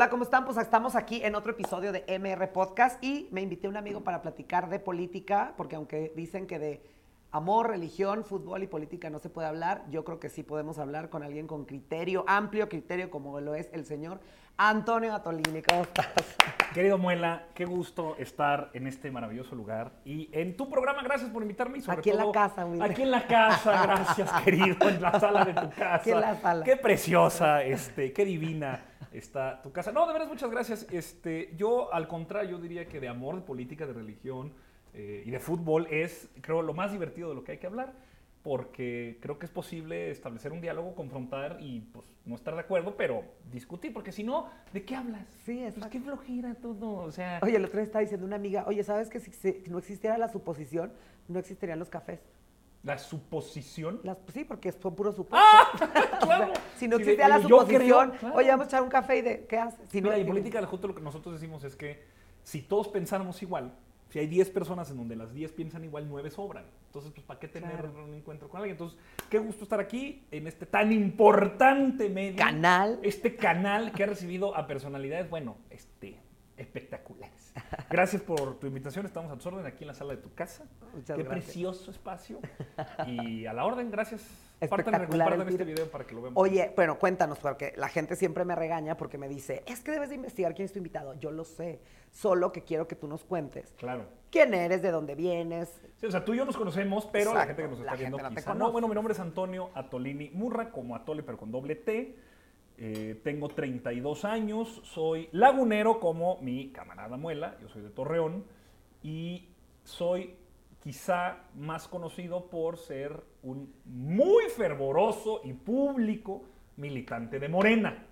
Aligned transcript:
Hola, 0.00 0.08
¿cómo 0.08 0.22
están? 0.24 0.46
Pues 0.46 0.56
estamos 0.56 0.96
aquí 0.96 1.20
en 1.22 1.34
otro 1.34 1.52
episodio 1.52 1.92
de 1.92 2.06
MR 2.18 2.50
Podcast 2.52 3.04
y 3.04 3.28
me 3.32 3.42
invité 3.42 3.66
a 3.66 3.70
un 3.70 3.76
amigo 3.76 4.00
para 4.00 4.22
platicar 4.22 4.70
de 4.70 4.78
política, 4.78 5.52
porque 5.58 5.76
aunque 5.76 6.10
dicen 6.16 6.46
que 6.46 6.58
de 6.58 6.82
amor, 7.32 7.68
religión, 7.68 8.24
fútbol 8.24 8.62
y 8.62 8.66
política 8.66 9.10
no 9.10 9.18
se 9.18 9.28
puede 9.28 9.48
hablar, 9.48 9.84
yo 9.90 10.02
creo 10.06 10.18
que 10.18 10.30
sí 10.30 10.42
podemos 10.42 10.78
hablar 10.78 11.10
con 11.10 11.22
alguien 11.22 11.46
con 11.46 11.66
criterio, 11.66 12.24
amplio 12.26 12.66
criterio, 12.70 13.10
como 13.10 13.38
lo 13.42 13.54
es 13.54 13.68
el 13.74 13.84
señor 13.84 14.20
Antonio 14.56 15.14
Atolini. 15.14 15.60
¿Cómo 15.60 15.82
estás? 15.82 16.08
Querido 16.72 16.96
Muela, 16.96 17.48
qué 17.52 17.66
gusto 17.66 18.16
estar 18.16 18.70
en 18.72 18.86
este 18.86 19.10
maravilloso 19.10 19.54
lugar 19.54 19.92
y 20.06 20.30
en 20.32 20.56
tu 20.56 20.70
programa. 20.70 21.02
Gracias 21.02 21.28
por 21.28 21.42
invitarme. 21.42 21.76
Y 21.76 21.82
sobre 21.82 21.98
Aquí 21.98 22.08
en 22.08 22.16
la 22.16 22.32
casa, 22.32 22.64
Willy. 22.64 22.82
Aquí 22.82 23.02
en 23.02 23.10
la 23.10 23.26
casa, 23.26 23.82
gracias, 23.82 24.32
querido, 24.44 24.88
en 24.88 25.02
la 25.02 25.20
sala 25.20 25.44
de 25.44 25.52
tu 25.52 25.68
casa. 25.68 25.94
Aquí 25.96 26.10
en 26.10 26.20
la 26.22 26.36
sala. 26.36 26.64
Qué 26.64 26.78
preciosa, 26.78 27.62
este, 27.64 28.14
qué 28.14 28.24
divina 28.24 28.86
está 29.12 29.60
tu 29.62 29.72
casa. 29.72 29.92
No, 29.92 30.06
de 30.06 30.12
veras, 30.12 30.28
muchas 30.28 30.50
gracias. 30.50 30.86
Este, 30.90 31.54
yo, 31.56 31.92
al 31.92 32.08
contrario, 32.08 32.52
yo 32.52 32.58
diría 32.58 32.86
que 32.88 33.00
de 33.00 33.08
amor, 33.08 33.36
de 33.36 33.42
política, 33.42 33.86
de 33.86 33.92
religión 33.92 34.52
eh, 34.94 35.22
y 35.26 35.30
de 35.30 35.40
fútbol 35.40 35.86
es, 35.90 36.28
creo, 36.40 36.62
lo 36.62 36.74
más 36.74 36.92
divertido 36.92 37.28
de 37.30 37.34
lo 37.34 37.44
que 37.44 37.52
hay 37.52 37.58
que 37.58 37.66
hablar. 37.66 37.92
Porque 38.42 39.18
creo 39.20 39.38
que 39.38 39.44
es 39.44 39.52
posible 39.52 40.10
establecer 40.10 40.50
un 40.52 40.62
diálogo, 40.62 40.94
confrontar 40.94 41.58
y 41.60 41.80
pues 41.80 42.06
no 42.24 42.34
estar 42.34 42.54
de 42.54 42.60
acuerdo, 42.60 42.96
pero 42.96 43.22
discutir, 43.52 43.92
porque 43.92 44.12
si 44.12 44.24
no, 44.24 44.48
¿de 44.72 44.82
qué 44.82 44.96
hablas? 44.96 45.26
Sí, 45.44 45.58
Pues 45.58 45.74
exacto. 45.74 45.90
qué 45.90 46.00
flojera 46.00 46.54
todo, 46.54 46.90
o 47.02 47.12
sea... 47.12 47.40
Oye, 47.42 47.56
el 47.56 47.64
otro 47.66 47.76
día 47.76 47.84
estaba 47.84 48.00
diciendo 48.00 48.24
una 48.24 48.36
amiga, 48.36 48.64
oye, 48.66 48.82
¿sabes 48.82 49.10
que 49.10 49.20
si, 49.20 49.30
si 49.30 49.64
no 49.68 49.76
existiera 49.76 50.16
la 50.16 50.28
suposición, 50.28 50.90
no 51.28 51.38
existirían 51.38 51.78
los 51.78 51.90
cafés? 51.90 52.20
La 52.82 52.96
suposición. 52.98 54.00
Las- 54.04 54.18
sí, 54.32 54.44
porque 54.44 54.72
son 54.72 54.94
puros 54.94 55.14
supuestos. 55.16 55.48
claro. 56.22 56.52
si 56.78 56.88
no 56.88 56.96
de- 56.96 57.02
existiera 57.02 57.28
la 57.28 57.42
suposición, 57.42 58.08
creo, 58.10 58.20
claro. 58.20 58.34
oye, 58.36 58.48
vamos 58.50 58.64
a 58.64 58.68
echar 58.68 58.82
un 58.82 58.88
café 58.88 59.18
y 59.18 59.22
de, 59.22 59.46
¿qué 59.46 59.58
haces? 59.58 59.80
Si 59.90 60.00
Mira, 60.00 60.16
y 60.16 60.22
en 60.22 60.26
política 60.26 60.64
justo 60.66 60.88
lo 60.88 60.94
que 60.94 61.02
nosotros 61.02 61.34
decimos 61.34 61.62
es 61.64 61.76
que 61.76 62.02
si 62.42 62.62
todos 62.62 62.88
pensáramos 62.88 63.42
igual, 63.42 63.72
si 64.08 64.18
hay 64.18 64.26
10 64.26 64.50
personas 64.50 64.90
en 64.90 64.96
donde 64.96 65.14
las 65.14 65.32
10 65.34 65.52
piensan 65.52 65.84
igual, 65.84 66.06
9 66.08 66.30
sobran. 66.30 66.64
Entonces, 66.86 67.12
pues, 67.12 67.24
¿para 67.24 67.38
qué 67.38 67.46
tener 67.46 67.70
Claro. 67.70 68.04
un 68.04 68.14
encuentro 68.14 68.48
con 68.48 68.58
alguien? 68.58 68.74
Entonces, 68.74 68.98
qué 69.28 69.38
gusto 69.38 69.62
estar 69.62 69.78
aquí 69.78 70.24
en 70.32 70.46
este 70.48 70.66
tan 70.66 70.90
importante 70.90 72.08
medio. 72.08 72.36
Canal. 72.36 72.98
Este 73.02 73.36
canal 73.36 73.92
que 73.92 74.02
ha 74.02 74.06
recibido 74.06 74.56
a 74.56 74.66
personalidades, 74.66 75.30
bueno, 75.30 75.56
este, 75.70 76.18
espectaculares. 76.56 77.39
Gracias 77.90 78.22
por 78.22 78.58
tu 78.58 78.66
invitación. 78.66 79.06
Estamos 79.06 79.30
a 79.32 79.36
tu 79.36 79.48
orden 79.48 79.66
aquí 79.66 79.84
en 79.84 79.88
la 79.88 79.94
sala 79.94 80.14
de 80.14 80.22
tu 80.22 80.32
casa. 80.34 80.64
Muchas 80.94 81.16
qué 81.16 81.22
gracias. 81.22 81.44
precioso 81.44 81.90
espacio. 81.90 82.38
Y 83.06 83.46
a 83.46 83.52
la 83.52 83.64
orden, 83.64 83.90
gracias. 83.90 84.22
Espectacular 84.60 85.08
compartan 85.08 85.48
este 85.48 85.64
video 85.64 85.90
para 85.90 86.06
que 86.06 86.14
lo 86.14 86.20
veamos. 86.22 86.40
Oye, 86.40 86.72
bueno, 86.76 86.98
cuéntanos, 86.98 87.38
porque 87.38 87.72
la 87.76 87.88
gente 87.88 88.14
siempre 88.14 88.44
me 88.44 88.54
regaña 88.54 88.96
porque 88.96 89.16
me 89.16 89.26
dice, 89.26 89.62
es 89.66 89.80
que 89.80 89.90
debes 89.90 90.10
de 90.10 90.16
investigar 90.16 90.54
quién 90.54 90.66
es 90.66 90.72
tu 90.72 90.78
invitado. 90.78 91.14
Yo 91.18 91.30
lo 91.30 91.44
sé, 91.44 91.80
solo 92.10 92.52
que 92.52 92.62
quiero 92.62 92.86
que 92.86 92.94
tú 92.94 93.08
nos 93.08 93.24
cuentes 93.24 93.72
Claro. 93.78 94.04
quién 94.30 94.52
eres, 94.52 94.82
de 94.82 94.90
dónde 94.90 95.14
vienes. 95.14 95.80
Sí, 95.96 96.06
o 96.06 96.10
sea, 96.10 96.24
tú 96.24 96.34
y 96.34 96.36
yo 96.36 96.44
nos 96.44 96.58
conocemos, 96.58 97.06
pero 97.06 97.32
la 97.32 97.46
gente 97.46 97.62
que 97.62 97.68
nos 97.68 97.80
está 97.80 97.94
viendo 97.94 98.18
no. 98.54 98.70
Bueno, 98.70 98.86
mi 98.86 98.94
nombre 98.94 99.14
es 99.14 99.20
Antonio 99.20 99.70
Atolini 99.74 100.30
Murra, 100.30 100.70
como 100.70 100.94
Atole, 100.94 101.22
pero 101.22 101.38
con 101.38 101.50
doble 101.50 101.74
T. 101.76 102.16
Eh, 102.82 103.20
tengo 103.22 103.48
32 103.48 104.24
años, 104.24 104.80
soy 104.84 105.28
lagunero 105.32 106.00
como 106.00 106.38
mi 106.40 106.72
camarada 106.72 107.18
Muela, 107.18 107.58
yo 107.60 107.68
soy 107.68 107.82
de 107.82 107.90
Torreón, 107.90 108.42
y 109.02 109.50
soy 109.84 110.34
quizá 110.82 111.44
más 111.56 111.86
conocido 111.88 112.48
por 112.48 112.78
ser 112.78 113.22
un 113.42 113.70
muy 113.84 114.44
fervoroso 114.44 115.42
y 115.44 115.52
público 115.52 116.42
militante 116.76 117.38
de 117.38 117.50
Morena. 117.50 118.06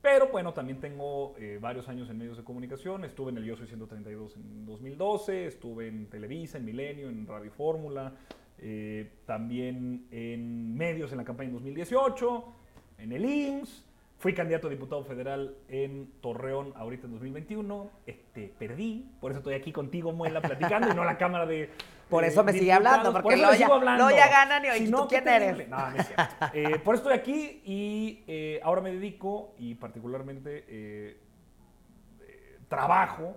Pero 0.00 0.28
bueno, 0.28 0.52
también 0.52 0.78
tengo 0.78 1.34
eh, 1.36 1.58
varios 1.60 1.88
años 1.88 2.08
en 2.08 2.18
medios 2.18 2.36
de 2.36 2.44
comunicación. 2.44 3.04
Estuve 3.04 3.32
en 3.32 3.38
el 3.38 3.44
Yo 3.44 3.56
Soy 3.56 3.66
132 3.66 4.36
en 4.36 4.64
2012, 4.64 5.46
estuve 5.46 5.88
en 5.88 6.08
Televisa, 6.08 6.58
en 6.58 6.66
Milenio, 6.66 7.08
en 7.08 7.26
Radio 7.26 7.50
Fórmula, 7.50 8.12
eh, 8.58 9.10
también 9.26 10.06
en 10.12 10.76
medios 10.76 11.10
en 11.10 11.18
la 11.18 11.24
campaña 11.24 11.48
en 11.48 11.54
2018, 11.54 12.44
en 12.98 13.12
el 13.12 13.24
IMSS. 13.24 13.83
Fui 14.18 14.32
candidato 14.32 14.68
a 14.68 14.70
diputado 14.70 15.04
federal 15.04 15.54
en 15.68 16.10
Torreón 16.22 16.72
ahorita 16.76 17.06
en 17.06 17.12
2021. 17.12 17.90
Este, 18.06 18.52
perdí, 18.58 19.10
por 19.20 19.30
eso 19.32 19.38
estoy 19.38 19.54
aquí 19.54 19.70
contigo, 19.70 20.12
Muela, 20.12 20.40
platicando 20.40 20.88
y 20.90 20.94
no 20.94 21.04
la 21.04 21.18
Cámara 21.18 21.44
de. 21.46 21.70
Por 22.08 22.22
de 22.22 22.28
eso 22.30 22.42
me 22.44 22.52
sigue 22.52 22.72
hablando, 22.72 23.12
Por 23.12 23.22
porque 23.22 23.36
le 23.36 23.58
ya- 23.58 23.66
hablando. 23.66 24.04
luego 24.04 24.16
ya 24.18 24.28
ganan 24.28 24.64
y, 24.64 24.68
oye, 24.68 24.78
Si 24.78 24.84
¿tú 24.86 24.90
no, 24.92 25.08
qué 25.08 25.22
quién 25.22 25.28
eres? 25.42 25.68
No, 25.68 25.90
no 25.90 25.96
es 25.96 26.06
cierto. 26.06 26.34
Eh, 26.54 26.78
por 26.78 26.94
eso 26.94 27.02
estoy 27.10 27.18
aquí 27.18 27.60
y 27.64 28.24
eh, 28.26 28.60
ahora 28.62 28.80
me 28.80 28.92
dedico 28.92 29.54
y 29.58 29.74
particularmente 29.74 30.64
eh, 30.68 31.18
eh, 32.20 32.58
trabajo 32.68 33.36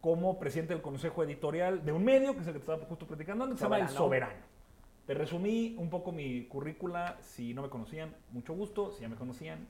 como 0.00 0.38
presidente 0.38 0.72
del 0.74 0.82
consejo 0.82 1.22
editorial 1.22 1.84
de 1.84 1.92
un 1.92 2.04
medio, 2.04 2.34
que 2.34 2.40
es 2.40 2.46
el 2.46 2.54
que 2.54 2.58
te 2.58 2.64
estaba 2.64 2.84
justo 2.86 3.06
platicando 3.06 3.44
antes, 3.44 3.56
que 3.56 3.58
se 3.60 3.64
llama 3.66 3.78
El. 3.78 3.88
Soberano. 3.88 4.34
Te 5.06 5.14
resumí 5.14 5.76
un 5.78 5.90
poco 5.90 6.10
mi 6.12 6.46
currícula. 6.46 7.18
Si 7.20 7.52
no 7.54 7.62
me 7.62 7.68
conocían, 7.68 8.14
mucho 8.30 8.52
gusto. 8.54 8.90
Si 8.92 9.02
ya 9.02 9.08
me 9.08 9.16
conocían, 9.16 9.66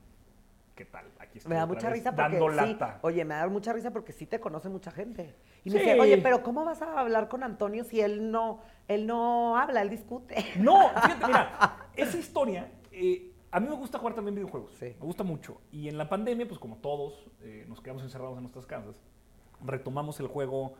¿qué 0.75 0.85
tal? 0.85 1.05
Aquí 1.19 1.37
estoy 1.37 1.49
Me 1.49 1.55
da 1.55 1.65
mucha 1.65 1.89
risa 1.89 2.11
porque 2.15 2.37
dando 2.37 2.49
sí, 2.49 2.55
lata. 2.55 2.99
oye, 3.01 3.23
me 3.25 3.33
da 3.35 3.47
mucha 3.47 3.73
risa 3.73 3.91
porque 3.91 4.11
sí 4.11 4.25
te 4.25 4.39
conoce 4.39 4.69
mucha 4.69 4.91
gente. 4.91 5.35
Y 5.63 5.69
me 5.69 5.79
Sí. 5.79 5.85
dice, 5.85 5.99
oye, 5.99 6.17
pero 6.19 6.43
¿cómo 6.43 6.65
vas 6.65 6.81
a 6.81 6.99
hablar 6.99 7.29
con 7.29 7.43
Antonio 7.43 7.83
si 7.83 8.01
él 8.01 8.29
no, 8.31 8.59
él 8.87 9.07
no 9.07 9.57
habla, 9.57 9.81
él 9.81 9.89
discute? 9.89 10.35
No, 10.59 10.89
fíjate, 11.01 11.25
mira, 11.27 11.87
esa 11.95 12.17
historia, 12.17 12.71
eh, 12.91 13.31
a 13.51 13.59
mí 13.59 13.69
me 13.69 13.75
gusta 13.75 13.97
jugar 13.97 14.15
también 14.15 14.35
videojuegos. 14.35 14.73
Sí. 14.77 14.95
Me 14.99 15.05
gusta 15.05 15.23
mucho. 15.23 15.61
Y 15.71 15.87
en 15.87 15.97
la 15.97 16.09
pandemia, 16.09 16.45
pues 16.47 16.59
como 16.59 16.77
todos, 16.77 17.29
eh, 17.41 17.65
nos 17.69 17.79
quedamos 17.81 18.03
encerrados 18.03 18.35
en 18.37 18.43
nuestras 18.43 18.65
casas. 18.65 19.01
Retomamos 19.63 20.19
el 20.19 20.27
juego 20.27 20.73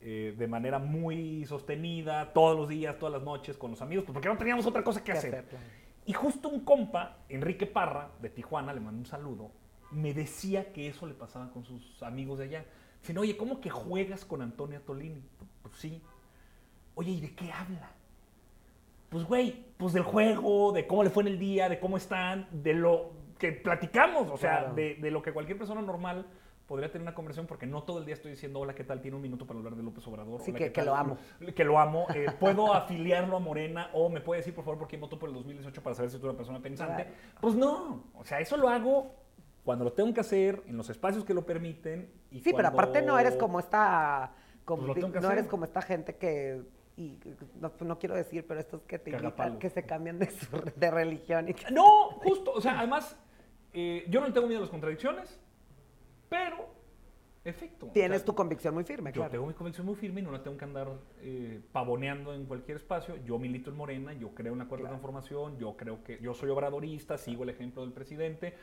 eh, 0.00 0.34
de 0.36 0.46
manera 0.48 0.78
muy 0.78 1.46
sostenida, 1.46 2.32
todos 2.32 2.56
los 2.56 2.68
días, 2.68 2.98
todas 2.98 3.12
las 3.14 3.22
noches, 3.22 3.56
con 3.56 3.70
los 3.70 3.80
amigos, 3.80 4.04
pues 4.04 4.12
porque 4.14 4.28
no 4.28 4.36
teníamos 4.36 4.66
otra 4.66 4.82
cosa 4.84 5.00
que 5.02 5.12
¿Qué 5.12 5.18
hacer. 5.18 5.34
hacer. 5.36 5.58
Y 6.06 6.12
justo 6.12 6.48
un 6.48 6.60
compa, 6.64 7.18
Enrique 7.28 7.66
Parra, 7.66 8.10
de 8.22 8.30
Tijuana, 8.30 8.72
le 8.72 8.80
mando 8.80 9.00
un 9.00 9.06
saludo, 9.06 9.50
me 9.90 10.14
decía 10.14 10.72
que 10.72 10.88
eso 10.88 11.06
le 11.06 11.14
pasaba 11.14 11.50
con 11.50 11.64
sus 11.64 12.02
amigos 12.02 12.38
de 12.38 12.44
allá. 12.44 12.64
Dicen, 13.00 13.18
oye, 13.18 13.36
¿cómo 13.36 13.60
que 13.60 13.70
juegas 13.70 14.24
con 14.24 14.40
Antonio 14.42 14.80
Tolini? 14.82 15.22
Pues 15.62 15.76
sí. 15.76 16.00
Oye, 16.94 17.10
¿y 17.12 17.20
de 17.20 17.34
qué 17.34 17.52
habla? 17.52 17.90
Pues, 19.08 19.24
güey, 19.24 19.64
pues 19.76 19.92
del 19.92 20.02
juego, 20.02 20.72
de 20.72 20.86
cómo 20.86 21.04
le 21.04 21.10
fue 21.10 21.22
en 21.24 21.28
el 21.28 21.38
día, 21.38 21.68
de 21.68 21.78
cómo 21.78 21.96
están, 21.96 22.48
de 22.50 22.74
lo 22.74 23.12
que 23.38 23.52
platicamos, 23.52 24.28
o 24.30 24.36
sea, 24.36 24.58
Claro. 24.60 24.74
de, 24.74 24.94
de 24.96 25.10
lo 25.10 25.22
que 25.22 25.32
cualquier 25.32 25.58
persona 25.58 25.82
normal 25.82 26.26
podría 26.66 26.90
tener 26.90 27.02
una 27.02 27.14
conversación, 27.14 27.46
porque 27.46 27.66
no 27.66 27.82
todo 27.84 27.98
el 28.00 28.04
día 28.06 28.14
estoy 28.14 28.32
diciendo, 28.32 28.58
hola, 28.60 28.74
¿qué 28.74 28.82
tal? 28.84 29.00
Tiene 29.00 29.16
un 29.16 29.22
minuto 29.22 29.46
para 29.46 29.58
hablar 29.58 29.76
de 29.76 29.82
López 29.82 30.06
Obrador. 30.08 30.40
Sí, 30.42 30.50
Hola, 30.50 30.58
que- 30.58 30.64
¿qué 30.66 30.72
que 30.72 30.80
tal? 30.80 30.86
lo 30.86 30.96
amo. 30.96 31.18
Que 31.54 31.64
lo 31.64 31.78
amo. 31.78 32.06
Eh, 32.14 32.26
¿Puedo 32.40 32.72
afiliarlo 32.74 33.36
a 33.36 33.40
Morena? 33.40 33.90
O 33.92 34.08
me 34.08 34.20
puede 34.20 34.40
decir, 34.40 34.54
por 34.54 34.64
favor, 34.64 34.78
por 34.80 34.88
quién 34.88 35.00
votó 35.00 35.18
por 35.18 35.28
el 35.28 35.34
2018 35.36 35.82
para 35.82 35.94
saber 35.94 36.10
si 36.10 36.18
soy 36.18 36.28
una 36.28 36.36
persona 36.36 36.60
pensante. 36.60 37.04
Claro. 37.04 37.16
Pues 37.40 37.54
no, 37.54 38.04
o 38.14 38.24
sea, 38.24 38.40
eso 38.40 38.56
lo 38.56 38.68
hago 38.68 39.14
cuando 39.64 39.84
lo 39.84 39.92
tengo 39.92 40.12
que 40.12 40.20
hacer, 40.20 40.62
en 40.66 40.76
los 40.76 40.90
espacios 40.90 41.24
que 41.24 41.34
lo 41.34 41.44
permiten. 41.46 42.12
Y 42.30 42.38
Sí, 42.38 42.44
pero 42.46 42.56
cuando- 42.56 42.68
aparte 42.80 43.02
no 43.02 43.18
eres 43.18 43.36
como 43.36 43.60
esta, 43.60 44.32
como, 44.64 44.86
Pues 44.92 44.98
no 45.08 45.18
hacer. 45.18 45.32
eres 45.32 45.46
como 45.46 45.64
esta 45.64 45.82
gente 45.82 46.16
que, 46.16 46.62
y 46.96 47.18
no, 47.60 47.72
no 47.80 47.98
quiero 47.98 48.14
decir, 48.16 48.44
pero 48.46 48.58
estos 48.58 48.82
que 48.82 48.98
te 48.98 49.10
invitan, 49.10 49.58
que 49.60 49.70
se 49.70 49.84
cambian 49.84 50.18
de, 50.18 50.30
su, 50.30 50.48
de 50.74 50.90
religión 50.90 51.48
y 51.48 51.54
que- 51.54 51.70
No, 51.70 52.10
justo, 52.10 52.52
o 52.52 52.60
sea, 52.60 52.78
además, 52.78 53.16
eh, 53.72 54.04
yo 54.08 54.20
no 54.20 54.32
tengo 54.32 54.46
miedo 54.48 54.58
a 54.58 54.62
las 54.62 54.70
contradicciones, 54.70 55.38
pero, 56.28 56.68
efecto. 57.44 57.86
o 57.86 57.90
tienes 57.90 58.18
sea, 58.18 58.26
tu 58.26 58.34
convicción 58.34 58.74
muy 58.74 58.84
firme, 58.84 59.10
Yo 59.10 59.20
claro. 59.20 59.30
tengo 59.30 59.46
mi 59.46 59.54
convicción 59.54 59.86
muy 59.86 59.94
firme 59.96 60.20
y 60.20 60.24
no 60.24 60.32
la 60.32 60.42
tengo 60.42 60.56
que 60.56 60.64
andar 60.64 60.88
eh, 61.20 61.60
pavoneando 61.72 62.34
en 62.34 62.44
cualquier 62.46 62.76
espacio. 62.78 63.16
Yo 63.24 63.38
milito 63.38 63.70
en 63.70 63.76
Morena, 63.76 64.12
yo 64.12 64.30
creo 64.34 64.52
en 64.52 64.58
la 64.58 64.64
cuarta 64.66 64.82
Claro. 64.84 64.94
transformación, 64.94 65.58
yo 65.58 65.76
creo 65.76 66.02
que 66.02 66.18
yo 66.20 66.34
soy 66.34 66.50
obradorista, 66.50 67.16
sigo 67.18 67.44
el 67.44 67.50
ejemplo 67.50 67.82
del 67.82 67.92
presidente. 67.92 68.54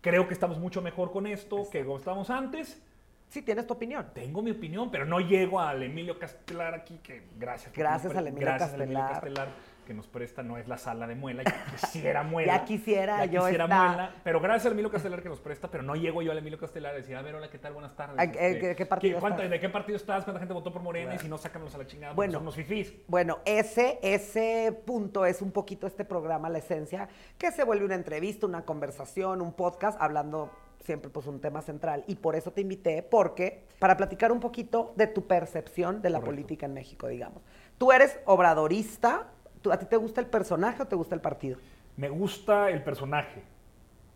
Creo 0.00 0.26
que 0.26 0.34
estamos 0.34 0.58
mucho 0.58 0.80
mejor 0.80 1.10
con 1.12 1.26
esto 1.26 1.68
que 1.70 1.84
como 1.84 1.98
estábamos 1.98 2.30
antes. 2.30 2.82
Sí, 3.28 3.42
tienes 3.42 3.64
tu 3.66 3.74
opinión. 3.74 4.06
Tengo 4.12 4.42
mi 4.42 4.50
opinión, 4.50 4.90
pero 4.90 5.04
no 5.04 5.20
llego 5.20 5.60
al 5.60 5.82
Emilio 5.84 6.18
Castelar 6.18 6.74
aquí, 6.74 6.98
que 6.98 7.22
gracias. 7.38 7.72
Gracias 7.74 8.16
al 8.16 8.26
Emilio 8.26 8.46
gracias 8.48 8.72
al 8.74 8.82
Emilio 8.82 9.04
Castelar. 9.06 9.48
Que 9.90 9.94
nos 9.94 10.06
presta, 10.06 10.44
no 10.44 10.56
es 10.56 10.68
la 10.68 10.78
sala 10.78 11.08
de 11.08 11.16
muela, 11.16 11.42
yo 11.42 11.50
quisiera 11.72 12.22
muela. 12.22 12.58
Ya 12.58 12.64
quisiera 12.64 13.24
ya 13.24 13.24
yo 13.24 13.40
quisiera 13.40 13.66
muela, 13.66 14.14
pero 14.22 14.38
gracias 14.40 14.66
al 14.66 14.72
Emilio 14.74 14.88
Castelar 14.88 15.20
que 15.20 15.28
nos 15.28 15.40
presta, 15.40 15.68
pero 15.68 15.82
no 15.82 15.96
llego 15.96 16.22
yo 16.22 16.30
al 16.30 16.38
Emilio 16.38 16.60
Castelar 16.60 16.92
a 16.92 16.96
decir, 16.98 17.16
a 17.16 17.22
ver, 17.22 17.34
hola, 17.34 17.50
¿qué 17.50 17.58
tal? 17.58 17.72
Buenas 17.72 17.96
tardes. 17.96 18.14
Ay, 18.16 18.30
eh, 18.38 18.58
¿qué- 18.60 18.76
qué 18.76 18.86
partido? 18.86 19.18
¿De 19.20 19.58
qué 19.58 19.68
partido 19.68 19.96
estás? 19.96 20.22
¿Cuánta 20.22 20.38
gente 20.38 20.54
votó 20.54 20.72
por 20.72 20.80
Morena? 20.80 21.16
Y 21.16 21.18
si 21.18 21.26
no, 21.28 21.36
sácanos 21.38 21.74
a 21.74 21.78
la 21.78 21.88
chingada, 21.88 22.14
Bueno. 22.14 22.38
unos 22.38 22.54
fifís. 22.54 22.94
Bueno, 23.08 23.38
ese, 23.44 23.98
ese 24.00 24.80
punto 24.86 25.26
es 25.26 25.42
un 25.42 25.50
poquito 25.50 25.88
este 25.88 26.04
programa, 26.04 26.48
la 26.48 26.58
esencia, 26.58 27.08
que 27.36 27.50
se 27.50 27.64
vuelve 27.64 27.84
una 27.84 27.96
entrevista, 27.96 28.46
una 28.46 28.64
conversación, 28.64 29.42
un 29.42 29.54
podcast, 29.54 30.00
hablando 30.00 30.52
siempre 30.84 31.10
pues 31.10 31.26
un 31.26 31.40
tema 31.40 31.62
central. 31.62 32.04
Y 32.06 32.14
por 32.14 32.36
eso 32.36 32.52
te 32.52 32.60
invité, 32.60 33.02
porque 33.02 33.64
para 33.80 33.96
platicar 33.96 34.30
un 34.30 34.38
poquito 34.38 34.92
de 34.94 35.08
tu 35.08 35.26
percepción 35.26 36.00
de 36.00 36.10
la 36.10 36.18
Correcto. 36.20 36.30
política 36.36 36.66
en 36.66 36.74
México, 36.74 37.08
digamos. 37.08 37.42
Tú 37.76 37.90
eres 37.90 38.20
obradorista, 38.24 39.26
¿Tú- 39.62 39.72
¿a 39.72 39.78
ti 39.78 39.86
te 39.86 39.96
gusta 39.96 40.20
el 40.20 40.26
personaje 40.26 40.82
o 40.82 40.86
te 40.86 40.96
gusta 40.96 41.14
el 41.14 41.20
partido? 41.20 41.58
Me 41.96 42.08
gusta 42.08 42.70
el 42.70 42.82
personaje. 42.82 43.42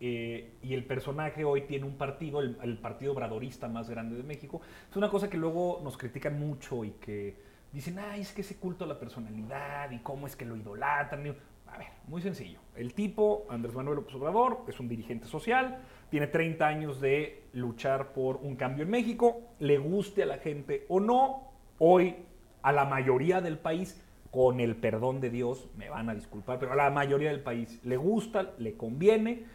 eh, 0.01 0.57
y 0.61 0.73
el 0.73 0.83
personaje 0.85 1.45
hoy 1.45 1.61
tiene 1.61 1.85
un 1.85 1.97
partido, 1.97 2.41
el, 2.41 2.77
partido 2.79 3.13
obradorista 3.13 3.69
más 3.69 3.89
grande 3.89 4.17
de 4.17 4.23
México. 4.23 4.61
Es 4.91 4.97
una 4.97 5.09
cosa 5.09 5.29
que 5.29 5.37
luego 5.37 5.79
nos 5.83 5.97
critican 5.97 6.37
mucho 6.37 6.83
y 6.83 6.91
que 6.91 7.37
dicen, 7.71 7.97
ay, 7.99 8.19
es 8.21 8.33
que 8.33 8.41
ese 8.41 8.57
culto 8.57 8.83
a 8.83 8.87
la 8.87 8.99
personalidad 8.99 9.89
y 9.91 9.99
cómo 9.99 10.27
es 10.27 10.35
que 10.35 10.43
lo 10.45 10.57
idolatran. 10.57 11.35
A 11.67 11.77
ver, 11.77 11.87
muy 12.07 12.21
sencillo. 12.21 12.59
El 12.75 12.93
tipo, 12.93 13.45
Andrés 13.49 13.73
Manuel 13.73 13.95
López 13.97 14.13
Obrador, 14.15 14.65
es 14.67 14.79
un 14.81 14.89
dirigente 14.89 15.27
social, 15.27 15.79
tiene 16.09 16.27
30 16.27 16.67
años 16.67 16.99
de 16.99 17.43
luchar 17.53 18.11
por 18.11 18.35
un 18.37 18.55
cambio 18.57 18.83
en 18.83 18.89
México, 18.91 19.41
le 19.59 19.77
guste 19.77 20.23
a 20.23 20.25
la 20.25 20.37
gente 20.39 20.85
o 20.89 20.99
no, 20.99 21.51
hoy 21.79 22.17
a 22.61 22.71
la 22.73 22.83
mayoría 22.85 23.39
del 23.41 23.57
país, 23.57 24.01
con 24.35 24.59
el 24.59 24.75
perdón 24.75 25.21
de 25.21 25.29
Dios, 25.29 25.69
me 25.77 25.89
van 25.89 26.09
a 26.09 26.13
disculpar, 26.13 26.59
pero 26.59 26.73
a 26.73 26.75
la 26.75 26.89
mayoría 26.89 27.29
del 27.29 27.39
país 27.39 27.79
le 27.85 27.95
gusta, 27.95 28.51
le 28.57 28.75
conviene, 28.75 29.45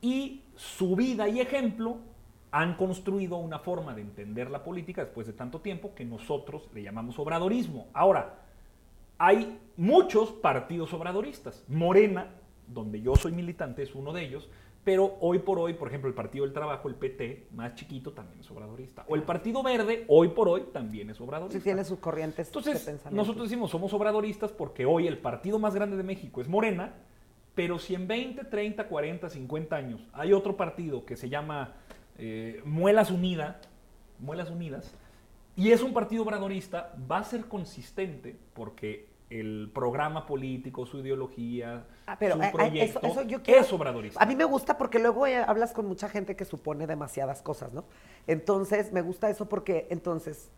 y 0.00 0.40
su 0.56 0.96
vida 0.96 1.28
y 1.28 1.38
ejemplo 1.38 1.98
han 2.50 2.76
construido 2.76 3.36
una 3.36 3.58
forma 3.58 3.94
de 3.94 4.00
entender 4.00 4.50
la 4.50 4.64
política 4.64 5.04
después 5.04 5.26
de 5.26 5.34
tanto 5.34 5.60
tiempo 5.60 5.94
que 5.94 6.06
nosotros 6.06 6.70
le 6.72 6.82
llamamos 6.82 7.18
obradorismo. 7.18 7.88
Ahora, 7.92 8.38
hay 9.18 9.58
muchos 9.76 10.30
partidos 10.30 10.94
obradoristas. 10.94 11.62
Morena, 11.68 12.28
donde 12.72 13.00
yo 13.00 13.16
soy 13.16 13.32
militante, 13.32 13.82
es 13.82 13.94
uno 13.94 14.12
de 14.12 14.24
ellos, 14.24 14.48
pero 14.84 15.16
hoy 15.20 15.38
por 15.38 15.58
hoy, 15.58 15.74
por 15.74 15.88
ejemplo, 15.88 16.08
el 16.08 16.14
Partido 16.14 16.44
del 16.44 16.52
Trabajo, 16.52 16.88
el 16.88 16.96
PT, 16.96 17.46
más 17.52 17.74
chiquito, 17.76 18.12
también 18.12 18.40
es 18.40 18.50
obradorista. 18.50 19.04
O 19.08 19.14
el 19.14 19.22
Partido 19.22 19.62
Verde, 19.62 20.04
hoy 20.08 20.28
por 20.28 20.48
hoy, 20.48 20.64
también 20.72 21.08
es 21.10 21.20
obradorista. 21.20 21.58
Sí, 21.58 21.62
tiene 21.62 21.84
sus 21.84 22.00
corrientes 22.00 22.48
Entonces, 22.48 22.84
de 22.84 22.92
pensamiento. 22.92 23.16
nosotros 23.16 23.48
decimos, 23.48 23.70
somos 23.70 23.92
obradoristas 23.92 24.50
porque 24.50 24.84
hoy 24.84 25.06
el 25.06 25.18
partido 25.18 25.58
más 25.60 25.74
grande 25.74 25.96
de 25.96 26.02
México 26.02 26.40
es 26.40 26.48
Morena, 26.48 26.94
pero 27.54 27.78
si 27.78 27.94
en 27.94 28.08
20, 28.08 28.44
30, 28.44 28.88
40, 28.88 29.28
50 29.28 29.76
años 29.76 30.00
hay 30.12 30.32
otro 30.32 30.56
partido 30.56 31.04
que 31.04 31.16
se 31.16 31.28
llama 31.28 31.74
eh, 32.18 32.60
Muelas 32.64 33.10
Unidas, 33.10 33.56
Muelas 34.18 34.50
Unidas, 34.50 34.94
y 35.54 35.70
es 35.70 35.82
un 35.82 35.92
partido 35.92 36.24
obradorista, 36.24 36.94
va 37.10 37.18
a 37.18 37.24
ser 37.24 37.44
consistente 37.44 38.36
porque 38.54 39.11
el 39.40 39.70
programa 39.74 40.26
político, 40.26 40.84
su 40.86 40.98
ideología, 40.98 41.86
ah, 42.06 42.16
pero, 42.18 42.34
su 42.34 42.52
proyecto, 42.52 43.00
eso, 43.02 43.22
yo 43.22 43.38
es 43.44 43.72
obradorista. 43.72 44.22
A 44.22 44.26
mí 44.26 44.36
me 44.36 44.44
gusta 44.44 44.76
porque 44.76 44.98
luego 44.98 45.24
hablas 45.24 45.72
con 45.72 45.86
mucha 45.86 46.08
gente 46.08 46.36
que 46.36 46.44
supone 46.44 46.86
demasiadas 46.86 47.42
cosas, 47.42 47.72
¿no? 47.72 47.84
Entonces, 48.26 48.92
me 48.92 49.02
gusta 49.02 49.30
eso 49.30 49.48
porque, 49.48 49.86
entonces, 49.90 50.50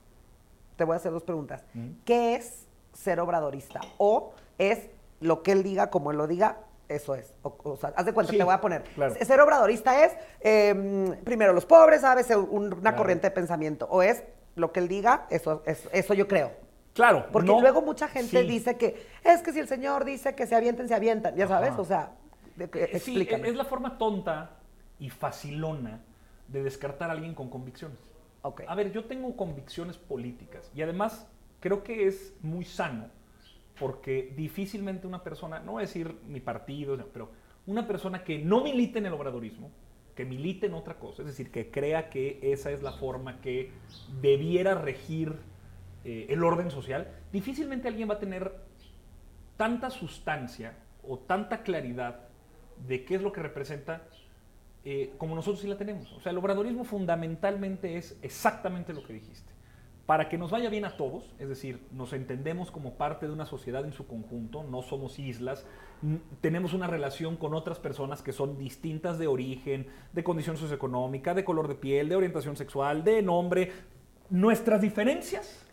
te 0.77 0.85
voy 0.85 0.95
a 0.95 0.97
hacer 0.97 1.13
dos 1.13 1.23
preguntas. 1.23 1.65
¿Qué 2.05 2.35
es 2.35 2.67
ser 2.93 3.21
obradorista? 3.21 3.81
¿O 3.99 4.33
es 4.59 4.91
lo 5.21 5.43
que 5.43 5.53
él 5.53 5.63
diga, 5.63 5.91
como 5.91 6.11
él 6.11 6.19
lo 6.19 6.27
diga, 6.27 6.59
eso 6.89 7.15
es. 7.15 7.35
O, 7.43 7.77
sea, 7.77 7.93
haz 7.97 8.05
de 8.05 8.13
cuenta, 8.13 8.33
te 8.33 8.45
voy 8.45 8.55
a 8.55 8.61
poner. 8.61 8.85
Ser 9.23 9.41
obradorista 9.41 10.05
es, 10.05 10.13
em, 10.41 11.17
primero, 11.25 11.53
los 11.53 11.65
pobres, 11.65 12.03
¿sabes? 12.03 12.29
Una 12.31 12.95
corriente 12.95 13.29
de 13.29 13.31
pensamiento. 13.31 13.87
O 13.91 14.03
es 14.03 14.23
lo 14.55 14.73
que 14.73 14.81
él 14.81 14.89
diga, 14.89 15.27
eso, 15.31 15.63
eso 15.65 16.15
yo 16.15 16.29
creo. 16.29 16.64
Claro. 16.95 17.27
Porque 17.33 17.49
luego 17.49 17.83
mucha 17.83 18.09
gente 18.09 18.45
dice 18.45 18.77
que 18.77 19.07
es 19.23 19.43
que 19.43 19.53
si 19.53 19.59
el 19.59 19.69
Señor 19.69 20.05
dice 20.05 20.35
que 20.35 20.47
se 20.47 20.55
avienten, 20.55 20.89
se 20.89 20.95
avientan, 20.95 21.35
ya 21.37 21.47
sabes, 21.49 21.73
o 21.77 21.85
sea, 21.85 22.13
explícame. 22.59 23.49
es 23.49 23.57
la 23.57 23.65
forma 23.65 23.99
tonta 23.99 24.59
y 24.99 25.11
facilona 25.11 26.01
de 26.49 26.63
descartar 26.63 27.11
a 27.11 27.13
alguien 27.13 27.35
con 27.35 27.51
convicciones. 27.51 27.99
Okay. 28.43 28.67
A 28.69 28.75
ver, 28.75 28.93
yo 28.93 29.05
tengo 29.05 29.37
convicciones 29.37 29.99
políticas 29.99 30.71
y 30.75 30.83
además 30.83 31.27
creo 31.61 31.83
que 31.83 32.07
es 32.07 32.35
muy 32.43 32.65
sano 32.65 33.09
porque 33.79 34.33
difícilmente 34.37 35.07
una 35.07 35.23
persona, 35.23 35.59
no 35.61 35.73
voy 35.73 35.83
a 35.83 35.87
decir 35.87 36.17
mi 36.29 36.41
partido, 36.41 36.97
pero 37.13 37.31
una 37.67 37.87
persona 37.87 38.23
que 38.23 38.39
no 38.39 38.63
milite 38.63 38.99
en 38.99 39.07
el 39.07 39.15
obradorismo, 39.15 39.71
que 40.15 40.25
milite 40.25 40.67
en 40.67 40.75
otra 40.75 40.99
cosa, 40.99 41.23
es 41.23 41.29
decir, 41.29 41.51
que 41.51 41.71
crea 41.71 42.09
que 42.09 42.39
esa 42.43 42.71
es 42.71 42.83
la 42.83 42.93
forma 42.93 43.41
que 43.41 43.73
debiera 44.21 44.75
regir 44.75 45.37
eh, 46.05 46.27
el 46.29 46.43
orden 46.45 46.71
social, 46.71 47.09
difícilmente 47.33 47.89
alguien 47.89 48.09
va 48.11 48.15
a 48.15 48.19
tener 48.19 48.53
tanta 49.57 49.91
sustancia 49.91 50.75
o 51.03 51.19
tanta 51.19 51.63
claridad 51.63 52.29
de 52.87 53.05
qué 53.05 53.15
es 53.15 53.23
lo 53.23 53.33
que 53.33 53.43
representa 53.43 54.03
eh, 54.85 55.15
como 55.17 55.35
nosotros 55.35 55.61
sí 55.61 55.69
la 55.69 55.79
tenemos. 55.79 56.13
O 56.13 56.21
sea, 56.21 56.31
el 56.31 56.39
obradorismo 56.39 56.85
fundamentalmente 56.85 57.97
es 57.97 58.19
exactamente 58.21 58.93
lo 58.93 59.03
que 59.03 59.15
dijiste. 59.15 59.53
Para 60.05 60.29
que 60.29 60.37
nos 60.37 60.51
vaya 60.51 60.69
bien 60.69 60.85
a 60.85 60.99
todos, 60.99 61.35
es 61.39 61.49
decir, 61.49 61.81
nos 61.91 62.13
entendemos 62.13 62.71
como 62.71 62.99
parte 62.99 63.27
de 63.27 63.33
una 63.33 63.47
sociedad 63.47 63.87
en 63.87 63.95
su 63.95 64.07
conjunto, 64.07 64.63
no 64.63 64.83
somos 64.83 65.19
islas, 65.19 65.67
tenemos 66.43 66.75
una 66.75 66.87
relación 66.87 67.39
con 67.39 67.55
otras 67.55 67.79
personas 67.79 68.21
que 68.21 68.35
son 68.35 68.59
distintas 68.59 69.19
de 69.19 69.27
origen, 69.27 69.87
de 70.13 70.23
condición 70.23 70.59
socioeconómica, 70.59 71.33
de 71.33 71.45
color 71.45 71.69
de 71.69 71.77
piel, 71.77 72.11
de 72.11 72.17
orientación 72.17 72.55
sexual, 72.55 73.03
de 73.03 73.23
nombre. 73.23 73.73
Nuestras 74.29 74.83
diferencias 74.83 75.64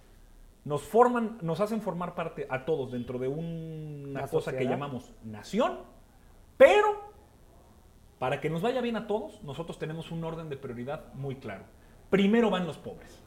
nos 0.64 0.84
forman, 0.84 1.38
nos 1.42 1.60
hacen 1.60 1.82
formar 1.82 2.14
parte 2.14 2.46
a 2.50 2.66
todos 2.66 2.92
dentro 2.92 3.18
de 3.18 3.28
una 3.28 4.28
cosa 4.28 4.56
que 4.56 4.66
llamamos 4.66 5.12
nación, 5.24 5.80
pero 6.58 7.12
para 8.20 8.40
que 8.40 8.50
nos 8.50 8.62
vaya 8.62 8.82
bien 8.82 8.96
a 8.96 9.08
todos, 9.08 9.42
nosotros 9.44 9.80
tenemos 9.80 10.12
un 10.12 10.24
orden 10.24 10.50
de 10.50 10.58
prioridad 10.58 11.12
muy 11.16 11.36
claro. 11.36 11.64
Primero 12.12 12.52
van 12.52 12.68
los 12.68 12.78
pobres. 12.78 13.24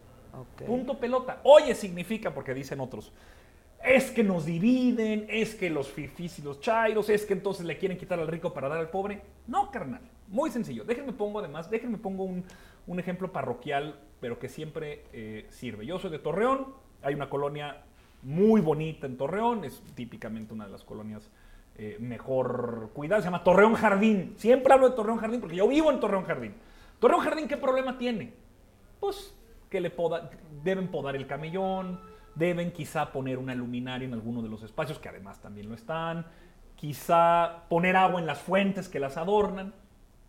Punto 0.66 0.98
pelota. 0.98 1.40
Oye 1.42 1.74
significa, 1.74 2.32
porque 2.32 2.54
dicen 2.54 2.80
otros, 2.80 3.12
es 3.82 4.10
que 4.10 4.22
nos 4.22 4.46
dividen, 4.46 5.26
es 5.28 5.54
que 5.54 5.68
los 5.68 5.88
fifis 5.88 6.38
y 6.38 6.42
los 6.42 6.60
chairos, 6.60 7.08
es 7.10 7.26
que 7.26 7.34
entonces 7.34 7.66
le 7.66 7.76
quieren 7.76 7.98
quitar 7.98 8.18
al 8.18 8.28
rico 8.28 8.54
para 8.54 8.68
dar 8.68 8.78
al 8.78 8.90
pobre. 8.90 9.20
No, 9.46 9.70
carnal. 9.70 10.00
Muy 10.28 10.50
sencillo. 10.50 10.84
Déjenme 10.84 11.12
pongo 11.12 11.40
además, 11.40 11.70
déjenme 11.70 11.98
pongo 11.98 12.24
un, 12.24 12.44
ejemplo 12.98 13.32
parroquial, 13.32 14.00
pero 14.20 14.38
que 14.38 14.48
siempre 14.48 15.04
eh, 15.12 15.46
sirve. 15.50 15.86
Yo 15.86 15.98
soy 15.98 16.10
de 16.10 16.18
Torreón, 16.18 16.68
hay 17.04 17.14
una 17.14 17.28
colonia 17.28 17.82
muy 18.22 18.60
bonita 18.60 19.06
en 19.06 19.16
Torreón, 19.16 19.64
es 19.64 19.82
típicamente 19.94 20.54
una 20.54 20.64
de 20.64 20.72
las 20.72 20.82
colonias 20.82 21.30
eh, 21.76 21.96
mejor 22.00 22.90
cuidadas, 22.94 23.24
se 23.24 23.28
llama 23.28 23.44
Torreón 23.44 23.74
Jardín. 23.74 24.34
Siempre 24.38 24.72
hablo 24.72 24.88
de 24.88 24.96
Torreón 24.96 25.18
Jardín 25.18 25.40
porque 25.40 25.56
yo 25.56 25.68
vivo 25.68 25.90
en 25.90 26.00
Torreón 26.00 26.24
Jardín. 26.24 26.54
Torreón 27.00 27.20
Jardín, 27.20 27.48
¿qué 27.48 27.56
problema 27.56 27.98
tiene? 27.98 28.32
Pues 29.00 29.34
que 29.68 29.80
le 29.80 29.92
deben 30.62 30.88
podar 30.88 31.16
el 31.16 31.26
camellón, 31.26 32.00
deben 32.34 32.72
quizá 32.72 33.12
poner 33.12 33.38
una 33.38 33.54
luminaria 33.54 34.06
en 34.06 34.14
alguno 34.14 34.40
de 34.40 34.48
los 34.48 34.62
espacios, 34.62 34.98
que 34.98 35.08
además 35.08 35.40
también 35.40 35.68
lo 35.68 35.74
están, 35.74 36.26
quizá 36.76 37.64
poner 37.68 37.96
agua 37.96 38.20
en 38.20 38.26
las 38.26 38.38
fuentes 38.38 38.88
que 38.88 39.00
las 39.00 39.16
adornan, 39.16 39.74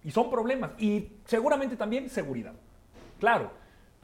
y 0.04 0.12
son 0.12 0.30
problemas. 0.30 0.72
Y 0.80 1.14
seguramente 1.26 1.76
también 1.76 2.10
seguridad. 2.10 2.54
Claro, 3.20 3.52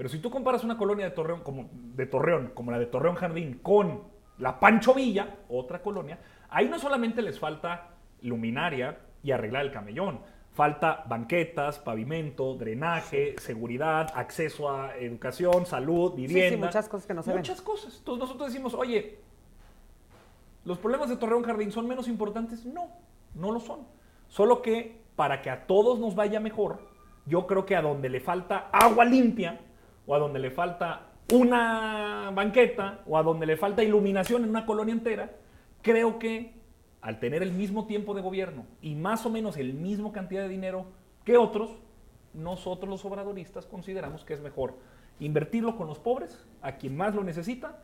pero 0.01 0.09
si 0.09 0.17
tú 0.17 0.31
comparas 0.31 0.63
una 0.63 0.79
colonia 0.79 1.05
de 1.05 1.11
Torreón 1.11 1.41
como, 1.41 1.69
de 1.71 2.07
Torreón, 2.07 2.53
como 2.55 2.71
la 2.71 2.79
de 2.79 2.87
Torreón 2.87 3.13
Jardín 3.13 3.59
con 3.61 4.01
la 4.39 4.59
Pancho 4.59 4.95
Villa, 4.95 5.41
otra 5.47 5.83
colonia, 5.83 6.17
ahí 6.49 6.67
no 6.67 6.79
solamente 6.79 7.21
les 7.21 7.39
falta 7.39 7.89
luminaria 8.23 8.97
y 9.21 9.29
arreglar 9.29 9.63
el 9.63 9.71
camellón, 9.71 10.21
falta 10.53 11.03
banquetas, 11.07 11.77
pavimento, 11.77 12.55
drenaje, 12.55 13.35
seguridad, 13.37 14.11
acceso 14.15 14.71
a 14.71 14.97
educación, 14.97 15.67
salud, 15.67 16.15
vivienda. 16.15 16.49
Sí, 16.49 16.55
sí, 16.55 16.57
muchas 16.57 16.89
cosas 16.89 17.05
que 17.05 17.13
no 17.13 17.21
se 17.21 17.35
Muchas 17.35 17.61
cosas. 17.61 17.97
Entonces 17.99 18.21
nosotros 18.21 18.47
decimos, 18.47 18.73
oye, 18.73 19.19
¿los 20.65 20.79
problemas 20.79 21.09
de 21.09 21.17
Torreón 21.17 21.43
Jardín 21.43 21.71
son 21.71 21.87
menos 21.87 22.07
importantes? 22.07 22.65
No, 22.65 22.89
no 23.35 23.51
lo 23.51 23.59
son. 23.59 23.81
Solo 24.29 24.63
que 24.63 24.99
para 25.15 25.43
que 25.43 25.51
a 25.51 25.67
todos 25.67 25.99
nos 25.99 26.15
vaya 26.15 26.39
mejor, 26.39 26.79
yo 27.27 27.45
creo 27.45 27.67
que 27.67 27.75
a 27.75 27.83
donde 27.83 28.09
le 28.09 28.19
falta 28.19 28.71
agua 28.71 29.05
limpia, 29.05 29.59
o 30.05 30.15
a 30.15 30.19
donde 30.19 30.39
le 30.39 30.51
falta 30.51 31.07
una 31.31 32.31
banqueta 32.33 33.01
o 33.05 33.17
a 33.17 33.23
donde 33.23 33.45
le 33.45 33.57
falta 33.57 33.83
iluminación 33.83 34.43
en 34.43 34.49
una 34.49 34.65
colonia 34.65 34.93
entera, 34.93 35.31
creo 35.81 36.19
que 36.19 36.53
al 37.01 37.19
tener 37.19 37.41
el 37.41 37.51
mismo 37.51 37.85
tiempo 37.85 38.13
de 38.13 38.21
gobierno 38.21 38.65
y 38.81 38.95
más 38.95 39.25
o 39.25 39.29
menos 39.29 39.57
el 39.57 39.73
mismo 39.73 40.11
cantidad 40.11 40.43
de 40.43 40.49
dinero 40.49 40.85
que 41.23 41.37
otros, 41.37 41.71
nosotros 42.33 42.89
los 42.89 43.05
obradoristas 43.05 43.65
consideramos 43.65 44.23
que 44.23 44.33
es 44.33 44.41
mejor 44.41 44.75
invertirlo 45.19 45.77
con 45.77 45.87
los 45.87 45.99
pobres, 45.99 46.45
a 46.61 46.73
quien 46.73 46.97
más 46.97 47.13
lo 47.13 47.23
necesita, 47.23 47.83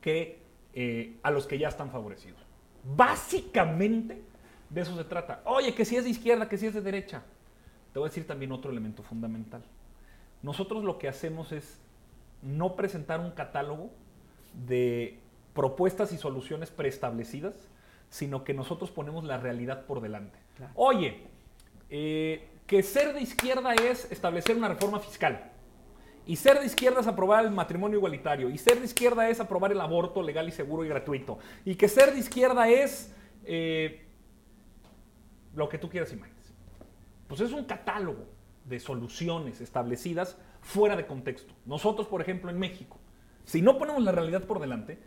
que 0.00 0.42
eh, 0.72 1.18
a 1.22 1.30
los 1.30 1.46
que 1.46 1.58
ya 1.58 1.68
están 1.68 1.90
favorecidos. 1.90 2.40
Básicamente 2.96 4.22
de 4.70 4.80
eso 4.80 4.96
se 4.96 5.04
trata. 5.04 5.42
Oye, 5.44 5.74
que 5.74 5.84
si 5.84 5.96
es 5.96 6.04
de 6.04 6.10
izquierda, 6.10 6.48
que 6.48 6.58
si 6.58 6.66
es 6.66 6.74
de 6.74 6.80
derecha. 6.80 7.22
Te 7.92 7.98
voy 7.98 8.08
a 8.08 8.10
decir 8.10 8.26
también 8.26 8.50
otro 8.52 8.70
elemento 8.70 9.02
fundamental. 9.02 9.62
Nosotros 10.44 10.84
lo 10.84 10.98
que 10.98 11.08
hacemos 11.08 11.52
es 11.52 11.80
no 12.42 12.76
presentar 12.76 13.18
un 13.18 13.30
catálogo 13.30 13.90
de 14.66 15.18
propuestas 15.54 16.12
y 16.12 16.18
soluciones 16.18 16.70
preestablecidas, 16.70 17.54
sino 18.10 18.44
que 18.44 18.52
nosotros 18.52 18.90
ponemos 18.90 19.24
la 19.24 19.38
realidad 19.38 19.86
por 19.86 20.02
delante. 20.02 20.38
Oye, 20.74 21.22
eh, 21.88 22.46
que 22.66 22.82
ser 22.82 23.14
de 23.14 23.22
izquierda 23.22 23.72
es 23.72 24.12
establecer 24.12 24.54
una 24.54 24.68
reforma 24.68 25.00
fiscal. 25.00 25.50
Y 26.26 26.36
ser 26.36 26.60
de 26.60 26.66
izquierda 26.66 27.00
es 27.00 27.06
aprobar 27.06 27.46
el 27.46 27.50
matrimonio 27.50 27.96
igualitario. 27.96 28.50
Y 28.50 28.58
ser 28.58 28.80
de 28.80 28.84
izquierda 28.84 29.30
es 29.30 29.40
aprobar 29.40 29.72
el 29.72 29.80
aborto 29.80 30.22
legal 30.22 30.46
y 30.46 30.52
seguro 30.52 30.84
y 30.84 30.88
gratuito. 30.88 31.38
Y 31.64 31.74
que 31.76 31.88
ser 31.88 32.12
de 32.12 32.18
izquierda 32.18 32.68
es 32.68 33.10
eh, 33.44 34.04
lo 35.54 35.70
que 35.70 35.78
tú 35.78 35.88
quieras 35.88 36.12
y 36.12 36.20
pues 37.26 37.40
es 37.40 37.52
un 37.52 37.64
catálogo 37.64 38.33
de 38.64 38.80
soluciones 38.80 39.60
establecidas 39.60 40.38
fuera 40.60 40.96
de 40.96 41.06
contexto. 41.06 41.54
Nosotros, 41.66 42.06
por 42.08 42.20
ejemplo, 42.20 42.50
en 42.50 42.58
México, 42.58 42.98
si 43.44 43.60
no 43.62 43.78
ponemos 43.78 44.02
la 44.02 44.12
realidad 44.12 44.44
por 44.44 44.60
delante, 44.60 44.98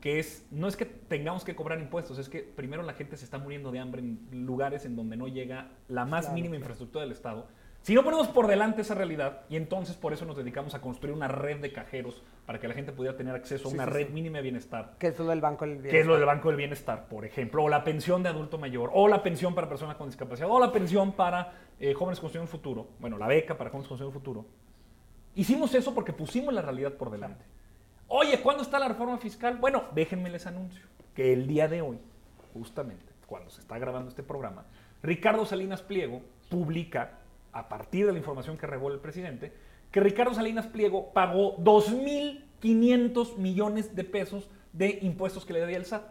que 0.00 0.18
es, 0.18 0.46
no 0.50 0.68
es 0.68 0.76
que 0.76 0.84
tengamos 0.84 1.44
que 1.44 1.54
cobrar 1.54 1.78
impuestos, 1.80 2.18
es 2.18 2.28
que 2.28 2.40
primero 2.40 2.82
la 2.82 2.92
gente 2.92 3.16
se 3.16 3.24
está 3.24 3.38
muriendo 3.38 3.70
de 3.72 3.78
hambre 3.78 4.02
en 4.02 4.44
lugares 4.44 4.84
en 4.84 4.96
donde 4.96 5.16
no 5.16 5.28
llega 5.28 5.70
la 5.88 6.04
más 6.04 6.26
Claro, 6.26 6.34
mínima 6.34 6.50
claro. 6.52 6.60
infraestructura 6.62 7.04
del 7.04 7.12
Estado. 7.12 7.46
Si 7.82 7.94
no 7.94 8.02
ponemos 8.02 8.28
por 8.28 8.46
delante 8.46 8.82
esa 8.82 8.94
realidad, 8.94 9.42
y 9.48 9.56
entonces 9.56 9.96
por 9.96 10.12
eso 10.12 10.24
nos 10.24 10.36
dedicamos 10.36 10.74
a 10.74 10.80
construir 10.80 11.14
una 11.14 11.28
red 11.28 11.60
de 11.60 11.72
cajeros 11.72 12.22
para 12.46 12.60
que 12.60 12.68
la 12.68 12.74
gente 12.74 12.92
pudiera 12.92 13.16
tener 13.16 13.34
acceso 13.34 13.68
a 13.68 13.72
una 13.72 13.84
sí, 13.84 13.90
red 13.90 14.06
sí. 14.08 14.12
mínima 14.12 14.38
de 14.38 14.42
bienestar, 14.42 14.96
Que 14.98 15.08
es 15.08 15.18
lo 15.18 15.26
del 15.26 15.40
Banco 15.40 15.66
del 15.66 15.80
que 15.80 16.00
es 16.00 16.06
lo 16.06 16.16
del 16.16 16.26
Banco 16.26 16.48
del 16.48 16.56
Bienestar, 16.56 17.08
por 17.08 17.24
ejemplo, 17.24 17.64
o 17.64 17.68
la 17.68 17.84
pensión 17.84 18.22
de 18.22 18.28
adulto 18.28 18.58
mayor, 18.58 18.90
o 18.92 19.08
la 19.08 19.22
pensión 19.22 19.54
para 19.54 19.68
personas 19.68 19.96
con 19.96 20.08
discapacidad, 20.08 20.50
o 20.50 20.60
la 20.60 20.70
pensión 20.70 21.12
para 21.12 21.52
eh, 21.80 21.94
jóvenes 21.94 22.20
construyendo 22.20 22.50
un 22.50 22.52
futuro, 22.52 22.88
bueno, 23.00 23.16
la 23.16 23.26
beca 23.26 23.56
para 23.56 23.70
jóvenes 23.70 23.88
construyendo 23.88 24.16
un 24.16 24.22
futuro. 24.22 24.46
Hicimos 25.34 25.74
eso 25.74 25.94
porque 25.94 26.12
pusimos 26.12 26.52
la 26.52 26.62
realidad 26.62 26.92
por 26.92 27.10
delante. 27.10 27.44
Oye, 28.08 28.40
¿cuándo 28.40 28.62
está 28.62 28.78
la 28.78 28.88
reforma 28.88 29.18
fiscal? 29.18 29.56
Bueno, 29.56 29.84
déjenme 29.94 30.30
les 30.30 30.46
anuncio 30.46 30.86
que 31.14 31.32
el 31.32 31.46
día 31.46 31.66
de 31.68 31.80
hoy, 31.80 31.98
justamente 32.52 33.04
cuando 33.26 33.50
se 33.50 33.60
está 33.60 33.78
grabando 33.78 34.10
este 34.10 34.22
programa, 34.22 34.64
Ricardo 35.02 35.44
Salinas 35.46 35.82
Pliego 35.82 36.22
publica, 36.50 37.18
a 37.52 37.68
partir 37.68 38.06
de 38.06 38.12
la 38.12 38.18
información 38.18 38.56
que 38.56 38.66
reveló 38.66 38.94
el 38.94 39.00
presidente, 39.00 39.52
que 39.94 40.00
Ricardo 40.00 40.34
Salinas 40.34 40.66
Pliego 40.66 41.12
pagó 41.12 41.56
2.500 41.58 43.36
millones 43.36 43.94
de 43.94 44.02
pesos 44.02 44.50
de 44.72 44.98
impuestos 45.02 45.46
que 45.46 45.52
le 45.52 45.60
debía 45.60 45.76
el 45.76 45.84
SAT. 45.84 46.02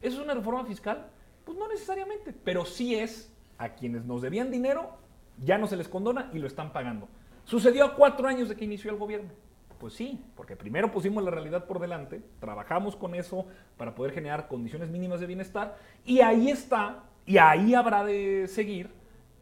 ¿Eso 0.00 0.16
es 0.16 0.24
una 0.24 0.34
reforma 0.34 0.64
fiscal? 0.64 1.06
Pues 1.44 1.56
no 1.56 1.68
necesariamente, 1.68 2.32
pero 2.32 2.64
sí 2.64 2.96
es 2.96 3.32
a 3.58 3.76
quienes 3.76 4.04
nos 4.06 4.22
debían 4.22 4.50
dinero, 4.50 4.98
ya 5.38 5.56
no 5.56 5.68
se 5.68 5.76
les 5.76 5.86
condona 5.86 6.32
y 6.34 6.40
lo 6.40 6.48
están 6.48 6.72
pagando. 6.72 7.06
Sucedió 7.44 7.84
a 7.84 7.94
cuatro 7.94 8.26
años 8.26 8.48
de 8.48 8.56
que 8.56 8.64
inició 8.64 8.90
el 8.90 8.98
gobierno. 8.98 9.30
Pues 9.78 9.94
sí, 9.94 10.20
porque 10.34 10.56
primero 10.56 10.90
pusimos 10.90 11.22
la 11.22 11.30
realidad 11.30 11.66
por 11.66 11.78
delante, 11.78 12.20
trabajamos 12.40 12.96
con 12.96 13.14
eso 13.14 13.46
para 13.76 13.94
poder 13.94 14.12
generar 14.12 14.48
condiciones 14.48 14.90
mínimas 14.90 15.20
de 15.20 15.26
bienestar 15.26 15.76
y 16.04 16.22
ahí 16.22 16.50
está, 16.50 17.04
y 17.24 17.38
ahí 17.38 17.72
habrá 17.72 18.02
de 18.02 18.48
seguir 18.48 18.90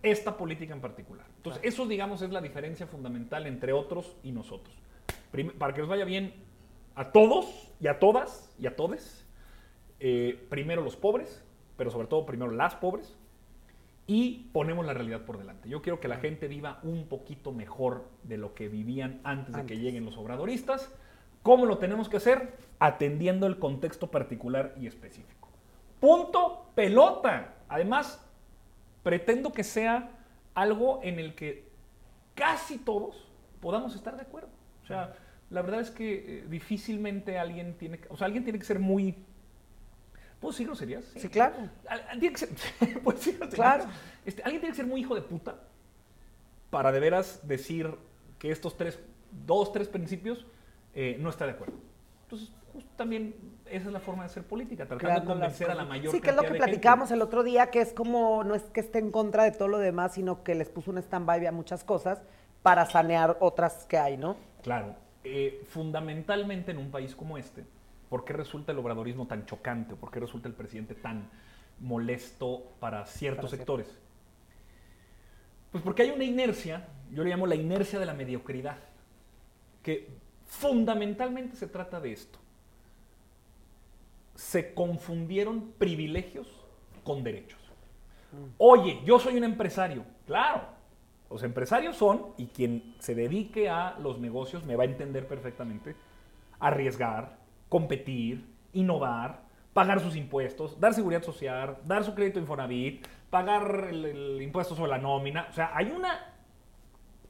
esta 0.02 0.37
política 0.37 0.75
en 0.75 0.83
particular. 0.83 1.25
Entonces, 1.55 1.73
eso 1.75 1.87
digamos 1.87 2.23
es 2.23 2.31
la 2.31 2.40
diferencia 2.40 2.87
fundamental 2.87 3.47
entre 3.47 3.73
otros 3.73 4.17
y 4.23 4.33
nosotros. 4.33 4.75
Prim- 5.31 5.52
para 5.59 5.75
que 5.75 5.81
nos 5.81 5.88
vaya 5.90 6.05
bien 6.05 6.35
a 6.95 7.12
todos 7.12 7.71
y 7.81 7.87
a 7.87 7.99
todas 7.99 8.55
y 8.59 8.67
a 8.67 8.76
todes, 8.76 9.26
eh, 10.00 10.47
primero 10.49 10.83
los 10.83 10.97
pobres, 10.97 11.45
pero 11.76 11.90
sobre 11.90 12.07
todo 12.09 12.26
primero 12.26 12.50
las 12.50 12.75
pobres, 12.75 13.17
y 14.07 14.49
ponemos 14.52 14.87
la 14.87 14.95
realidad 14.95 15.26
por 15.26 15.37
delante. 15.38 15.69
Yo 15.69 15.83
quiero 15.83 16.00
que 16.00 16.09
la 16.09 16.17
gente 16.17 16.49
viva 16.49 16.81
un 16.83 17.07
poquito 17.09 17.52
mejor 17.52 18.09
de 18.23 18.38
lo 18.38 18.55
que 18.55 18.69
vivían 18.69 19.21
antes 19.23 19.55
de 19.55 19.67
que 19.67 19.75
Antes. 19.75 19.78
lleguen 19.81 20.05
los 20.07 20.17
obradoristas. 20.17 20.90
¿Cómo 21.43 21.67
lo 21.67 21.76
tenemos 21.78 22.09
que 22.09 22.17
hacer? 22.17 22.57
Atendiendo 22.78 23.47
el 23.47 23.59
contexto 23.59 24.11
particular 24.11 24.75
y 24.81 24.87
específico. 24.87 25.49
Punto 26.00 26.71
pelota. 26.75 27.55
Además, 27.69 28.25
pretendo 29.02 29.52
que 29.52 29.62
sea 29.62 30.11
algo 30.61 31.00
en 31.03 31.19
el 31.19 31.35
que 31.35 31.69
casi 32.35 32.79
todos 32.79 33.17
podamos 33.61 33.95
estar 33.95 34.17
de 34.17 34.23
acuerdo. 34.23 34.49
O 34.83 34.87
sea, 34.87 35.15
la 35.50 35.62
verdad 35.62 35.81
es 35.81 35.91
que 35.91 36.38
eh, 36.41 36.47
difícilmente 36.49 37.38
alguien 37.38 37.75
tiene 37.79 37.99
que, 37.99 38.09
o 38.11 38.17
sea, 38.17 38.27
alguien 38.27 38.45
tiene 38.45 38.59
que 38.59 38.65
ser 38.65 38.79
muy 38.79 39.15
¿Puedo 40.41 40.53
decir 40.53 40.69
groserías? 40.69 41.05
Sí, 41.17 41.29
claro. 41.29 41.57
Al- 41.88 42.00
al- 42.11 42.21
tiene 42.21 42.37
ser- 42.37 42.50
¿puedo 43.03 43.19
decir? 43.19 43.38
Claro. 43.53 43.87
Este, 44.25 44.41
alguien 44.45 44.61
tiene 44.61 44.73
que 44.73 44.77
ser 44.77 44.87
muy 44.87 45.00
hijo 45.00 45.17
de 45.17 45.23
puta 45.23 45.57
para 46.71 46.93
de 46.93 47.00
veras 47.00 47.41
decir 47.49 47.93
que 48.38 48.53
estos 48.53 48.77
tres, 48.77 49.00
dos, 49.47 49.73
tres 49.73 49.88
principios 49.88 50.47
eh, 50.95 51.17
no 51.19 51.29
está 51.31 51.45
de 51.45 51.53
acuerdo. 51.53 51.75
Entonces, 52.23 52.53
justo 52.78 52.94
también 52.97 53.35
esa 53.66 53.88
es 53.88 53.92
la 53.92 53.99
forma 53.99 54.23
de 54.23 54.26
hacer 54.26 54.44
política, 54.44 54.87
tratando 54.87 55.20
de 55.20 55.26
convencer 55.26 55.68
a 55.68 55.75
la 55.75 55.85
mayor 55.85 56.14
Sí, 56.14 56.20
que 56.20 56.30
es 56.30 56.37
lo 56.37 56.42
que 56.42 56.54
platicábamos 56.54 57.11
el 57.11 57.20
otro 57.23 57.42
día, 57.42 57.70
que 57.70 57.80
es 57.80 57.92
como, 57.92 58.44
no 58.44 58.54
es 58.54 58.62
que 58.62 58.78
esté 58.78 59.00
en 59.00 59.11
contra 59.11 59.42
de 59.42 59.50
todo 59.50 59.66
lo 59.66 59.78
demás, 59.78 60.14
sino 60.14 60.44
que 60.44 60.54
les 60.54 60.68
puso 60.68 60.92
un 60.92 60.99
stand-by 60.99 61.44
a 61.44 61.52
muchas 61.52 61.82
cosas 61.82 62.23
para 62.62 62.87
sanear 62.87 63.37
otras 63.40 63.85
que 63.87 63.99
hay, 63.99 64.16
¿no? 64.16 64.37
Claro, 64.62 64.94
eh, 65.25 65.64
fundamentalmente 65.68 66.70
en 66.70 66.78
un 66.78 66.92
país 66.92 67.16
como 67.16 67.37
este, 67.37 67.64
¿por 68.08 68.25
qué 68.25 68.32
resulta 68.32 68.70
el 68.70 68.78
obradorismo 68.78 69.26
tan 69.26 69.44
chocante? 69.44 69.94
¿O 69.94 69.97
por 69.97 70.12
qué 70.12 70.20
resulta 70.20 70.47
el 70.47 70.54
presidente 70.54 70.94
tan 70.94 71.28
molesto 71.80 72.62
para 72.78 73.04
ciertos 73.06 73.50
Para 73.50 73.56
sectores? 73.56 73.99
Pues 75.73 75.82
porque 75.82 76.02
hay 76.02 76.11
una 76.11 76.25
inercia, 76.25 76.87
yo 77.11 77.25
le 77.25 77.30
llamo 77.30 77.49
la 77.49 77.56
inercia 77.56 77.99
de 77.99 78.06
la 78.06 78.14
mediocridad, 78.14 78.78
que 79.82 80.08
fundamentalmente 80.47 81.56
se 81.56 81.66
trata 81.66 82.00
de 82.00 82.12
esto. 82.12 82.38
Se 84.38 84.73
confundieron 84.73 85.73
privilegios 85.78 86.47
con 87.02 87.25
derechos. 87.25 87.59
Oye, 88.57 89.00
yo 89.04 89.18
soy 89.18 89.37
un 89.37 89.42
empresario. 89.42 90.04
Claro, 90.26 90.62
los 91.28 91.42
empresarios 91.42 91.97
son, 91.97 92.35
y 92.37 92.47
quien 92.47 92.95
se 93.00 93.16
dedique 93.16 93.68
a 93.68 93.99
los 93.99 94.21
negocios 94.21 94.64
me 94.64 94.76
va 94.76 94.85
a 94.85 94.87
entender 94.87 95.26
perfectamente, 95.26 95.97
arriesgar, 96.61 97.37
competir, 97.68 98.47
innovar, 98.75 99.42
pagar 99.73 99.99
sus 99.99 100.14
impuestos, 100.14 100.78
dar 100.78 100.95
seguridad 100.95 101.25
social, 101.25 101.78
dar 101.85 102.04
su 102.04 102.14
crédito 102.14 102.38
Infonavit, 102.38 103.04
pagar 103.30 103.88
el, 103.90 104.04
el 104.04 104.40
impuesto 104.40 104.76
sobre 104.76 104.92
la 104.92 104.99
nómina. 104.99 105.49
O 105.50 105.52
sea, 105.52 105.73
hay 105.75 105.90
una 105.90 106.33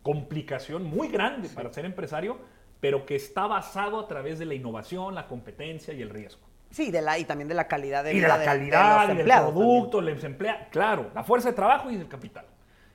complicación 0.03 0.85
muy 0.85 1.09
grande 1.09 1.49
para 1.49 1.73
ser 1.73 1.87
empresario, 1.87 2.39
pero 2.81 3.07
que 3.07 3.17
está 3.17 3.47
basado 3.47 3.99
a 3.99 4.07
través 4.07 4.39
de 4.39 4.45
la 4.45 4.55
innovación, 4.55 5.15
la 5.15 5.27
competencia 5.27 5.95
y 5.95 6.03
el 6.03 6.11
riesgo. 6.11 6.48
Sí, 6.71 6.91
de 6.91 7.01
la, 7.03 7.19
y 7.19 7.25
también 7.25 7.49
de 7.49 7.55
la 7.55 7.67
calidad 7.67 8.05
de 8.05 8.13
Y 8.15 8.21
de 8.21 8.29
la 8.29 8.35
de- 8.35 8.41
de 8.41 8.45
calidad, 8.45 9.07
los 9.09 9.15
y 9.15 9.19
del 9.19 9.27
producto, 9.27 10.01
los 10.01 10.25
empleados. 10.25 10.69
Claro, 10.71 11.11
la 11.15 11.25
fuerza 11.25 11.49
de 11.51 11.55
trabajo 11.57 11.91
y 11.91 11.97
del 11.97 12.09
capital. 12.09 12.45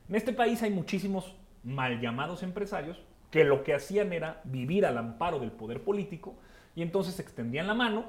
En 0.10 0.16
este 0.16 0.32
país 0.34 0.62
hay 0.64 0.70
muchísimos 0.72 1.36
mal 1.64 2.00
llamados 2.00 2.44
empresarios 2.44 3.02
que 3.32 3.44
lo 3.44 3.64
que 3.64 3.74
hacían 3.74 4.14
era 4.14 4.42
vivir 4.44 4.86
al 4.86 4.98
amparo 4.98 5.40
del 5.40 5.52
poder 5.52 5.82
político 5.82 6.36
y 6.76 6.82
entonces 6.84 7.20
extendían 7.20 7.66
la 7.68 7.74
mano, 7.74 8.06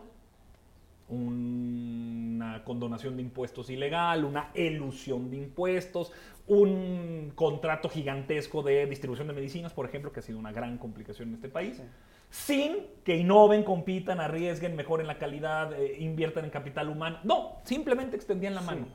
una 1.08 2.62
condonación 2.64 3.16
de 3.16 3.22
impuestos 3.22 3.70
ilegal, 3.70 4.24
una 4.24 4.50
elusión 4.54 5.30
de 5.30 5.36
impuestos, 5.38 6.12
un 6.46 7.32
contrato 7.34 7.88
gigantesco 7.88 8.62
de 8.62 8.86
distribución 8.86 9.28
de 9.28 9.34
medicinas, 9.34 9.72
por 9.72 9.86
ejemplo, 9.86 10.12
que 10.12 10.20
ha 10.20 10.22
sido 10.22 10.38
una 10.38 10.52
gran 10.52 10.76
complicación 10.78 11.28
en 11.30 11.34
este 11.36 11.48
país, 11.48 11.82
sin 12.30 12.86
que 13.04 13.16
innoven, 13.16 13.62
compitan, 13.64 14.20
arriesguen, 14.20 14.76
mejoren 14.76 15.06
la 15.06 15.18
calidad, 15.18 15.72
eh, 15.74 15.96
inviertan 16.00 16.44
en 16.44 16.50
capital 16.50 16.88
humano. 16.88 17.18
No, 17.24 17.56
simplemente 17.64 18.16
extendían 18.16 18.54
la 18.54 18.60
mano. 18.62 18.86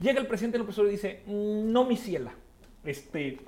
Llega 0.00 0.20
el 0.20 0.26
presidente 0.26 0.58
López 0.58 0.76
Obrador 0.78 0.92
y 0.92 0.96
dice, 0.96 1.22
"Mm, 1.26 1.72
no, 1.72 1.84
mi 1.84 1.96
ciela, 1.96 2.32
este. 2.84 3.40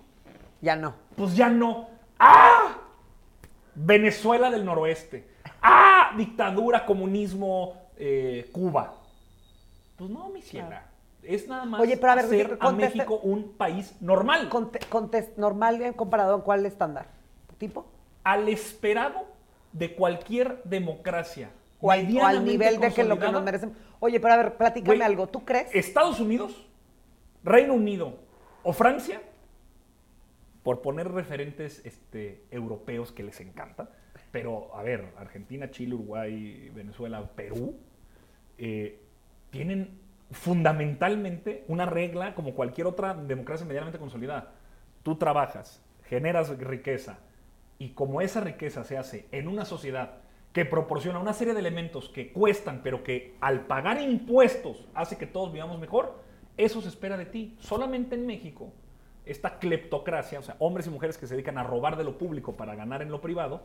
Ya 0.61 0.77
no. 0.77 0.95
pues 1.17 1.35
ya 1.37 1.49
no. 1.49 1.89
¡Ah! 2.19 2.77
Venezuela 3.75 4.51
del 4.51 4.65
noroeste. 4.65 5.27
¡Ah! 5.63 6.13
Dictadura, 6.17 6.85
comunismo, 6.85 7.75
eh, 7.97 8.49
Cuba. 8.53 8.95
Pues 9.97 10.11
no, 10.11 10.29
mi 10.29 10.43
ciela. 10.43 10.87
Es 11.23 11.47
nada 11.49 11.65
más 11.65 11.81
Oye, 11.81 11.97
pero 11.97 12.13
a 12.13 12.15
ver, 12.17 12.25
hacer 12.25 12.57
a 12.61 12.73
México 12.73 13.21
un 13.23 13.53
país 13.53 13.95
normal. 14.01 14.49
Conte- 14.49 14.81
contes- 14.91 15.37
normal 15.37 15.81
eh, 15.83 15.93
comparado 15.95 16.33
con 16.35 16.43
cuál 16.43 16.67
estándar. 16.67 17.07
¿Tipo? 17.59 17.87
al 18.23 18.49
esperado 18.51 19.27
de 19.73 19.95
cualquier 19.95 20.63
democracia. 20.65 21.51
O 21.81 21.91
al, 21.91 22.01
o 22.17 22.27
al 22.27 22.43
medianamente 22.43 22.53
nivel 22.53 22.81
de 22.81 22.93
que 22.93 23.05
lo 23.05 23.19
que 23.19 23.31
nos 23.31 23.43
merecemos. 23.43 23.77
Oye, 24.01 24.21
pero 24.21 24.35
a 24.35 24.37
ver, 24.37 24.57
platícame 24.57 25.03
algo. 25.05 25.29
¿Tú 25.29 25.45
crees? 25.45 25.75
Estados 25.75 26.21
Unidos, 26.21 26.67
Reino 27.43 27.75
Unido 27.75 28.19
o 28.63 28.73
Francia, 28.73 29.23
por 30.63 30.83
poner 30.83 31.11
referentes 31.11 31.81
este, 31.85 32.45
europeos 32.51 33.13
que 33.13 33.23
les 33.23 33.41
encanta, 33.41 33.91
pero 34.31 34.75
a 34.77 34.83
ver, 34.83 35.13
Argentina, 35.19 35.71
Chile, 35.71 35.95
Uruguay, 35.95 36.71
Venezuela, 36.75 37.31
Perú, 37.35 37.77
eh, 38.59 39.01
tienen 39.51 39.99
fundamentalmente 40.31 41.65
una 41.67 41.87
regla 41.87 42.35
como 42.35 42.55
cualquier 42.55 42.87
otra 42.87 43.15
democracia 43.15 43.67
medianamente 43.67 43.99
consolidada. 43.99 44.53
Tú 45.03 45.17
trabajas, 45.17 45.83
generas 46.05 46.57
riqueza 46.59 47.19
y 47.81 47.89
como 47.95 48.21
esa 48.21 48.41
riqueza 48.41 48.85
se 48.85 48.97
hace 48.99 49.27
en 49.33 49.49
una 49.49 49.65
sociedad 49.65 50.19
que 50.53 50.65
proporciona 50.67 51.19
una 51.19 51.33
serie 51.33 51.55
de 51.55 51.61
elementos 51.61 52.09
que 52.11 52.31
cuestan, 52.31 52.83
pero 52.85 53.03
que 53.03 53.35
al 53.41 53.67
pagar 53.67 54.01
impuestos 54.01 54.87
hace 54.95 55.17
que 55.17 55.27
todos 55.27 55.51
vivamos 55.53 55.81
mejor, 55.81 56.21
eso 56.59 56.83
se 56.83 56.89
espera 56.89 57.17
de 57.17 57.25
ti. 57.25 57.57
Solamente 57.59 58.17
en 58.17 58.27
México, 58.27 58.71
esta 59.25 59.59
cleptocracia, 59.59 60.39
o 60.39 60.43
sea, 60.43 60.57
hombres 60.59 60.87
y 60.89 60.91
mujeres 60.91 61.17
que 61.17 61.27
se 61.27 61.35
dedican 61.35 61.57
a 61.57 61.63
robar 61.63 61.97
de 61.97 62.05
lo 62.05 62.19
público 62.19 62.55
para 62.55 62.75
ganar 62.75 63.01
en 63.01 63.11
lo 63.11 63.23
privado, 63.23 63.63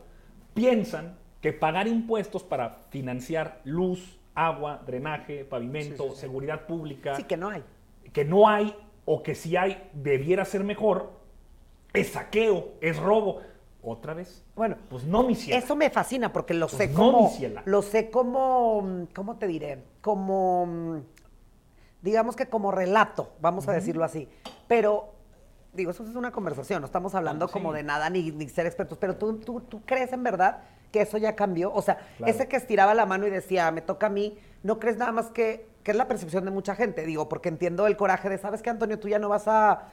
piensan 0.54 1.18
que 1.42 1.52
pagar 1.52 1.86
impuestos 1.86 2.42
para 2.42 2.70
financiar 2.90 3.60
luz, 3.64 4.18
agua, 4.34 4.82
drenaje, 4.86 5.44
pavimento, 5.44 6.04
Sí, 6.04 6.08
sí, 6.08 6.14
sí. 6.14 6.20
seguridad 6.22 6.66
pública, 6.66 7.16
Sí, 7.16 7.24
que 7.24 7.36
no 7.36 7.50
hay. 7.50 7.62
que 8.14 8.24
no 8.24 8.48
hay 8.48 8.74
o 9.04 9.22
que 9.22 9.34
si 9.34 9.56
hay, 9.56 9.90
debiera 9.92 10.44
ser 10.46 10.64
mejor, 10.64 11.12
es 11.92 12.08
saqueo, 12.08 12.72
es 12.80 12.96
robo. 12.96 13.42
Otra 13.88 14.14
vez. 14.14 14.44
Bueno, 14.56 14.76
pues 14.90 15.04
no, 15.04 15.22
mi 15.22 15.36
ciela. 15.36 15.60
Eso 15.60 15.76
me 15.76 15.90
fascina 15.90 16.32
porque 16.32 16.54
lo 16.54 16.66
Pues 16.66 16.76
sé 16.78 16.88
no, 16.88 16.94
como. 16.94 17.22
mi 17.28 17.34
ciela. 17.36 17.62
Lo 17.66 17.82
sé 17.82 18.10
como. 18.10 19.06
¿Cómo 19.14 19.36
te 19.36 19.46
diré? 19.46 19.84
Como. 20.00 21.02
Digamos 22.02 22.34
que 22.36 22.46
como 22.46 22.72
relato, 22.72 23.32
vamos 23.40 23.68
a 23.68 23.72
decirlo 23.72 24.04
así. 24.04 24.28
Pero. 24.68 25.12
Digo, 25.72 25.90
eso 25.90 26.02
es 26.04 26.16
una 26.16 26.32
conversación, 26.32 26.80
no 26.80 26.86
estamos 26.86 27.14
hablando 27.14 27.48
sí. 27.48 27.52
como 27.52 27.70
de 27.74 27.82
nada 27.82 28.08
ni, 28.08 28.30
ni 28.32 28.48
ser 28.48 28.64
expertos, 28.64 28.96
pero 28.98 29.16
¿tú, 29.16 29.36
tú, 29.36 29.60
tú 29.60 29.82
crees 29.84 30.10
en 30.14 30.22
verdad 30.22 30.60
que 30.90 31.02
eso 31.02 31.18
ya 31.18 31.36
cambió. 31.36 31.70
O 31.74 31.82
sea, 31.82 31.98
Claro. 32.16 32.32
ese 32.32 32.48
que 32.48 32.56
estiraba 32.56 32.94
la 32.94 33.04
mano 33.04 33.26
y 33.26 33.30
decía, 33.30 33.70
me 33.72 33.82
toca 33.82 34.06
a 34.06 34.10
mí, 34.10 34.38
¿no 34.62 34.78
crees 34.80 34.96
nada 34.96 35.12
más 35.12 35.26
que, 35.26 35.68
que 35.82 35.90
es 35.90 35.96
la 35.98 36.08
percepción 36.08 36.46
de 36.46 36.50
mucha 36.50 36.74
gente? 36.76 37.04
Digo, 37.04 37.28
porque 37.28 37.50
entiendo 37.50 37.86
el 37.86 37.98
coraje 37.98 38.30
de, 38.30 38.38
¿sabes 38.38 38.62
qué, 38.62 38.70
Antonio? 38.70 38.98
Tú 38.98 39.08
ya 39.08 39.18
no 39.18 39.28
vas 39.28 39.48
a 39.48 39.88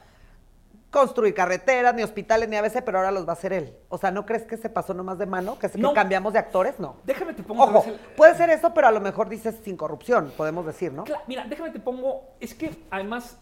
construir 0.94 1.34
carreteras, 1.34 1.94
ni 1.94 2.02
hospitales, 2.02 2.48
ni 2.48 2.56
ABC, 2.56 2.82
pero 2.84 2.98
ahora 2.98 3.10
los 3.10 3.26
va 3.26 3.30
a 3.30 3.32
hacer 3.34 3.52
él. 3.52 3.76
O 3.88 3.98
sea, 3.98 4.10
¿no 4.10 4.24
crees 4.24 4.44
que 4.44 4.56
se 4.56 4.70
pasó 4.70 4.94
nomás 4.94 5.18
de 5.18 5.26
mano? 5.26 5.58
¿Que, 5.58 5.68
se- 5.68 5.74
que 5.74 5.82
No. 5.82 5.92
cambiamos 5.92 6.32
de 6.32 6.38
actores? 6.38 6.78
No. 6.78 6.96
Déjame 7.04 7.34
te 7.34 7.42
pongo 7.42 7.64
Ojo, 7.64 7.84
el- 7.86 7.98
puede 8.16 8.34
ser 8.36 8.48
eso, 8.50 8.72
pero 8.72 8.86
a 8.86 8.92
lo 8.92 9.00
mejor 9.00 9.28
dices 9.28 9.56
sin 9.64 9.76
corrupción, 9.76 10.32
podemos 10.36 10.64
decir, 10.64 10.92
¿no? 10.92 11.04
Mira, 11.26 11.44
déjame 11.48 11.70
te 11.70 11.80
pongo. 11.80 12.22
Es 12.40 12.54
que 12.54 12.70
además. 12.90 13.38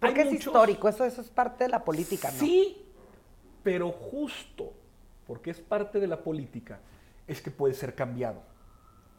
Porque 0.00 0.20
hay 0.22 0.26
es 0.28 0.32
muchos- 0.34 0.46
histórico, 0.46 0.88
eso, 0.88 1.04
eso 1.04 1.20
es 1.20 1.28
parte 1.30 1.64
de 1.64 1.70
la 1.70 1.84
política, 1.84 2.30
¿no? 2.30 2.38
Sí, 2.38 2.84
pero 3.62 3.92
justo 3.92 4.72
porque 5.26 5.50
es 5.50 5.60
parte 5.60 6.00
de 6.00 6.06
la 6.06 6.18
política, 6.22 6.80
es 7.26 7.40
que 7.40 7.50
puede 7.50 7.74
ser 7.74 7.94
cambiado. 7.94 8.42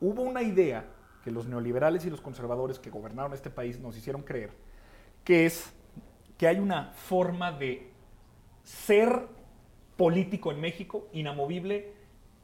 Hubo 0.01 0.21
una 0.23 0.41
idea 0.41 0.85
que 1.23 1.31
los 1.31 1.47
neoliberales 1.47 2.05
y 2.05 2.09
los 2.09 2.21
conservadores 2.21 2.77
que 2.77 2.89
gobernaron 2.89 3.33
este 3.33 3.49
país 3.49 3.79
nos 3.79 3.95
hicieron 3.97 4.21
creer, 4.21 4.51
que 5.23 5.45
es 5.47 5.71
que 6.37 6.47
hay 6.47 6.59
una 6.59 6.91
forma 6.93 7.51
de 7.51 7.91
ser 8.63 9.27
político 9.95 10.51
en 10.51 10.59
México 10.59 11.07
inamovible 11.13 11.93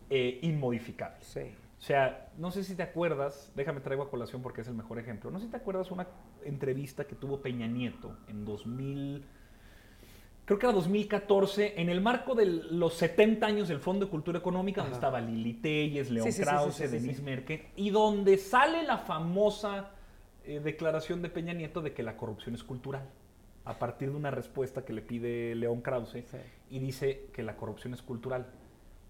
e 0.10 0.40
inmodificable. 0.44 1.18
Sí. 1.22 1.42
O 1.82 1.84
sea, 1.84 2.30
no 2.38 2.52
sé 2.52 2.64
si 2.64 2.76
te 2.76 2.84
acuerdas, 2.84 3.52
déjame 3.56 3.82
traigo 3.82 4.04
a 4.04 4.10
colación 4.10 4.44
porque 4.44 4.62
es 4.62 4.68
el 4.68 4.76
mejor 4.76 5.00
ejemplo. 5.00 5.32
No 5.32 5.40
sé 5.40 5.46
si 5.46 5.52
te 5.52 5.58
acuerdas 5.58 5.90
una 5.90 6.08
entrevista 6.46 7.06
que 7.06 7.16
tuvo 7.16 7.42
Peña 7.42 7.66
Nieto 7.66 8.18
en 8.28 8.46
2000, 8.46 9.26
creo 10.46 10.60
que 10.60 10.66
era 10.68 10.74
2014, 10.74 11.82
en 11.82 11.90
el 11.90 12.00
marco 12.00 12.36
de 12.36 12.46
los 12.46 12.94
70 12.94 13.48
años 13.48 13.68
del 13.68 13.80
Fondo 13.80 14.06
de 14.06 14.12
Cultura 14.12 14.38
Económica, 14.38 14.82
donde 14.82 14.94
estaba 14.94 15.20
Lili 15.20 15.56
Telles, 15.56 16.12
León 16.12 16.28
Sí, 16.28 16.32
sí, 16.32 16.44
sí, 16.44 16.48
Krause, 16.48 16.76
sí, 16.76 16.88
Denise. 16.88 17.24
Merkel, 17.24 17.64
y 17.76 17.90
donde 17.90 18.38
sale 18.38 18.84
la 18.84 19.00
famosa 19.00 19.90
eh, 20.46 20.60
declaración 20.60 21.24
de 21.24 21.30
Peña 21.30 21.54
Nieto 21.54 21.82
de 21.82 21.94
que 21.94 22.04
la 22.04 22.16
corrupción 22.16 22.54
es 22.54 22.64
cultural, 22.64 23.10
a 23.66 23.78
partir 23.78 24.10
de 24.12 24.16
una 24.18 24.32
respuesta 24.32 24.84
que 24.84 24.94
le 24.94 25.02
pide 25.02 25.56
León 25.56 25.82
Krause, 25.82 26.24
Sí. 26.26 26.38
y 26.70 26.80
dice 26.80 27.28
que 27.34 27.44
la 27.44 27.56
corrupción 27.56 27.94
es 27.94 28.02
cultural. 28.02 28.48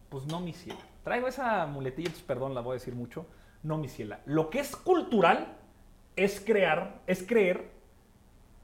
Pues 0.10 0.25
no, 0.25 0.39
mi 0.41 0.51
ciela. 0.53 0.79
Traigo 1.03 1.27
esa 1.27 1.65
muletilla, 1.67 2.08
entonces, 2.08 2.27
perdón, 2.27 2.53
la 2.53 2.62
voy 2.62 2.72
a 2.72 2.74
decir 2.75 2.93
mucho. 2.96 3.25
No, 3.63 3.77
mi 3.77 3.88
ciela. 3.88 4.20
Lo 4.25 4.50
que 4.50 4.60
es 4.60 4.75
cultural 4.75 5.58
es 6.15 6.41
crear, 6.41 7.01
es 7.08 7.24
creer 7.24 7.70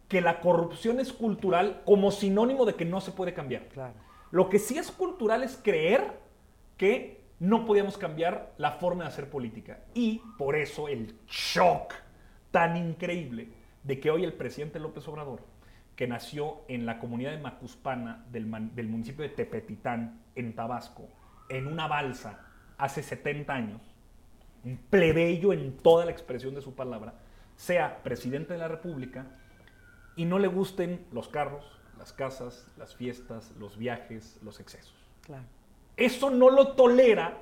que 0.10 0.22
la 0.22 0.40
corrupción 0.42 1.00
es 1.00 1.14
cultural 1.14 1.82
como 1.86 2.12
sinónimo 2.12 2.66
de 2.66 2.76
que 2.76 2.86
no 2.86 3.00
se 3.02 3.12
puede 3.12 3.34
cambiar. 3.34 3.68
Claro. 3.70 3.94
Lo 4.32 4.50
que 4.50 4.60
sí 4.60 4.78
es 4.78 4.92
cultural 4.92 5.44
es 5.44 5.58
creer 5.62 6.20
que 6.78 7.22
no 7.40 7.66
podíamos 7.66 7.98
cambiar 7.98 8.54
la 8.58 8.72
forma 8.74 9.04
de 9.04 9.10
hacer 9.10 9.30
política. 9.30 9.80
Y 9.94 10.22
por 10.38 10.56
eso 10.56 10.88
el 10.88 11.18
shock 11.28 11.94
tan 12.52 12.76
increíble 12.76 13.50
de 13.84 14.00
que 14.00 14.10
hoy 14.12 14.24
el 14.24 14.34
presidente 14.34 14.80
López 14.80 15.08
Obrador, 15.08 15.42
que 15.98 16.08
nació 16.08 16.62
en 16.68 16.86
la 16.86 17.00
comunidad 17.00 17.32
de 17.32 17.40
Macuspana 17.40 18.24
del, 18.32 18.50
del 18.76 18.88
municipio 18.88 19.24
de 19.24 19.30
Tepetitán, 19.30 20.22
en 20.36 20.54
Tabasco, 20.54 21.10
en 21.50 21.66
una 21.66 21.88
balsa 21.88 22.46
hace 22.78 23.02
70 23.02 23.52
años, 23.52 23.82
un 24.64 24.78
plebeyo 24.78 25.54
en 25.54 25.76
toda 25.76 26.06
la 26.06 26.12
expresión 26.12 26.54
de 26.54 26.62
su 26.62 26.76
palabra, 26.76 27.16
sea 27.56 28.04
presidente 28.04 28.54
de 28.54 28.60
la 28.60 28.68
República 28.68 29.26
y 30.16 30.26
no 30.26 30.38
le 30.38 30.48
gusten 30.48 31.04
los 31.12 31.30
carros, 31.30 31.66
las 31.98 32.14
casas, 32.14 32.72
las 32.78 32.96
fiestas, 32.96 33.52
los 33.60 33.76
viajes, 33.76 34.40
los 34.44 34.60
excesos. 34.60 34.96
Claro. 35.24 35.46
Eso 35.96 36.30
no 36.30 36.52
lo 36.52 36.76
tolera 36.76 37.40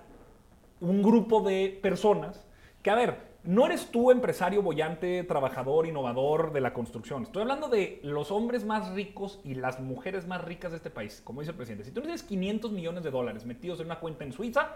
un 0.80 1.04
grupo 1.04 1.41
de 1.41 1.78
personas 1.82 2.48
que, 2.82 2.89
a 2.89 2.96
ver, 2.96 3.35
no 3.46 3.66
eres 3.66 3.92
tú 3.92 4.12
empresario 4.12 4.62
bollante, 4.62 5.24
trabajador, 5.24 5.86
innovador 5.86 6.52
de 6.52 6.62
la 6.62 6.74
construcción. 6.74 7.24
Estoy 7.24 7.44
hablando 7.44 7.68
de 7.68 8.00
los 8.04 8.32
hombres 8.32 8.66
más 8.66 8.90
ricos 8.90 9.40
y 9.44 9.56
las 9.56 9.80
mujeres 9.80 10.28
más 10.28 10.44
ricas 10.44 10.72
de 10.72 10.78
este 10.78 10.90
país, 10.90 11.22
como 11.24 11.42
dice 11.42 11.52
el 11.52 11.58
presidente. 11.58 11.86
Si 11.86 11.92
tú 11.92 12.00
no 12.00 12.06
tienes 12.06 12.24
500 12.24 12.72
millones 12.72 13.04
de 13.04 13.12
dólares 13.12 13.46
metidos 13.46 13.80
en 13.80 13.88
una 13.88 14.00
cuenta 14.00 14.24
en 14.24 14.34
Suiza, 14.34 14.76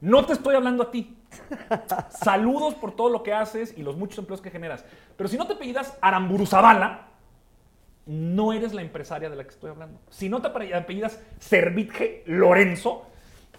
no 0.00 0.24
te 0.24 0.32
estoy 0.32 0.54
hablando 0.54 0.84
a 0.84 0.90
ti. 0.90 1.16
Saludos 2.10 2.74
por 2.74 2.92
todo 2.92 3.10
lo 3.10 3.22
que 3.22 3.32
haces 3.32 3.74
y 3.76 3.82
los 3.82 3.96
muchos 3.96 4.18
empleos 4.18 4.40
que 4.40 4.50
generas. 4.50 4.84
Pero 5.16 5.28
si 5.28 5.36
no 5.36 5.46
te 5.46 5.54
apellidas 5.54 5.96
Aramburuzabala, 6.00 7.08
no 8.06 8.52
eres 8.52 8.72
la 8.72 8.82
empresaria 8.82 9.28
de 9.28 9.36
la 9.36 9.44
que 9.44 9.50
estoy 9.50 9.70
hablando. 9.70 9.98
Si 10.10 10.28
no 10.28 10.40
te 10.40 10.48
apellidas 10.48 11.20
Servitje 11.38 12.22
Lorenzo, 12.26 13.06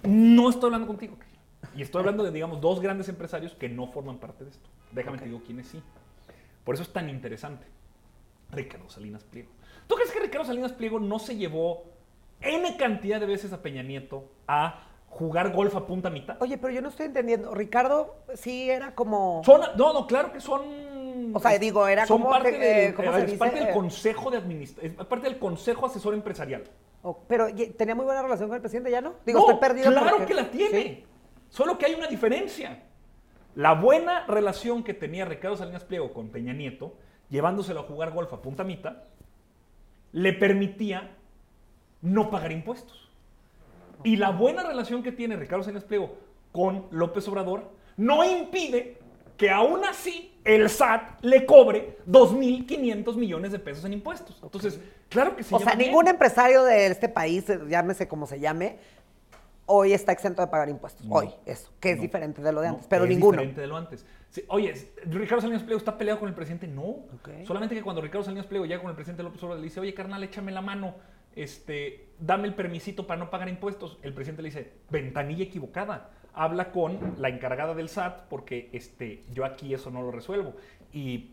no 0.04 0.50
estoy 0.50 0.68
hablando 0.68 0.88
contigo. 0.88 1.18
Y 1.76 1.82
estoy 1.82 2.00
hablando 2.00 2.24
de, 2.24 2.32
digamos, 2.32 2.62
dos 2.62 2.80
grandes 2.82 3.10
empresarios 3.10 3.54
que 3.56 3.70
no 3.70 3.88
forman 3.88 4.18
parte 4.18 4.44
de 4.44 4.52
esto. 4.52 4.70
Déjame 4.92 5.18
te 5.18 5.26
digo 5.26 5.42
quiénes 5.46 5.68
sí. 5.68 5.82
Por 6.64 6.76
eso 6.76 6.84
es 6.84 6.92
tan 6.94 7.10
interesante. 7.10 7.66
Ricardo 8.52 8.90
Salinas 8.90 9.24
Pliego. 9.24 9.50
¿Tú 9.88 9.96
crees 9.96 10.12
que 10.12 10.20
Ricardo 10.20 10.46
Salinas 10.46 10.72
Pliego 10.74 11.00
no 11.00 11.20
se 11.20 11.36
llevó 11.36 11.84
N 12.42 12.78
cantidad 12.78 13.20
de 13.20 13.26
veces 13.26 13.52
a 13.54 13.62
Peña 13.62 13.84
Nieto 13.84 14.30
a 14.48 14.84
jugar 15.10 15.52
golf 15.52 15.76
a 15.76 15.86
punta 15.86 16.10
mitad? 16.10 16.38
Oye, 16.42 16.58
pero 16.58 16.74
yo 16.74 16.82
no 16.82 16.90
estoy 16.90 17.08
entendiendo. 17.08 17.54
Ricardo 17.54 18.16
sí 18.36 18.70
era 18.70 18.94
como... 18.96 19.42
Son, 19.46 19.62
no, 19.78 19.94
no, 19.94 20.08
claro 20.08 20.32
que 20.32 20.40
son. 20.42 21.32
O 21.34 21.40
sea, 21.40 21.58
digo, 21.58 21.88
era 21.88 22.06
son 22.06 22.20
como 22.20 22.30
parte, 22.32 22.52
del- 22.52 22.62
eh, 22.90 22.94
¿cómo 22.96 23.10
a 23.10 23.14
se 23.14 23.18
ver, 23.18 23.26
es 23.26 23.32
dice? 23.32 23.40
parte 23.40 23.60
del 23.60 23.74
consejo 23.74 24.32
de 24.32 24.64
es 24.82 24.94
parte 25.06 25.28
del 25.30 25.40
consejo 25.40 25.86
asesor 25.88 26.14
empresarial. 26.14 26.64
o- 27.04 27.20
pero 27.28 27.48
tenía 27.78 27.96
muy 27.96 28.06
buena 28.06 28.22
relación 28.22 28.48
con 28.50 28.56
el 28.56 28.62
presidente, 28.62 28.92
¿ya 28.92 29.02
no? 29.02 29.14
Digo, 29.26 29.40
no, 29.40 29.46
estoy 29.52 29.60
perdido. 29.68 29.92
claro 29.92 30.10
porque- 30.18 30.26
que 30.26 30.34
la 30.34 30.52
tiene. 30.52 30.82
¿Sí? 30.84 31.04
Solo 31.50 31.78
que 31.78 31.86
hay 31.86 31.94
una 31.94 32.08
diferencia. 32.08 32.84
La 33.56 33.74
buena 33.74 34.26
relación 34.28 34.84
que 34.84 34.94
tenía 34.94 35.26
Ricardo 35.26 35.58
Salinas 35.58 35.84
Pliego 35.84 36.14
con 36.14 36.30
Peña 36.30 36.54
Nieto, 36.54 36.96
llevándoselo 37.30 37.80
a 37.82 37.84
jugar 37.84 38.12
golf 38.12 38.32
a 38.34 38.42
punta 38.42 38.64
mitad, 38.64 38.98
le 40.12 40.34
permitía 40.34 41.16
no 42.02 42.30
pagar 42.30 42.52
impuestos. 42.52 43.10
Y 44.04 44.18
la 44.18 44.30
buena 44.30 44.64
relación 44.64 45.02
que 45.02 45.12
tiene 45.12 45.36
Ricardo 45.36 45.64
Salinas 45.64 45.84
Pliego 45.84 46.18
con 46.52 46.86
López 46.92 47.28
Obrador 47.28 47.72
no 47.98 48.24
impide 48.24 49.00
que 49.38 49.50
aún 49.50 49.84
así 49.86 50.34
el 50.44 50.70
SAT 50.70 51.24
le 51.24 51.46
cobre 51.46 51.98
2.500 52.08 53.16
millones 53.16 53.52
de 53.52 53.60
pesos 53.60 53.86
en 53.86 53.94
impuestos. 53.94 54.40
Entonces, 54.42 54.80
claro 55.10 55.36
que 55.36 55.44
se 55.44 55.54
O 55.54 55.60
sea, 55.60 55.76
bien. 55.76 55.90
ningún 55.90 56.08
empresario 56.08 56.64
de 56.64 56.88
este 56.88 57.10
país, 57.10 57.50
eh, 57.50 57.60
llámese 57.68 58.08
como 58.08 58.26
se 58.26 58.40
llame, 58.40 58.80
hoy 59.68 59.94
está 59.94 60.12
exento 60.12 60.42
de 60.42 60.48
pagar 60.48 60.70
impuestos. 60.70 61.06
No. 61.06 61.16
hoy, 61.16 61.30
eso, 61.46 61.72
que 61.80 61.92
es 61.92 61.98
No. 61.98 62.02
diferente 62.02 62.42
de 62.42 62.52
lo 62.52 62.62
de 62.62 62.68
No, 62.70 62.74
antes, 62.74 62.88
pero 62.90 63.04
es 63.04 63.10
ninguno. 63.10 63.34
diferente 63.38 63.62
de 63.62 63.68
lo 63.68 63.78
antes. 63.78 64.06
Sí, 64.30 64.44
oye, 64.48 64.74
Ricardo 65.06 65.42
Salinas 65.42 65.64
Pliego 65.64 65.78
está 65.78 65.98
peleado 65.98 66.20
con 66.20 66.28
el 66.30 66.36
presidente. 66.36 66.68
No. 66.68 67.06
Solamente 67.46 67.76
que 67.76 67.84
cuando 67.84 68.02
Ricardo 68.02 68.24
Salinas 68.24 68.46
Pliego 68.48 68.66
llega 68.66 68.82
con 68.82 68.90
el 68.90 68.96
presidente 68.96 69.24
López 69.24 69.42
Obrador, 69.44 69.60
le 69.62 69.66
dice, 69.66 69.80
oye, 69.80 69.94
carnal, 69.94 70.24
échame 70.24 70.52
la 70.52 70.62
mano, 70.62 70.96
este, 71.36 72.10
dame 72.20 72.48
el 72.48 72.56
permisito 72.56 73.06
para 73.08 73.20
no 73.20 73.30
pagar 73.30 73.48
impuestos. 73.50 73.98
El 74.02 74.14
presidente 74.14 74.42
le 74.42 74.50
dice, 74.50 74.74
ventanilla 74.90 75.44
equivocada. 75.44 76.10
Habla 76.34 76.72
con 76.72 77.16
la 77.18 77.30
encargada 77.30 77.74
del 77.74 77.90
SAT 77.90 78.28
porque 78.30 78.70
este, 78.74 79.24
yo 79.34 79.46
aquí 79.46 79.74
eso 79.74 79.90
no 79.92 80.02
lo 80.02 80.12
resuelvo. 80.12 80.54
Y 80.94 81.32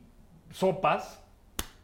sopas 0.51 1.23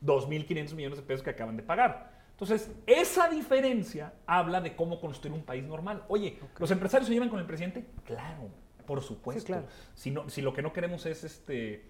2.500 0.05 0.75
millones 0.75 0.99
de 0.99 1.05
pesos 1.05 1.23
que 1.23 1.31
acaban 1.31 1.57
de 1.57 1.63
pagar. 1.63 2.11
Entonces, 2.41 2.71
esa 2.87 3.29
diferencia 3.29 4.15
habla 4.27 4.63
de 4.63 4.75
cómo 4.75 4.99
construir 4.99 5.35
un 5.37 5.43
país 5.45 5.63
normal. 5.63 6.05
Oye, 6.09 6.39
¿los 6.59 6.71
empresarios 6.71 7.07
se 7.07 7.13
llevan 7.13 7.29
con 7.29 7.39
el 7.39 7.45
presidente? 7.45 7.85
Claro, 8.07 8.49
por 8.87 9.03
supuesto. 9.03 9.45
claro. 9.45 9.67
si, 9.95 10.11
no- 10.11 10.29
si 10.31 10.41
lo 10.41 10.55
que 10.55 10.63
no 10.63 10.73
queremos 10.73 11.05
es 11.05 11.23
este 11.23 11.85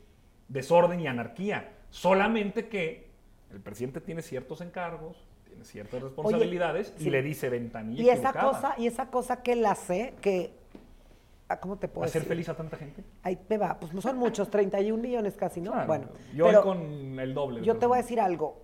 desorden 0.48 0.98
y 0.98 1.06
anarquía, 1.06 1.72
solamente 1.90 2.68
que 2.68 3.10
el 3.52 3.60
presidente 3.60 4.00
tiene 4.00 4.22
ciertos 4.22 4.60
encargos, 4.60 5.24
tiene 5.46 5.64
ciertas 5.64 6.02
responsabilidades 6.02 6.94
y 6.98 7.10
le 7.10 7.22
dice 7.22 7.48
ventanilla 7.48 8.02
Y 8.02 8.10
esa 8.10 8.32
cosa, 8.32 8.74
y 8.76 8.88
esa 8.88 9.06
cosa 9.08 9.42
que 9.44 9.52
él 9.52 9.64
hace, 9.66 10.14
que 10.20 10.52
ah, 11.48 11.60
¿cómo 11.60 11.76
te 11.78 11.86
puedo 11.86 12.04
hacer 12.06 12.22
decir? 12.22 12.28
feliz 12.28 12.48
a 12.48 12.56
tanta 12.56 12.76
gente. 12.76 13.04
Ahí 13.22 13.36
te 13.36 13.56
va, 13.56 13.78
pues 13.78 13.92
no 13.94 14.00
son 14.00 14.16
muchos, 14.18 14.50
31 14.50 15.00
millones 15.00 15.36
casi, 15.36 15.60
¿no? 15.60 15.70
Claro, 15.70 15.86
bueno, 15.86 16.06
yo 16.34 16.46
pero 16.46 16.62
con 16.62 17.18
el 17.20 17.34
doble. 17.34 17.62
yo 17.62 17.76
te 17.76 17.86
voy 17.86 17.98
a 17.98 18.02
decir 18.02 18.20
algo. 18.20 18.62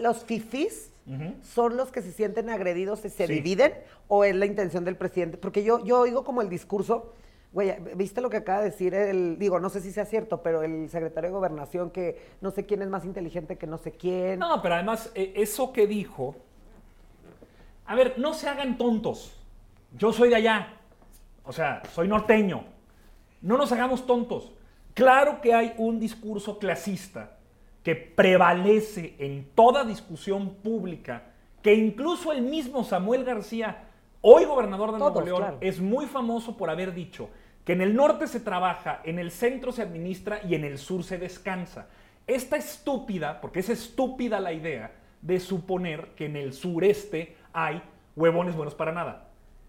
Los 0.00 0.24
fifís 0.24 0.90
Ujú. 1.06 1.34
son 1.42 1.76
los 1.76 1.90
que 1.90 2.00
se 2.02 2.12
sienten 2.12 2.48
agredidos 2.50 3.04
y 3.04 3.08
se 3.10 3.26
Sí. 3.26 3.32
dividen 3.34 3.72
o 4.08 4.24
es 4.24 4.34
la 4.36 4.46
intención 4.46 4.84
del 4.84 4.96
presidente, 4.96 5.36
porque 5.36 5.62
yo 5.64 5.84
yo 5.84 6.00
oigo 6.00 6.24
como 6.24 6.40
el 6.42 6.48
discurso 6.48 7.12
Güey, 7.54 7.76
¿viste 7.96 8.22
lo 8.22 8.30
que 8.30 8.38
acaba 8.38 8.60
de 8.60 8.70
decir 8.70 8.94
el, 8.94 9.38
digo, 9.38 9.60
no 9.60 9.68
sé 9.68 9.82
si 9.82 9.92
sea 9.92 10.06
cierto, 10.06 10.42
pero 10.42 10.62
el 10.62 10.88
secretario 10.88 11.28
de 11.28 11.34
Gobernación 11.34 11.90
que 11.90 12.18
no 12.40 12.50
sé 12.50 12.64
quién 12.64 12.80
es 12.80 12.88
más 12.88 13.04
inteligente 13.04 13.58
que 13.58 13.66
no 13.66 13.76
sé 13.76 13.92
quién? 13.92 14.38
No, 14.38 14.62
pero 14.62 14.76
además, 14.76 15.10
eh, 15.14 15.34
eso 15.36 15.70
que 15.70 15.86
dijo, 15.86 16.34
a 17.84 17.94
ver, 17.94 18.14
no 18.18 18.32
se 18.32 18.48
hagan 18.48 18.78
tontos. 18.78 19.36
Yo 19.98 20.14
soy 20.14 20.30
de 20.30 20.36
allá, 20.36 20.76
o 21.44 21.52
sea, 21.52 21.82
soy 21.92 22.08
norteño. 22.08 22.64
No 23.42 23.58
nos 23.58 23.70
hagamos 23.70 24.06
tontos. 24.06 24.52
Claro 24.94 25.42
que 25.42 25.52
hay 25.52 25.74
un 25.76 26.00
discurso 26.00 26.58
clasista 26.58 27.36
que 27.82 27.96
prevalece 27.96 29.14
en 29.18 29.48
toda 29.54 29.84
discusión 29.84 30.54
pública, 30.56 31.24
que 31.62 31.74
incluso 31.74 32.32
el 32.32 32.42
mismo 32.42 32.84
Samuel 32.84 33.24
García, 33.24 33.84
hoy 34.20 34.44
gobernador 34.44 34.92
de 34.92 34.98
Nuevo 34.98 35.20
León, 35.20 35.38
claro. 35.38 35.58
es 35.60 35.80
muy 35.80 36.06
famoso 36.06 36.56
por 36.56 36.70
haber 36.70 36.94
dicho 36.94 37.28
que 37.64 37.72
en 37.72 37.80
el 37.80 37.94
norte 37.94 38.26
se 38.26 38.40
trabaja, 38.40 39.00
en 39.04 39.18
el 39.18 39.30
centro 39.30 39.72
se 39.72 39.82
administra 39.82 40.40
y 40.48 40.54
en 40.54 40.64
el 40.64 40.78
sur 40.78 41.04
se 41.04 41.18
descansa. 41.18 41.88
Esta 42.26 42.56
estúpida, 42.56 43.40
porque 43.40 43.60
es 43.60 43.68
estúpida 43.68 44.40
la 44.40 44.52
idea 44.52 44.92
de 45.20 45.38
suponer 45.38 46.08
que 46.16 46.26
en 46.26 46.36
el 46.36 46.52
sureste 46.52 47.36
hay 47.52 47.82
huevones 48.16 48.56
buenos 48.56 48.74
para 48.74 48.92
nada. 48.92 49.28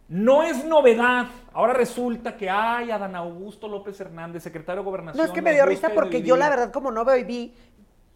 No 0.09 0.43
es 0.43 0.65
novedad. 0.65 1.27
Ahora 1.53 1.73
resulta 1.73 2.35
que 2.35 2.49
hay 2.49 2.91
Adán 2.91 3.15
Augusto 3.15 3.67
López 3.67 3.99
Hernández, 3.99 4.43
secretario 4.43 4.81
de 4.81 4.85
Gobernación. 4.85 5.17
No, 5.17 5.27
es 5.27 5.33
que 5.33 5.41
me 5.41 5.53
dio 5.53 5.65
risa 5.65 5.89
porque 5.93 6.21
yo 6.21 6.35
la 6.35 6.49
verdad 6.49 6.71
como 6.71 6.91
no 6.91 7.05
veo 7.05 7.17
y 7.17 7.23
vi, 7.23 7.53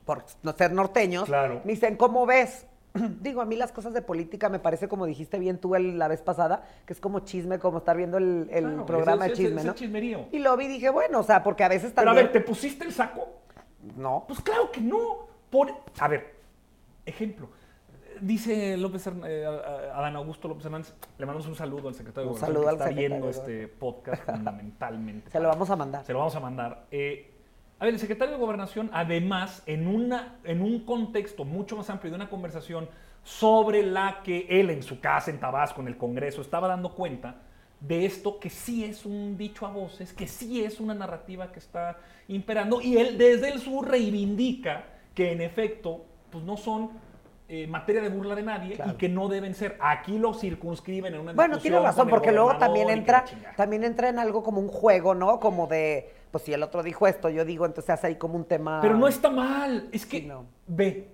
por 0.07 0.23
ser 0.57 0.71
norteños, 0.71 1.25
Claro. 1.25 1.61
me 1.63 1.73
dicen, 1.73 1.95
¿cómo 1.97 2.25
ves? 2.25 2.65
Digo, 3.21 3.41
a 3.41 3.45
mí 3.45 3.55
las 3.55 3.71
cosas 3.71 3.93
de 3.93 4.01
política 4.01 4.49
me 4.49 4.57
parece, 4.57 4.87
como 4.87 5.05
dijiste 5.05 5.37
bien 5.37 5.59
tú 5.59 5.75
el- 5.75 5.99
la 5.99 6.07
vez 6.07 6.21
pasada, 6.23 6.63
que 6.87 6.93
es 6.93 6.99
como 6.99 7.19
chisme, 7.19 7.59
como 7.59 7.77
estar 7.77 7.95
viendo 7.95 8.17
el, 8.17 8.47
el 8.51 8.63
Claro, 8.63 8.85
programa 8.87 9.25
ese- 9.25 9.27
de 9.27 9.33
ese- 9.33 9.43
chisme, 9.43 9.59
ese 9.61 9.67
¿no? 9.67 9.75
chismerío. 9.75 10.25
Y 10.31 10.39
lo 10.39 10.57
vi 10.57 10.65
y 10.65 10.69
dije, 10.69 10.89
bueno, 10.89 11.19
o 11.19 11.23
sea, 11.23 11.43
porque 11.43 11.63
a 11.63 11.67
veces 11.67 11.91
Pero 11.95 12.09
a 12.09 12.15
también... 12.15 12.25
ver, 12.25 12.33
¿te 12.33 12.41
pusiste 12.41 12.85
el 12.85 12.91
saco? 12.93 13.27
No. 13.95 14.23
Pues 14.27 14.41
claro 14.41 14.71
que 14.71 14.81
no. 14.81 15.27
Por, 15.51 15.71
a 15.99 16.07
ver, 16.07 16.33
ejemplo. 17.05 17.49
Dice 18.19 18.75
López 18.77 19.05
Hern- 19.05 19.23
eh, 19.27 19.45
Adán 19.93 20.15
Augusto 20.15 20.47
López 20.47 20.65
Hernández, 20.65 20.91
le 21.19 21.25
mandamos 21.27 21.47
un 21.47 21.53
saludo 21.55 21.87
al 21.89 21.93
secretario 21.93 22.29
Un 22.29 22.33
de 22.35 22.39
saludo 22.41 22.61
Gobernación 22.63 22.89
al 22.89 22.95
que 22.95 23.03
está 23.05 23.09
viendo 23.15 23.31
secretario 23.31 23.57
de 23.59 23.63
este 23.65 23.77
podcast 23.77 24.23
fundamentalmente. 24.25 25.29
Se 25.31 25.39
lo 25.39 25.49
vamos 25.49 25.69
a 25.69 25.75
mandar. 25.75 26.03
Se 26.03 26.13
lo 26.13 26.19
vamos 26.19 26.35
a 26.35 26.39
mandar. 26.39 26.85
Eh, 26.89 27.31
a 27.79 27.85
ver, 27.85 27.93
el 27.93 27.99
secretario 27.99 28.33
de 28.33 28.39
Gobernación, 28.39 28.89
además, 28.93 29.61
en, 29.65 29.87
una, 29.87 30.35
en 30.43 30.61
un 30.61 30.79
contexto 30.79 31.45
mucho 31.45 31.77
más 31.77 31.89
amplio 31.89 32.11
de 32.11 32.15
una 32.15 32.29
conversación 32.29 32.89
sobre 33.23 33.83
la 33.83 34.21
que 34.23 34.47
él 34.49 34.69
en 34.69 34.81
su 34.81 34.99
casa, 34.99 35.29
en 35.29 35.39
Tabasco, 35.39 35.81
en 35.81 35.87
el 35.87 35.97
Congreso, 35.97 36.41
estaba 36.41 36.67
dando 36.67 36.93
cuenta 36.95 37.41
de 37.79 38.05
esto 38.05 38.39
que 38.39 38.49
sí 38.49 38.83
es 38.83 39.05
un 39.05 39.37
dicho 39.37 39.65
a 39.67 39.69
voces, 39.69 40.11
que 40.13 40.27
sí 40.27 40.63
es 40.63 40.79
una 40.79 40.95
narrativa 40.95 41.51
que 41.51 41.59
está 41.59 41.97
imperando, 42.27 42.81
y 42.81 42.97
él 42.97 43.17
desde 43.17 43.49
el 43.49 43.59
sur 43.59 43.87
reivindica 43.87 44.85
que 45.13 45.31
en 45.31 45.41
efecto, 45.41 46.05
pues 46.31 46.43
no 46.43 46.57
son 46.57 46.91
eh, 47.49 47.65
materia 47.67 48.01
de 48.01 48.09
burla 48.09 48.35
de 48.35 48.43
nadie 48.43 48.75
Claro. 48.75 48.91
y 48.91 48.95
que 48.95 49.07
no 49.07 49.29
deben 49.29 49.55
ser. 49.55 49.77
Aquí 49.79 50.17
lo 50.17 50.33
circunscriben 50.33 51.13
en 51.13 51.21
una 51.21 51.33
Bueno, 51.33 51.59
tienes 51.59 51.81
razón, 51.81 52.09
porque 52.09 52.31
luego 52.31 52.57
también 52.57 52.89
entra, 52.89 53.23
también 53.55 53.83
entra 53.83 54.09
en 54.09 54.19
algo 54.19 54.43
como 54.43 54.59
un 54.59 54.67
juego, 54.67 55.15
¿no? 55.15 55.39
Como 55.39 55.67
de, 55.67 56.13
pues 56.31 56.43
si 56.43 56.53
el 56.53 56.63
otro 56.63 56.83
dijo 56.83 57.07
esto, 57.07 57.29
yo 57.29 57.45
digo, 57.45 57.65
entonces 57.65 57.89
hace 57.89 58.07
ahí 58.07 58.15
como 58.15 58.35
un 58.35 58.45
tema... 58.45 58.79
Pero 58.81 58.97
no 58.97 59.07
está 59.07 59.29
mal. 59.29 59.89
Es 59.91 60.05
que, 60.05 60.19
Sí, 60.19 60.25
no. 60.25 60.45
ve, 60.67 61.09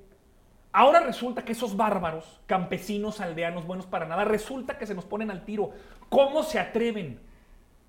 ahora 0.71 0.99
resulta 1.01 1.43
que 1.45 1.51
esos 1.51 1.75
bárbaros, 1.77 2.41
campesinos, 2.45 3.21
aldeanos, 3.21 3.65
buenos 3.65 3.85
para 3.85 4.05
nada, 4.05 4.23
resulta 4.25 4.77
que 4.77 4.87
se 4.87 4.95
nos 4.95 5.05
ponen 5.05 5.31
al 5.31 5.45
tiro. 5.45 5.71
¿Cómo 6.09 6.43
se 6.43 6.59
atreven? 6.59 7.19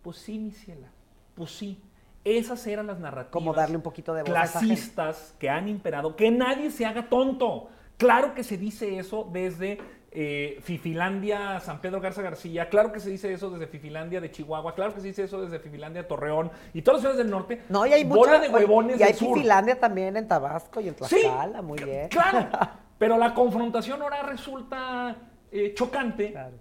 Pues 0.03 0.19
sí, 0.19 0.39
mi 0.39 0.51
ciela, 0.51 0.89
pues 1.35 1.51
sí. 1.51 1.81
Esas 2.25 2.67
eran 2.67 2.87
las 2.87 2.99
narrativas. 3.01 3.33
Como 3.33 3.53
darle 3.53 3.77
un 3.77 3.83
poquito 3.83 4.15
de 4.15 4.23
voz 4.23 4.35
a 4.35 4.45
esa 4.45 4.61
gente. 4.61 4.75
Clasistas 4.75 5.35
que 5.39 5.51
han 5.51 5.69
imperado. 5.69 6.17
Que 6.17 6.31
nadie 6.31 6.71
se 6.71 6.87
haga 6.87 7.09
tonto. 7.11 7.69
Claro 7.99 8.35
que 8.35 8.43
se 8.43 8.57
dice 8.57 8.99
eso 8.99 9.29
desde 9.31 9.79
eh, 10.17 10.59
Fifilandia, 10.63 11.59
San 11.61 11.81
Pedro 11.81 12.01
Garza 12.01 12.23
García. 12.23 12.69
Claro 12.69 12.93
que 12.93 13.01
se 13.01 13.11
dice 13.11 13.33
eso 13.33 13.51
desde 13.51 13.67
Fifilandia 13.67 14.21
de 14.21 14.31
Chihuahua. 14.31 14.75
Claro 14.75 14.95
que 14.95 15.01
se 15.01 15.09
dice 15.09 15.25
eso 15.25 15.43
desde 15.43 15.59
Fifilandia 15.59 16.07
Torreón. 16.07 16.53
Y 16.73 16.83
todas 16.83 16.97
las 16.97 17.01
ciudades 17.03 17.19
del 17.19 17.31
norte. 17.31 17.63
No, 17.69 17.85
y 17.85 17.93
hay 17.93 18.05
bola 18.05 18.39
mucha- 18.39 18.43
de 18.43 18.49
huevones 18.55 19.01
Y 19.01 19.03
hay 19.03 19.09
del 19.11 19.19
sur. 19.19 19.35
Fifilandia 19.35 19.79
también 19.81 20.17
en 20.17 20.29
Tabasco 20.29 20.81
y 20.81 20.89
en 20.89 20.95
Sí, 20.95 21.17
Tlaxcala, 21.21 21.63
muy 21.63 21.83
bien. 21.83 22.09
Claro, 22.09 22.49
pero 22.99 23.19
la 23.19 23.35
confrontación 23.35 24.01
ahora 24.03 24.23
resulta 24.23 25.17
eh, 25.51 25.75
chocante 25.75 26.31
Claro. 26.31 26.57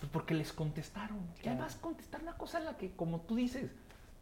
pues 0.00 0.10
porque 0.10 0.34
les 0.34 0.52
contestaron. 0.52 1.18
Y 1.42 1.48
además 1.48 1.76
contestar 1.76 2.20
una 2.22 2.32
cosa 2.36 2.58
en 2.58 2.64
la 2.64 2.76
que, 2.76 2.90
como 2.96 3.20
tú 3.20 3.36
dices, 3.36 3.70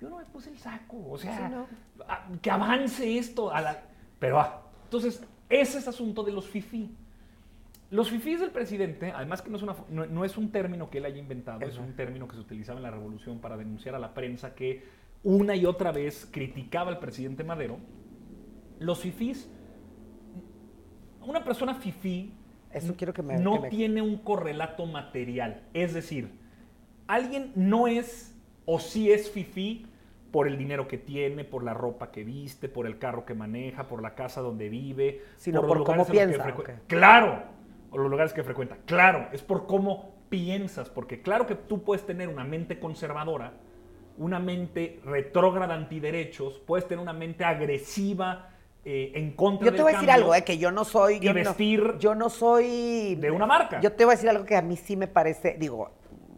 yo 0.01 0.11
no 0.11 0.19
me 0.19 0.25
puse 0.27 0.51
el 0.51 0.59
saco. 0.59 0.99
O 1.11 1.17
sea, 1.17 1.49
Sí, 1.49 1.55
no. 1.55 1.67
a- 2.07 2.27
que 2.43 2.51
avance 2.51 3.17
esto. 3.17 3.51
a 3.51 3.63
la- 3.63 3.83
Pero, 4.19 4.39
ah, 4.39 4.63
entonces, 4.85 5.23
ese 5.49 5.79
es 5.79 5.89
asunto 5.89 6.23
de 6.23 6.33
los 6.33 6.47
FIFI. 6.47 6.95
Los 7.91 8.11
fifís 8.11 8.41
del 8.41 8.51
presidente, 8.51 9.13
además 9.15 9.43
que 9.43 9.51
no 9.51 9.57
es, 9.57 9.63
una, 9.63 9.77
no, 9.91 10.07
no 10.07 10.25
es 10.25 10.37
un 10.37 10.51
término 10.51 10.91
que 10.91 10.99
él 10.99 11.05
haya 11.05 11.19
inventado, 11.19 11.61
es 11.61 11.79
un 11.79 11.95
término 11.95 12.27
que 12.27 12.35
se 12.35 12.41
utilizaba 12.41 12.79
en 12.79 12.83
la 12.83 12.91
revolución 12.91 13.39
para 13.39 13.57
denunciar 13.57 13.95
a 13.95 13.99
la 13.99 14.13
prensa 14.13 14.55
que 14.55 14.85
una 15.23 15.55
y 15.55 15.67
otra 15.67 15.93
vez 15.93 16.29
criticaba 16.31 16.91
al 16.91 16.99
presidente 16.99 17.45
Madero. 17.45 17.79
Los 18.81 19.01
fifís, 19.01 19.49
una 21.25 21.45
persona 21.45 21.75
fifí 21.75 22.33
Eso 22.73 22.95
quiero 22.97 23.13
que 23.13 23.23
me... 23.23 23.39
no 23.39 23.55
que 23.55 23.61
me- 23.61 23.69
tiene 23.71 24.03
un 24.03 24.19
correlato 24.19 24.87
material. 24.87 25.63
Es 25.73 25.95
decir, 25.95 26.31
alguien 27.07 27.53
no 27.55 27.87
es 27.89 28.35
o 28.65 28.79
sí 28.81 29.11
es 29.13 29.31
fifí 29.31 29.87
por 30.33 30.49
el 30.49 30.59
dinero 30.59 30.87
que 30.89 30.99
tiene, 30.99 31.45
por 31.45 31.63
la 31.65 31.73
ropa 31.73 32.11
que 32.11 32.25
viste, 32.25 32.69
por 32.69 32.87
el 32.87 32.99
carro 32.99 33.25
que 33.25 33.35
maneja, 33.35 33.87
por 33.89 34.03
la 34.03 34.15
casa 34.15 34.41
donde 34.41 34.69
vive, 34.69 35.23
Sino 35.37 35.63
los 35.63 35.69
por 35.69 35.85
cómo 35.85 35.99
los 35.99 36.07
que 36.09 36.13
piensa, 36.13 36.49
ok. 36.49 36.71
Claro, 36.89 37.43
o 37.91 37.99
los 37.99 38.11
lugares 38.11 38.33
que 38.33 38.43
frecuenta. 38.43 38.77
Claro, 38.87 39.29
es 39.33 39.43
por 39.43 39.67
cómo 39.67 40.15
piensas, 40.29 40.91
porque 40.91 41.23
claro 41.23 41.47
que 41.47 41.55
tú 41.55 41.83
puedes 41.83 42.05
tener 42.05 42.29
una 42.29 42.45
mente 42.45 42.79
conservadora, 42.81 43.53
una 44.19 44.39
mente 44.39 45.01
retrógrada 45.05 45.75
antiderechos, 45.75 46.59
puedes 46.67 46.87
tener 46.89 47.03
una 47.03 47.13
mente 47.13 47.45
agresiva 47.45 48.51
eh, 48.85 49.13
en 49.15 49.33
contra 49.33 49.67
Yo 49.67 49.71
del 49.73 49.77
te 49.77 49.83
voy 49.83 49.93
a 49.93 49.95
decir 49.97 50.09
cambio 50.09 50.25
algo, 50.25 50.35
eh, 50.35 50.45
que 50.45 50.59
yo 50.59 50.71
no 50.71 50.85
soy... 50.85 51.17
y 51.17 51.21
yo 51.21 51.31
no- 51.33 51.35
vestir 51.35 51.95
yo 51.99 52.15
no 52.15 52.31
soy... 52.31 53.17
de 53.17 53.31
una 53.31 53.47
marca. 53.47 53.81
Yo 53.81 53.93
te 53.93 54.05
voy 54.05 54.13
a 54.13 54.17
decir 54.17 54.31
algo 54.31 54.45
que 54.45 54.57
a 54.57 54.63
mí 54.63 54.77
sí 54.77 54.97
me 54.97 55.07
parece, 55.07 55.57
digo, 55.59 55.91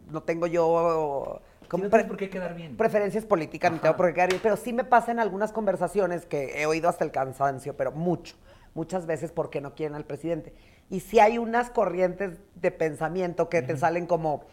no 0.09 0.23
tengo 0.23 0.47
yo... 0.47 1.41
Sí, 1.71 1.77
no 1.83 1.89
por 1.89 2.17
qué 2.17 2.31
quedar 2.31 2.55
bien. 2.55 2.75
preferencias 2.75 3.25
políticas, 3.25 3.71
Ajá. 3.71 3.81
tengo 3.81 3.95
por 3.95 4.07
qué 4.07 4.13
quedar 4.15 4.29
bien, 4.29 4.41
pero 4.41 4.57
sí 4.57 4.73
me 4.73 4.83
pasa 4.83 5.11
en 5.11 5.19
algunas 5.19 5.51
conversaciones 5.51 6.25
que 6.25 6.59
he 6.59 6.65
oído 6.65 6.89
hasta 6.89 7.05
el 7.05 7.11
cansancio, 7.11 7.77
pero 7.77 7.91
mucho, 7.91 8.35
muchas 8.73 9.05
veces 9.05 9.31
porque 9.31 9.61
no 9.61 9.75
quieren 9.75 9.95
al 9.95 10.03
presidente. 10.05 10.53
Y 10.89 11.01
sí 11.01 11.19
hay 11.19 11.37
unas 11.37 11.69
corrientes 11.69 12.39
de 12.55 12.71
pensamiento 12.71 13.47
que 13.49 13.61
te 13.61 13.77
salen 13.77 14.07
como, 14.07 14.43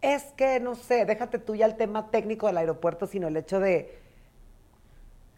es 0.00 0.24
que, 0.36 0.58
no 0.60 0.74
sé, 0.74 1.04
déjate 1.04 1.38
tú 1.38 1.54
ya 1.54 1.66
el 1.66 1.76
tema 1.76 2.10
técnico 2.10 2.46
del 2.48 2.56
aeropuerto, 2.58 3.06
sino 3.06 3.28
el 3.28 3.36
hecho 3.36 3.60
de, 3.60 4.00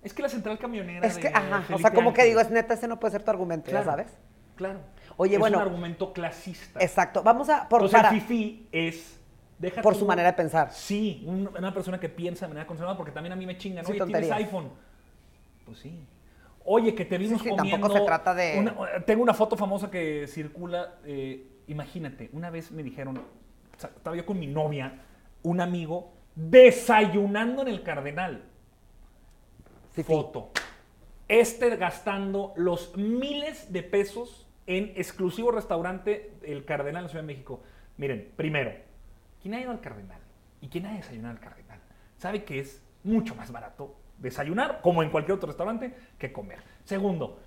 Es 0.02 0.14
que 0.14 0.22
la 0.22 0.28
central 0.31 0.59
camionera. 0.59 1.07
es 1.07 1.16
que, 1.18 1.28
de 1.28 1.35
ajá, 1.35 1.64
o 1.74 1.78
sea, 1.78 1.92
como 1.92 2.12
que 2.14 2.24
digo, 2.24 2.40
es 2.40 2.50
neta, 2.50 2.74
ese 2.74 2.88
no 2.88 2.98
puede 2.98 3.12
ser 3.12 3.22
tu 3.22 3.31
argumento, 3.31 3.70
Claro, 3.70 3.85
ya 3.85 3.90
sabes. 3.90 4.07
Claro. 4.57 4.81
Oye, 5.16 5.35
es 5.35 5.38
bueno. 5.40 5.59
un 5.59 5.62
argumento 5.64 6.12
clasista. 6.12 6.81
Exacto, 6.81 7.22
vamos 7.22 7.48
a, 7.50 7.68
por, 7.68 7.81
Entonces, 7.83 7.96
para- 8.00 8.14
el 8.14 8.20
fifi 8.22 8.68
es. 8.72 9.20
deja 9.59 9.83
por 9.83 9.92
tú- 9.92 10.00
su 10.00 10.07
manera 10.07 10.31
de 10.31 10.37
pensar. 10.37 10.72
Sí, 10.72 11.24
un- 11.26 11.48
una 11.57 11.74
persona 11.74 12.00
que 12.00 12.09
piensa 12.09 12.46
de 12.46 12.50
manera 12.54 12.66
conservadora, 12.66 12.96
porque 12.96 13.12
también 13.12 13.33
a 13.33 13.37
mí 13.37 13.44
me 13.44 13.59
chingan. 13.59 13.85
Sí, 13.85 13.92
Oye, 13.92 14.00
¿tienes 14.04 14.28
tonterías. 14.28 14.38
iPhone? 14.38 14.70
Pues 15.66 15.78
sí. 15.78 16.00
Oye, 16.70 16.94
que 16.94 17.04
te 17.07 17.16
vimos 17.16 17.40
sí, 17.40 17.48
comiendo. 17.48 17.78
tampoco 17.78 17.98
se 17.98 18.04
trata 18.04 18.35
de- 18.35 18.59
una- 18.59 19.04
tengo 19.07 19.22
una 19.22 19.33
foto 19.35 19.57
famosa 19.57 19.90
que 19.90 20.26
circula. 20.28 20.96
eh, 21.04 21.46
imagínate, 21.66 22.28
una 22.33 22.50
vez 22.50 22.70
me 22.72 22.83
dijeron, 22.83 23.16
o 23.18 23.22
sea, 23.78 23.90
estaba 23.96 24.14
yo 24.16 24.24
con 24.26 24.38
mi 24.38 24.46
novia, 24.46 25.00
un 25.42 25.61
amigo, 25.61 26.12
desayunando 26.35 27.62
en 27.62 27.68
el 27.68 27.83
Cardenal. 27.83 28.44
Foto. 30.04 30.50
Este 31.26 31.74
gastando 31.76 32.52
los 32.57 32.96
miles 32.96 33.72
de 33.72 33.83
pesos 33.83 34.46
en 34.66 34.92
exclusivo 34.96 35.50
restaurante 35.50 36.33
El 36.42 36.64
Cardenal 36.64 36.98
en 36.98 37.02
la 37.04 37.09
Ciudad 37.09 37.22
de 37.24 37.26
México. 37.26 37.62
Miren, 37.96 38.31
primero, 38.37 38.72
quien 39.42 39.54
ha 39.54 39.61
ido 39.61 39.70
al 39.70 39.81
Cardenal 39.81 40.20
y 40.61 40.68
quien 40.68 40.87
ha 40.87 40.94
desayunado 40.94 41.35
al 41.35 41.40
Cardenal 41.40 41.81
sabe 42.16 42.44
que 42.44 42.61
es 42.61 42.83
mucho 43.04 43.35
más 43.35 43.50
barato 43.50 43.96
desayunar, 44.18 44.81
como 44.83 45.02
en 45.02 45.11
cualquier 45.11 45.37
otro 45.37 45.46
restaurante, 45.48 45.94
que 46.18 46.33
comer. 46.33 46.59
Segundo, 46.85 47.38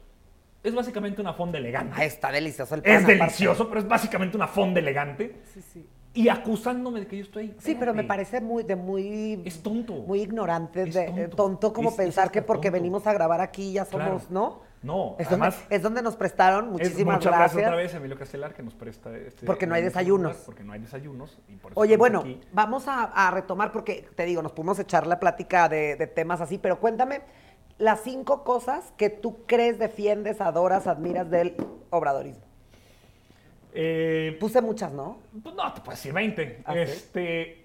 es 0.64 0.74
básicamente 0.74 1.22
una 1.22 1.34
fonda 1.34 1.58
elegante. 1.58 1.94
Ah, 1.98 2.06
está 2.06 2.32
delicioso 2.32 2.76
el 2.76 2.82
pan. 2.84 2.92
es 2.94 3.08
delicioso, 3.08 3.68
pero 3.68 3.82
es 3.82 3.88
básicamente 3.88 4.38
una 4.38 4.48
fonda 4.48 4.80
elegante. 4.80 5.42
Sí, 5.54 5.62
sí. 5.62 5.88
Y 6.14 6.28
acusándome 6.28 7.00
de 7.00 7.08
que 7.08 7.18
yo 7.18 7.24
estoy. 7.24 7.56
Sí, 7.58 7.76
pero 7.80 7.94
me 7.94 8.04
parece 8.04 8.42
muy 8.42 8.64
de 8.64 8.76
muy 8.76 9.42
Es 9.46 9.64
tonto. 9.64 9.94
muy 9.94 10.22
ignorante, 10.22 10.84
Es 10.84 10.94
de, 10.94 11.06
tonto. 11.06 11.22
eh, 11.22 11.28
tonto 11.30 11.74
como 11.74 11.88
Es- 11.90 11.94
es 11.94 11.98
pensar 12.06 12.32
que 12.32 12.42
porque 12.42 12.68
tonto. 12.68 12.82
venimos 12.82 13.08
a 13.08 13.14
grabar 13.14 13.40
aquí 13.40 13.72
ya 13.74 13.86
somos, 13.86 14.06
Claro. 14.06 14.22
¿no? 14.30 14.71
No, 14.84 15.15
Es, 15.20 15.28
además... 15.28 15.60
donde, 15.60 15.76
es 15.76 15.82
donde 15.84 16.02
nos 16.02 16.15
prestaron. 16.15 16.65
es- 16.65 16.72
Muchísimas 16.72 17.17
muchas 17.17 17.32
gracias. 17.38 17.63
otra 17.63 17.76
vez, 17.76 17.94
Emilio 17.94 18.17
Castelar, 18.17 18.54
que 18.56 18.63
nos 18.63 18.74
presta 18.74 19.15
este... 19.15 19.46
Porque 19.46 19.67
no 19.67 19.76
hay 19.76 19.84
desayunos. 19.84 20.38
Porque 20.46 20.63
no 20.63 20.74
hay 20.74 20.80
desayunos. 20.80 21.38
y 21.48 21.56
por 21.58 21.72
eso 21.74 21.80
Oye, 21.80 21.98
bueno, 21.98 22.22
aquí. 22.22 22.41
vamos 22.52 22.88
a, 22.88 23.04
a 23.04 23.30
retomar 23.32 23.72
porque 23.72 24.08
te 24.15 24.26
digo, 24.26 24.41
nos 24.41 24.54
pudimos 24.54 24.80
echar 24.80 25.06
la 25.06 25.20
plática 25.20 25.70
de, 25.70 25.96
de 25.98 26.08
temas 26.08 26.41
así, 26.41 26.58
pero 26.58 26.80
cuéntame 26.80 27.22
las 27.78 28.02
cinco 28.02 28.44
cosas 28.44 28.91
que 28.98 29.10
tú 29.12 29.46
crees, 29.46 29.78
defiendes, 29.78 30.41
adoras, 30.41 30.88
admiras 30.88 31.30
del 31.30 31.56
obradorismo. 31.91 32.44
Eh, 33.74 34.36
Puse 34.39 34.62
muchas, 34.62 34.91
¿no? 34.91 35.20
Pues 35.44 35.56
no, 35.56 35.74
te 35.74 35.82
puedo 35.82 35.91
decir 35.96 36.12
20. 36.12 36.63
¿Ah, 36.65 36.76
este, 36.76 37.61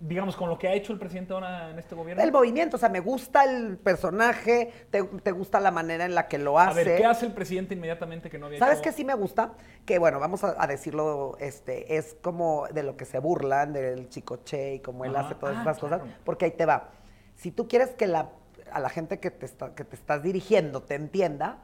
digamos, 0.00 0.34
con 0.34 0.48
lo 0.48 0.58
que 0.58 0.66
ha 0.66 0.72
hecho 0.72 0.94
el 0.94 0.98
presidente 0.98 1.34
ahora 1.34 1.70
en 1.70 1.78
este 1.78 1.94
gobierno. 1.94 2.22
El 2.22 2.32
movimiento, 2.32 2.76
o 2.76 2.80
sea, 2.80 2.88
me 2.88 3.00
gusta 3.00 3.44
el 3.44 3.76
personaje, 3.76 4.72
te, 4.90 5.02
te 5.04 5.30
gusta 5.30 5.60
la 5.60 5.70
manera 5.70 6.06
en 6.06 6.14
la 6.14 6.26
que 6.26 6.38
lo 6.38 6.58
a 6.58 6.68
hace. 6.68 6.84
ver, 6.84 6.96
¿qué 6.96 7.04
hace 7.04 7.26
el 7.26 7.32
presidente 7.32 7.74
inmediatamente 7.74 8.30
que 8.30 8.38
no 8.38 8.46
había 8.46 8.58
¿Sabes 8.58 8.76
hecho? 8.78 8.84
qué 8.84 8.92
sí 8.92 9.04
me 9.04 9.14
gusta? 9.14 9.52
Que 9.84 9.98
bueno, 9.98 10.18
vamos 10.18 10.42
a, 10.42 10.56
a 10.60 10.66
decirlo, 10.66 11.36
este, 11.38 11.96
es 11.98 12.16
como 12.22 12.66
de 12.72 12.82
lo 12.82 12.96
que 12.96 13.04
se 13.04 13.18
burlan 13.18 13.74
del 13.74 14.08
chicoche 14.08 14.76
y 14.76 14.80
como 14.80 15.04
él 15.04 15.14
Ajá. 15.14 15.26
hace 15.26 15.34
todas 15.34 15.56
Ah, 15.56 15.58
estas 15.60 15.78
claro. 15.78 15.98
cosas, 16.00 16.14
porque 16.24 16.46
ahí 16.46 16.52
te 16.52 16.64
va. 16.64 16.88
Si 17.36 17.50
tú 17.50 17.68
quieres 17.68 17.90
que 17.90 18.06
la, 18.06 18.30
a 18.72 18.80
la 18.80 18.88
gente 18.88 19.20
que 19.20 19.30
te, 19.30 19.44
está- 19.44 19.74
que 19.74 19.84
te 19.84 19.96
estás 19.96 20.22
dirigiendo 20.22 20.82
te 20.82 20.94
entienda, 20.94 21.58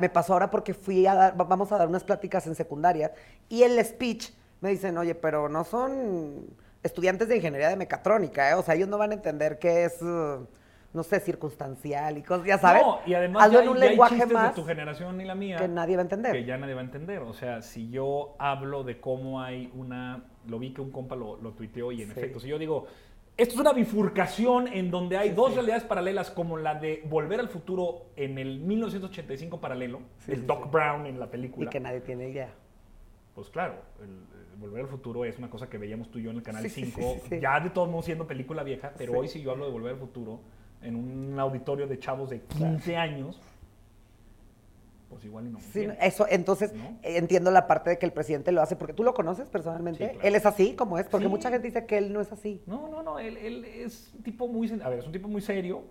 me 0.00 0.08
pasó 0.08 0.32
ahora 0.32 0.50
porque 0.50 0.72
fui 0.72 1.06
a 1.06 1.14
dar, 1.14 1.38
va- 1.38 1.44
vamos 1.44 1.70
a 1.72 1.76
dar 1.78 1.88
unas 1.88 2.04
pláticas 2.04 2.46
en 2.46 2.54
secundaria 2.54 3.12
y 3.50 3.64
el 3.64 3.82
speech 3.84 4.30
me 4.62 4.70
dicen, 4.70 4.96
oye, 4.96 5.14
pero 5.14 5.50
no 5.50 5.62
son 5.64 6.46
estudiantes 6.86 7.28
de 7.28 7.36
ingeniería 7.36 7.68
de 7.68 7.76
mecatrónica, 7.76 8.50
¿eh? 8.50 8.54
O 8.54 8.62
sea, 8.62 8.74
ellos 8.74 8.88
no 8.88 8.98
van 8.98 9.10
a 9.10 9.14
entender 9.14 9.58
qué 9.58 9.84
es, 9.84 10.00
uh, 10.02 10.46
no 10.92 11.02
sé, 11.02 11.20
circunstancial 11.20 12.16
y 12.18 12.22
cosas, 12.22 12.46
ya 12.46 12.58
sabes. 12.58 12.82
No, 12.82 13.00
y 13.06 13.14
además 13.14 13.44
Hazlo 13.44 13.58
ya 13.58 13.62
en 13.64 13.68
hay, 13.68 13.68
un 13.74 13.76
ya 13.78 13.82
hay 13.84 13.88
lenguaje 13.90 14.14
chistes 14.16 14.32
más 14.32 14.54
de 14.54 14.60
tu 14.62 14.66
generación 14.66 15.20
y 15.20 15.24
la 15.24 15.34
mía 15.34 15.56
que 15.58 15.68
nadie 15.68 15.96
va 15.96 16.00
a 16.00 16.04
entender. 16.04 16.32
que 16.32 16.44
ya 16.44 16.56
nadie 16.56 16.74
va 16.74 16.80
a 16.80 16.84
entender. 16.84 17.22
O 17.22 17.32
sea, 17.34 17.60
si 17.62 17.90
yo 17.90 18.34
hablo 18.38 18.82
de 18.84 19.00
cómo 19.00 19.42
hay 19.42 19.70
una... 19.74 20.24
Lo 20.46 20.58
vi 20.58 20.72
que 20.72 20.80
un 20.80 20.90
compa 20.90 21.16
lo, 21.16 21.36
lo 21.36 21.52
tuiteó 21.52 21.92
y 21.92 22.02
en 22.02 22.12
Sí. 22.12 22.18
efecto, 22.18 22.40
si 22.40 22.48
yo 22.48 22.58
digo... 22.58 22.86
Esto 23.38 23.52
es 23.56 23.60
una 23.60 23.74
bifurcación 23.74 24.66
en 24.68 24.90
donde 24.90 25.18
hay 25.18 25.28
Sí, 25.28 25.34
dos 25.34 25.50
sí. 25.50 25.56
realidades 25.56 25.84
paralelas, 25.84 26.30
como 26.30 26.56
la 26.56 26.74
de 26.76 27.02
Volver 27.04 27.38
al 27.38 27.48
Futuro 27.50 28.06
en 28.16 28.38
el 28.38 28.60
1985 28.60 29.60
paralelo, 29.60 30.00
el 30.26 30.46
Doc. 30.46 30.70
Brown 30.70 31.04
en 31.04 31.18
la 31.20 31.26
Y 31.26 31.28
película. 31.28 31.68
que 31.70 31.78
nadie 31.78 32.00
tiene 32.00 32.30
idea. 32.30 32.48
Pues 33.34 33.50
claro, 33.50 33.74
el 34.00 34.24
Volver 34.58 34.82
al 34.82 34.88
Futuro 34.88 35.24
es 35.24 35.38
una 35.38 35.50
cosa 35.50 35.68
que 35.68 35.78
veíamos 35.78 36.10
tú 36.10 36.18
y 36.18 36.22
yo 36.22 36.30
en 36.30 36.36
el 36.38 36.42
Canal 36.42 36.62
Sí, 36.62 36.68
sí, 36.70 36.84
5, 36.92 37.00
sí, 37.00 37.20
sí. 37.28 37.40
ya 37.40 37.60
de 37.60 37.70
todos 37.70 37.88
modos 37.88 38.04
siendo 38.06 38.26
película 38.26 38.62
vieja, 38.62 38.92
pero 38.96 39.18
hoy 39.18 39.28
si 39.28 39.42
yo 39.42 39.50
hablo 39.50 39.66
de 39.66 39.72
Volver 39.72 39.92
al 39.92 39.98
Futuro 39.98 40.40
en 40.82 40.96
un 40.96 41.38
auditorio 41.38 41.86
de 41.86 41.98
chavos 41.98 42.30
de 42.30 42.40
15 42.40 42.96
años, 42.96 43.40
pues 45.08 45.24
igual 45.24 45.46
y 45.46 45.50
no 45.50 45.58
me 45.58 45.64
Sí, 45.64 45.86
eso, 46.00 46.26
entonces 46.28 46.72
¿No? 46.72 46.98
entiendo 47.02 47.50
la 47.50 47.66
parte 47.66 47.90
de 47.90 47.98
que 47.98 48.06
el 48.06 48.12
presidente 48.12 48.50
lo 48.52 48.60
hace, 48.62 48.76
porque 48.76 48.92
tú 48.92 49.02
lo 49.04 49.14
conoces 49.14 49.48
personalmente. 49.48 50.04
Sí, 50.06 50.12
claro. 50.12 50.28
Él 50.28 50.34
es 50.34 50.46
así 50.46 50.74
como 50.74 50.98
es, 50.98 51.06
porque 51.08 51.26
Sí. 51.26 51.30
mucha 51.30 51.50
gente 51.50 51.66
dice 51.66 51.86
que 51.86 51.98
él 51.98 52.12
no 52.12 52.20
es 52.20 52.32
así. 52.32 52.62
No, 52.66 52.88
no, 52.88 53.02
no, 53.02 53.18
él, 53.18 53.36
él 53.36 53.64
es 53.64 54.12
un 54.16 54.22
tipo 54.22 54.48
muy, 54.48 54.68
a 54.82 54.88
ver, 54.88 54.98
es 55.00 55.06
un 55.06 55.12
tipo 55.12 55.28
muy 55.28 55.40
serio, 55.42 55.84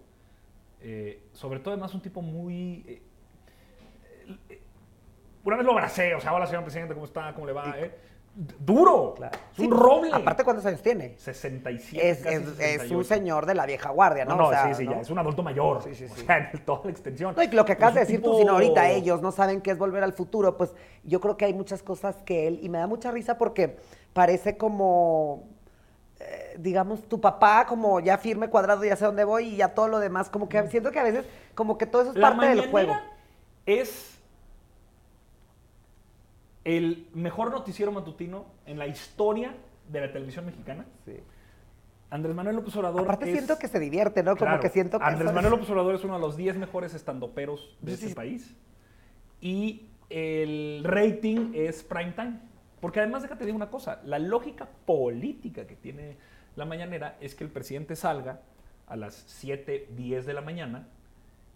eh, 0.82 1.22
sobre 1.34 1.60
todo 1.60 1.74
además 1.74 1.94
un 1.94 2.02
tipo 2.02 2.22
muy... 2.22 2.84
eh, 2.88 3.02
eh, 4.50 4.62
una 5.44 5.58
vez 5.58 5.66
lo 5.66 5.72
abracé, 5.74 6.14
o 6.16 6.20
sea, 6.20 6.34
hola 6.34 6.48
señor 6.48 6.64
presidente, 6.64 6.94
¿cómo 6.96 7.06
está? 7.06 7.34
¿Cómo 7.36 7.46
le 7.48 7.54
va? 7.54 7.76
Duro, 8.38 9.14
Claro. 9.16 9.38
es 9.54 9.60
un 9.60 9.72
roble. 9.72 10.10
Aparte, 10.12 10.44
¿cuántos 10.44 10.66
años 10.66 10.82
tiene? 10.82 11.16
67, 11.18 12.10
Es, 12.10 12.18
casi 12.20 12.36
es- 12.36 12.42
es 12.42 12.48
68. 12.58 12.98
un 12.98 13.06
señor 13.06 13.46
de 13.46 13.56
la 13.56 13.66
vieja 13.66 13.92
guardia, 13.92 14.26
¿no? 14.26 14.32
No, 14.36 14.42
no, 14.44 14.48
O 14.48 14.52
sea, 14.52 14.68
sí, 14.68 14.74
sí, 14.74 14.86
¿no? 14.86 14.92
ya, 14.92 15.00
es 15.00 15.10
un 15.10 15.20
adulto 15.20 15.42
mayor. 15.42 15.82
Sí, 15.84 15.96
sí, 15.96 16.04
O 16.12 16.16
sea, 16.18 16.50
en 16.52 16.66
toda 16.66 16.82
la 16.84 16.92
extensión. 16.92 17.34
No, 17.38 17.42
y 17.44 17.48
lo 17.48 17.64
que 17.64 17.72
acabas 17.72 17.94
de 17.96 18.02
decir 18.02 18.22
tú, 18.22 18.32
tipo- 18.32 18.40
sino 18.40 18.52
ahorita 18.54 18.90
ellos 18.90 19.22
no 19.22 19.32
saben 19.32 19.62
qué 19.62 19.72
es 19.72 19.78
volver 19.78 20.04
al 20.04 20.12
futuro, 20.12 20.58
pues 20.58 20.74
yo 21.06 21.22
creo 21.22 21.38
que 21.38 21.46
hay 21.46 21.54
muchas 21.54 21.82
cosas 21.82 22.18
que 22.24 22.48
él, 22.48 22.60
y 22.62 22.68
me 22.68 22.78
da 22.78 22.88
mucha 22.88 23.10
risa 23.10 23.38
porque 23.38 23.78
parece 24.12 24.58
como, 24.58 25.48
eh, 26.20 26.56
digamos, 26.60 27.04
tu 27.08 27.22
papá, 27.22 27.66
como 27.66 28.02
ya 28.02 28.18
firme, 28.18 28.50
cuadrado, 28.50 28.84
ya 28.84 28.98
sé 28.98 29.06
dónde 29.06 29.24
voy, 29.24 29.48
y 29.48 29.56
ya 29.56 29.70
todo 29.70 29.88
lo 29.88 30.00
demás, 30.00 30.30
como 30.30 30.50
que 30.50 30.68
siento 30.68 30.92
que 30.92 31.00
a 31.00 31.04
veces, 31.04 31.26
como 31.54 31.78
que 31.78 31.86
todo 31.86 32.02
eso 32.02 32.12
es 32.12 32.18
La 32.18 32.32
parte 32.32 32.48
del 32.50 32.70
juego. 32.70 32.98
Es 33.66 34.15
el 36.66 37.08
mejor 37.14 37.52
noticiero 37.52 37.92
matutino 37.94 38.46
en 38.66 38.78
la 38.78 38.88
historia 38.88 39.56
de 39.90 40.02
la 40.02 40.12
televisión 40.12 40.46
mexicana. 40.46 40.86
Sí. 41.06 41.14
Andrés 42.10 42.36
Manuel 42.36 42.56
López 42.58 42.76
Obrador 42.76 43.02
Aparte 43.04 43.26
es- 43.26 43.32
siento 43.34 43.58
que 43.58 43.68
se 43.68 43.80
divierte, 43.80 44.24
¿no? 44.24 44.32
Como 44.36 44.48
Claro, 44.50 44.62
que 44.62 44.70
siento 44.70 45.00
que... 45.00 45.06
Andrés 45.06 45.32
Manuel 45.34 45.52
López 45.54 45.70
Obrador 45.70 45.96
es 45.96 46.04
uno 46.04 46.16
de 46.16 46.20
los 46.20 46.36
10 46.38 46.58
mejores 46.58 46.94
estandoperos 46.94 47.78
de 47.82 47.92
Sí, 47.92 47.94
este 47.96 48.08
sí. 48.10 48.14
país. 48.16 48.56
Y 49.42 49.88
el 50.10 50.82
rating 50.84 51.52
es 51.54 51.84
prime 51.84 52.12
time. 52.12 52.40
Porque 52.80 53.00
además, 53.00 53.24
déjate 53.24 53.40
decir 53.46 53.56
una 53.56 53.70
cosa, 53.70 54.02
la 54.06 54.20
lógica 54.20 54.68
política 54.86 55.66
que 55.66 55.76
tiene 55.76 56.18
la 56.56 56.66
mañanera 56.66 57.18
es 57.22 57.34
que 57.36 57.44
el 57.44 57.50
presidente 57.50 57.96
salga 57.96 58.42
a 58.88 58.96
las 58.96 59.24
7, 59.28 59.90
10 59.96 60.26
de 60.26 60.34
la 60.34 60.42
mañana 60.42 60.88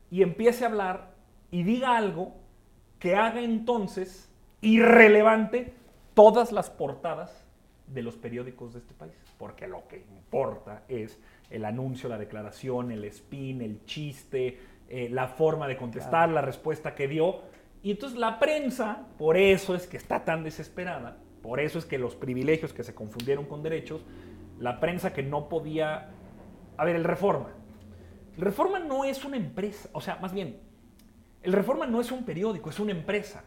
y 0.09 0.23
empiece 0.23 0.65
a 0.65 0.67
hablar 0.67 1.11
y 1.51 1.63
diga 1.63 1.95
algo 1.97 2.33
que 2.97 3.15
haga 3.15 3.41
entonces 3.41 4.28
irrelevante 4.61 5.73
todas 6.13 6.51
las 6.51 6.69
portadas 6.69 7.45
de 7.87 8.03
los 8.03 8.15
periódicos 8.15 8.73
de 8.73 8.79
este 8.79 8.93
país. 8.93 9.13
Porque 9.37 9.67
lo 9.67 9.87
que 9.87 9.97
importa 9.97 10.83
es 10.87 11.19
el 11.49 11.65
anuncio, 11.65 12.09
la 12.09 12.17
declaración, 12.17 12.91
el 12.91 13.05
spin, 13.05 13.61
el 13.61 13.83
chiste, 13.85 14.59
eh, 14.89 15.09
la 15.09 15.27
forma 15.27 15.67
de 15.67 15.77
contestar, 15.77 16.29
la 16.29 16.41
respuesta 16.41 16.95
que 16.95 17.07
dio. 17.07 17.41
Y 17.81 17.91
entonces 17.91 18.19
la 18.19 18.39
prensa, 18.39 19.07
por 19.17 19.37
eso 19.37 19.75
es 19.75 19.87
que 19.87 19.97
está 19.97 20.25
tan 20.25 20.43
desesperada, 20.43 21.17
por 21.41 21.59
eso 21.59 21.79
es 21.79 21.85
que 21.85 21.97
los 21.97 22.15
privilegios 22.15 22.73
que 22.73 22.83
se 22.83 22.93
confundieron 22.93 23.45
con 23.45 23.63
derechos, 23.63 24.01
la 24.59 24.79
prensa 24.79 25.13
que 25.13 25.23
no 25.23 25.47
podía... 25.47 26.11
A 26.77 26.85
ver, 26.85 26.95
el 26.95 27.03
Reforma. 27.03 27.49
El 28.35 28.41
Reforma 28.41 28.79
no 28.79 29.05
es 29.05 29.23
una 29.25 29.37
empresa, 29.37 29.89
o 29.93 30.01
sea, 30.01 30.17
más 30.17 30.33
bien, 30.33 30.59
el 31.41 31.53
Reforma 31.53 31.85
no 31.85 32.01
es 32.01 32.11
un 32.11 32.23
periódico, 32.25 32.69
es 32.69 32.79
una 32.79 32.91
empresa. 32.91 33.43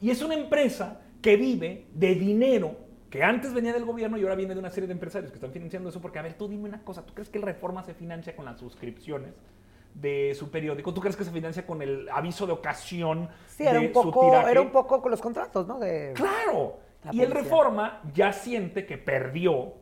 Y 0.00 0.10
es 0.10 0.22
una 0.22 0.34
empresa 0.34 1.00
que 1.20 1.36
vive 1.36 1.86
de 1.94 2.14
dinero 2.14 2.76
que 3.10 3.22
antes 3.22 3.52
venía 3.52 3.74
del 3.74 3.84
gobierno 3.84 4.16
y 4.16 4.22
ahora 4.22 4.34
viene 4.34 4.54
de 4.54 4.60
una 4.60 4.70
serie 4.70 4.86
de 4.86 4.94
empresarios 4.94 5.30
que 5.30 5.36
están 5.36 5.52
financiando 5.52 5.90
eso. 5.90 6.00
Porque, 6.00 6.18
a 6.18 6.22
ver, 6.22 6.34
tú 6.34 6.48
dime 6.48 6.68
una 6.68 6.82
cosa, 6.82 7.04
¿tú 7.04 7.12
crees 7.12 7.28
que 7.28 7.38
el 7.38 7.44
Reforma 7.44 7.84
se 7.84 7.92
financia 7.92 8.34
con 8.34 8.46
las 8.46 8.58
suscripciones 8.58 9.34
de 9.94 10.34
su 10.34 10.50
periódico? 10.50 10.94
¿Tú 10.94 11.00
crees 11.02 11.14
que 11.14 11.24
se 11.24 11.30
financia 11.30 11.66
con 11.66 11.82
el 11.82 12.08
aviso 12.08 12.46
de 12.46 12.52
ocasión 12.52 13.28
Sí, 13.46 13.64
era 13.64 13.74
de 13.74 13.80
un, 13.80 13.86
su 13.88 13.92
poco, 13.92 14.20
tiraje? 14.26 14.50
era 14.50 14.62
un 14.62 14.70
poco 14.70 15.02
con 15.02 15.10
los 15.10 15.20
contratos, 15.20 15.66
¿no? 15.66 15.78
De... 15.78 16.14
¡Claro! 16.14 16.78
La 17.04 17.14
y 17.14 17.20
el. 17.20 17.30
Reforma 17.30 18.00
ya 18.14 18.32
siente 18.32 18.86
que 18.86 18.96
perdió 18.96 19.74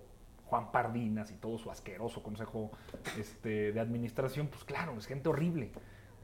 Juan 0.46 0.72
Pardinas 0.72 1.30
y 1.30 1.34
todo 1.34 1.56
su 1.56 1.70
asqueroso 1.70 2.24
consejo 2.24 2.72
este, 3.16 3.70
de 3.70 3.78
administración. 3.78 4.48
Pues 4.48 4.64
claro, 4.64 4.94
es 4.98 5.06
gente 5.06 5.28
horrible. 5.28 5.70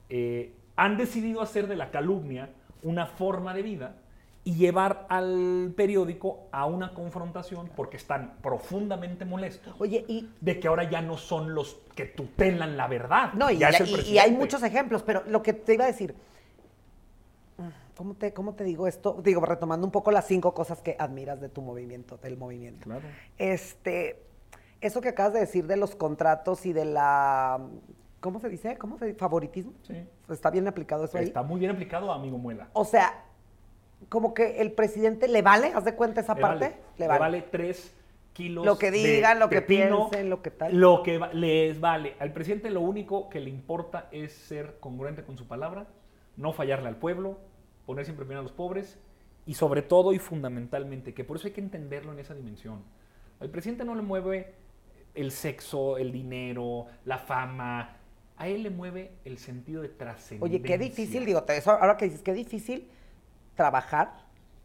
Eh, 0.09 0.55
han 0.75 0.97
decidido 0.97 1.41
hacer 1.41 1.69
de 1.69 1.77
la 1.77 1.93
calumnia 1.93 2.51
una 2.87 3.07
forma 3.07 3.53
de 3.53 3.63
vida 3.63 3.97
y 4.45 4.55
llevar 4.55 5.07
al 5.09 5.73
periódico 5.77 6.47
a 6.53 6.67
una 6.67 6.95
confrontación 6.95 7.69
porque 7.75 7.97
están 7.97 8.37
profundamente 8.43 9.25
molestos 9.25 9.75
Oye, 9.81 10.05
y 10.07 10.31
de 10.41 10.61
que 10.61 10.69
ahora 10.69 10.89
ya 10.89 11.03
no 11.03 11.17
son 11.17 11.53
los 11.53 11.81
que 11.97 12.05
tutelan 12.05 12.77
la 12.77 12.87
verdad. 12.87 13.33
No, 13.33 13.51
y, 13.51 13.59
ya 13.59 13.71
es 13.71 13.81
el 13.81 14.07
y- 14.07 14.11
y 14.13 14.19
hay 14.19 14.31
muchos 14.31 14.63
ejemplos, 14.63 15.03
pero 15.03 15.25
lo 15.27 15.43
que 15.43 15.53
te 15.53 15.75
iba 15.75 15.83
a 15.85 15.89
decir, 15.89 16.15
¿cómo 17.97 18.15
te, 18.15 18.33
¿cómo 18.33 18.55
te 18.55 18.63
digo 18.63 18.87
esto? 18.87 19.21
Digo, 19.23 19.41
retomando 19.45 19.85
un 19.85 19.91
poco 19.91 20.13
las 20.13 20.27
cinco 20.29 20.55
cosas 20.55 20.81
que 20.81 20.95
admiras 20.99 21.41
de 21.41 21.49
tu 21.49 21.61
movimiento, 21.63 22.17
del 22.19 22.37
movimiento. 22.37 22.85
Claro. 22.85 23.03
Este, 23.39 24.23
eso 24.81 25.01
que 25.01 25.09
acabas 25.09 25.33
de 25.33 25.41
decir 25.41 25.67
de 25.67 25.77
los 25.77 25.97
contratos 25.97 26.67
y 26.67 26.73
de 26.73 26.85
la, 26.85 27.59
¿cómo 28.27 28.41
se 28.41 28.49
dice? 28.49 28.77
¿Cómo 28.77 28.99
se 28.99 29.07
dice? 29.07 29.19
¿Favoritismo? 29.19 29.73
Sí. 29.83 29.95
¿Está 30.29 30.51
bien 30.51 30.67
aplicado 30.67 31.05
eso 31.05 31.17
ahí? 31.17 31.25
Está 31.27 31.45
muy 31.45 31.61
bien 31.61 31.71
aplicado, 31.71 32.11
amigo 32.13 32.39
Muela. 32.39 32.69
O 32.73 32.85
sea, 32.85 33.23
como 34.09 34.35
que 34.35 34.61
el 34.61 34.73
presidente 34.73 35.29
le 35.29 35.43
vale, 35.43 35.73
haz 35.73 35.85
de 35.85 35.95
cuenta 35.95 36.21
esa 36.23 36.35
Le 36.35 36.41
parte, 36.41 36.65
vale, 36.65 36.77
le 36.99 37.07
le 37.09 37.19
vale. 37.19 37.43
tres 37.43 37.95
kilos. 38.33 38.67
Lo 38.67 38.77
que 38.79 38.91
digan, 38.91 39.39
lo 39.39 39.49
que 39.49 39.63
piensen, 39.63 40.29
lo 40.29 40.43
que 40.43 40.51
tal. 40.51 40.77
Lo 40.77 41.05
que 41.05 41.19
va- 41.19 41.33
les 41.33 41.79
vale. 41.81 42.17
Al 42.19 42.33
presidente 42.33 42.69
lo 42.71 42.81
único 42.81 43.29
que 43.29 43.39
le 43.39 43.49
importa 43.51 44.09
es 44.11 44.33
ser 44.33 44.79
congruente 44.81 45.23
con 45.23 45.39
su 45.39 45.47
palabra, 45.47 45.87
no 46.37 46.53
fallarle 46.53 46.89
al 46.89 46.97
pueblo, 46.97 47.39
poner 47.87 48.05
siempre 48.05 48.25
primero 48.25 48.41
a 48.41 48.43
los 48.43 48.53
pobres 48.53 48.99
y 49.47 49.55
sobre 49.55 49.83
todo 49.83 50.13
y 50.13 50.19
fundamentalmente, 50.19 51.15
que 51.15 51.23
por 51.23 51.37
eso 51.37 51.47
hay 51.47 51.53
que 51.53 51.61
entenderlo 51.61 52.13
en 52.13 52.19
esa 52.19 52.35
dimensión. 52.35 52.83
Al 53.39 53.51
presidente 53.51 53.85
no 53.85 53.95
le 53.95 54.03
mueve 54.03 54.55
el 55.15 55.31
sexo, 55.31 55.97
el 55.97 56.13
dinero, 56.13 56.87
la 57.07 57.17
fama. 57.19 57.96
A 58.39 58.49
él 58.49 58.63
le 58.63 58.71
mueve 58.71 59.13
el 59.25 59.39
sentido 59.39 59.83
de 59.83 59.89
trascendencia. 59.89 60.45
Oye, 60.45 60.61
qué 60.63 60.77
difícil, 60.79 61.25
digo, 61.25 61.43
te- 61.45 61.57
eso, 61.57 61.71
ahora 61.71 61.97
que 61.97 62.05
dices, 62.07 62.23
qué 62.23 62.35
difícil 62.35 62.89
trabajar, 63.55 64.13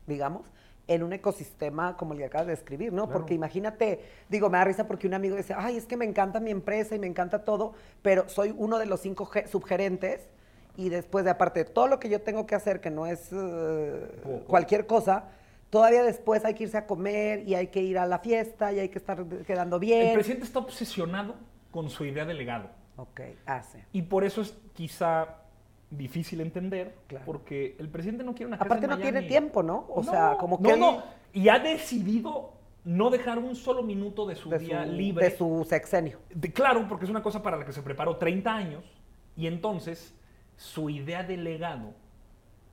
digamos, 0.08 0.46
en 0.88 1.04
un 1.04 1.14
ecosistema 1.14 1.96
como 1.96 2.12
el 2.14 2.20
que 2.20 2.26
acabas 2.26 2.48
de 2.48 2.52
describir, 2.54 2.92
¿no? 2.92 3.06
Claro. 3.06 3.20
Porque 3.20 3.34
imagínate, 3.34 4.02
digo, 4.28 4.50
me 4.50 4.58
da 4.58 4.66
risa 4.66 4.88
porque 4.88 5.08
un 5.08 5.14
amigo 5.14 5.38
dice, 5.38 5.54
ay, 5.58 5.78
es 5.78 5.86
que 5.86 5.96
me 5.96 6.04
encanta 6.06 6.40
mi 6.42 6.52
empresa 6.52 6.96
y 6.96 7.00
me 7.00 7.08
encanta 7.08 7.46
todo, 7.46 7.74
pero 8.02 8.28
soy 8.28 8.54
uno 8.58 8.78
de 8.78 8.88
los 8.88 9.00
cinco 9.00 9.26
ge- 9.26 9.48
subgerentes 9.48 10.28
y 10.76 10.90
después 10.90 11.24
de 11.24 11.32
aparte 11.32 11.64
de 11.64 11.70
todo 11.70 11.88
lo 11.88 12.00
que 12.00 12.10
yo 12.10 12.22
tengo 12.22 12.46
que 12.46 12.56
hacer, 12.56 12.82
que 12.82 12.90
no 12.90 13.06
es 13.06 13.30
eh, 13.32 14.06
cualquier 14.48 14.86
cosa, 14.86 15.30
todavía 15.70 16.04
después 16.04 16.44
hay 16.44 16.56
que 16.56 16.64
irse 16.64 16.78
a 16.78 16.86
comer 16.88 17.48
y 17.48 17.56
hay 17.56 17.68
que 17.68 17.82
ir 17.82 17.98
a 17.98 18.06
la 18.06 18.20
fiesta 18.20 18.74
y 18.74 18.80
hay 18.80 18.90
que 18.90 18.98
estar 18.98 19.24
quedando 19.48 19.80
bien. 19.80 20.08
El 20.08 20.14
presidente 20.16 20.44
está 20.46 20.60
obsesionado 20.60 21.36
con 21.72 21.90
su 21.90 22.04
idea 22.04 22.26
de 22.26 22.34
legado. 22.34 22.70
Ok, 23.02 23.22
hace. 23.48 23.84
Y 23.94 24.04
por 24.04 24.24
eso 24.24 24.42
es 24.42 24.56
quizá 24.74 25.38
difícil 25.90 26.40
entender, 26.40 26.96
Claro. 27.08 27.26
porque 27.26 27.76
el 27.80 27.90
presidente 27.90 28.24
no 28.24 28.34
quiere 28.34 28.46
una 28.48 28.58
casa 28.58 28.66
Aparte 28.68 28.86
en 28.86 28.92
no 28.92 28.98
tiene 29.00 29.24
tiempo, 29.24 29.64
¿no? 29.64 29.86
O 29.90 30.04
sea, 30.04 30.32
No, 30.32 30.38
como 30.38 30.58
no, 30.58 30.64
que 30.64 30.74
él- 30.76 30.80
no. 30.80 31.04
Y 31.34 31.50
ha 31.50 31.58
decidido 31.60 32.52
no 32.86 33.10
dejar 33.10 33.40
un 33.40 33.56
solo 33.56 33.82
minuto 33.84 34.26
de 34.28 34.36
su 34.36 34.50
de 34.50 34.60
día 34.60 34.86
su, 34.86 34.92
libre. 34.92 35.30
de 35.30 35.36
su 35.38 35.66
sexenio. 35.68 36.20
De- 36.34 36.52
claro, 36.54 36.86
porque 36.88 37.06
es 37.06 37.12
una 37.12 37.24
cosa 37.24 37.42
para 37.42 37.58
la 37.58 37.66
que 37.66 37.74
se 37.74 37.82
preparó 37.82 38.18
30 38.18 38.54
años 38.56 38.84
y 39.36 39.48
entonces 39.48 40.14
su 40.58 40.90
idea 40.90 41.24
de 41.24 41.38
legado, 41.38 41.94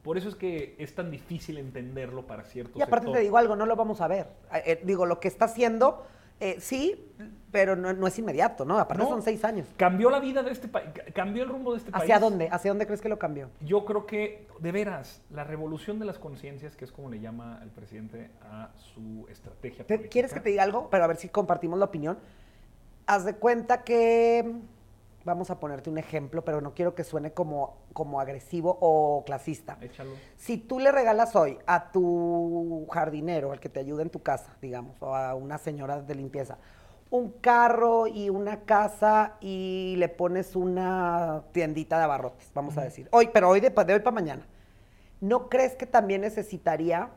por 0.03 0.17
eso 0.19 0.29
es 0.29 0.35
que 0.35 0.77
es 0.79 0.95
tan 0.95 1.11
difícil 1.11 1.57
entenderlo 1.59 2.27
para 2.27 2.45
ciertos 2.45 2.77
Y 2.79 2.83
aparte 2.83 3.11
te 3.11 3.21
digo 3.21 3.37
algo, 3.39 3.57
no 3.57 3.65
lo 3.67 3.77
vamos 3.77 4.01
a 4.03 4.09
ver. 4.09 4.29
Eh, 4.53 4.63
eh, 4.67 4.81
digo, 4.85 5.07
lo 5.07 5.21
que 5.21 5.29
está 5.29 5.47
haciendo, 5.47 6.07
eh, 6.41 6.57
sí, 6.61 7.05
pero 7.51 7.75
no, 7.77 7.93
no 7.93 8.07
es 8.07 8.19
inmediato, 8.19 8.65
¿no? 8.65 8.79
Aparte 8.79 9.03
No. 9.03 9.09
son 9.09 9.23
seis 9.23 9.45
años. 9.45 9.67
Cambió 9.77 10.11
la 10.11 10.21
vida 10.21 10.43
de 10.43 10.51
este 10.53 10.69
país, 10.69 10.91
cambió 11.15 11.43
el 11.43 11.49
rumbo 11.49 11.73
de 11.73 11.79
este 11.79 11.91
país. 11.91 12.03
¿Hacia 12.05 12.19
dónde? 12.19 12.49
¿Hacia 12.51 12.71
dónde 12.71 12.87
crees 12.87 13.01
que 13.01 13.09
lo 13.09 13.19
cambió? 13.19 13.49
Yo 13.61 13.85
creo 13.85 14.07
que, 14.07 14.47
de 14.61 14.73
veras, 14.73 15.21
la 15.31 15.45
revolución 15.45 15.99
de 15.99 16.05
las 16.05 16.19
conciencias, 16.19 16.77
que 16.77 16.85
es 16.85 16.93
como 16.93 17.11
le 17.11 17.21
llama 17.21 17.59
el 17.63 17.71
presidente 17.71 18.31
a 18.43 18.71
su 18.77 19.27
estrategia 19.31 19.85
¿Te- 19.87 19.95
política. 19.97 20.11
¿Quieres 20.13 20.33
que 20.35 20.41
te 20.41 20.51
diga 20.51 20.63
algo? 20.63 20.89
Pero 20.91 21.05
a 21.05 21.07
ver 21.07 21.17
si 21.17 21.29
compartimos 21.29 21.79
la 21.79 21.87
opinión. 21.87 22.19
Haz 23.07 23.25
de 23.25 23.35
cuenta 23.37 23.83
que, 23.85 24.53
vamos 25.25 25.51
a 25.51 25.61
ponerte 25.61 25.91
un 25.91 25.99
ejemplo, 25.99 26.45
pero 26.45 26.61
no 26.61 26.75
quiero 26.75 26.95
que 26.95 27.05
suene 27.05 27.33
como, 27.33 27.77
como 27.93 28.21
agresivo 28.21 28.79
o 28.81 29.25
clasista. 29.25 29.77
Échalo. 29.81 30.13
Si 30.37 30.57
tú 30.59 30.79
le 30.81 30.93
regalas 30.93 31.37
hoy 31.37 31.59
a 31.67 31.91
tu 31.91 32.87
jardinero, 32.91 33.53
al 33.53 33.61
que 33.61 33.69
te 33.69 33.81
ayude 33.81 34.03
en 34.03 34.11
tu 34.11 34.23
casa, 34.23 34.57
digamos, 34.63 35.01
o 35.03 35.15
a 35.15 35.35
una 35.35 35.59
señora 35.59 36.01
de 36.01 36.15
limpieza, 36.15 36.59
un 37.11 37.33
carro 37.33 38.07
y 38.07 38.29
una 38.29 38.61
casa 38.61 39.37
y 39.41 39.95
le 39.99 40.09
pones 40.09 40.55
una 40.55 41.43
tiendita 41.53 41.99
de 41.99 42.05
abarrotes, 42.05 42.51
vamos 42.55 42.77
a 42.77 42.83
decir. 42.83 43.09
Hoy, 43.13 43.31
pero 43.33 43.49
hoy 43.49 43.61
de, 43.61 43.71
de 43.71 43.95
hoy 43.95 44.01
para 44.01 44.15
mañana. 44.15 44.47
¿No 45.21 45.49
crees 45.49 45.75
que 45.75 45.87
también 45.87 46.21
necesitaría 46.21 47.11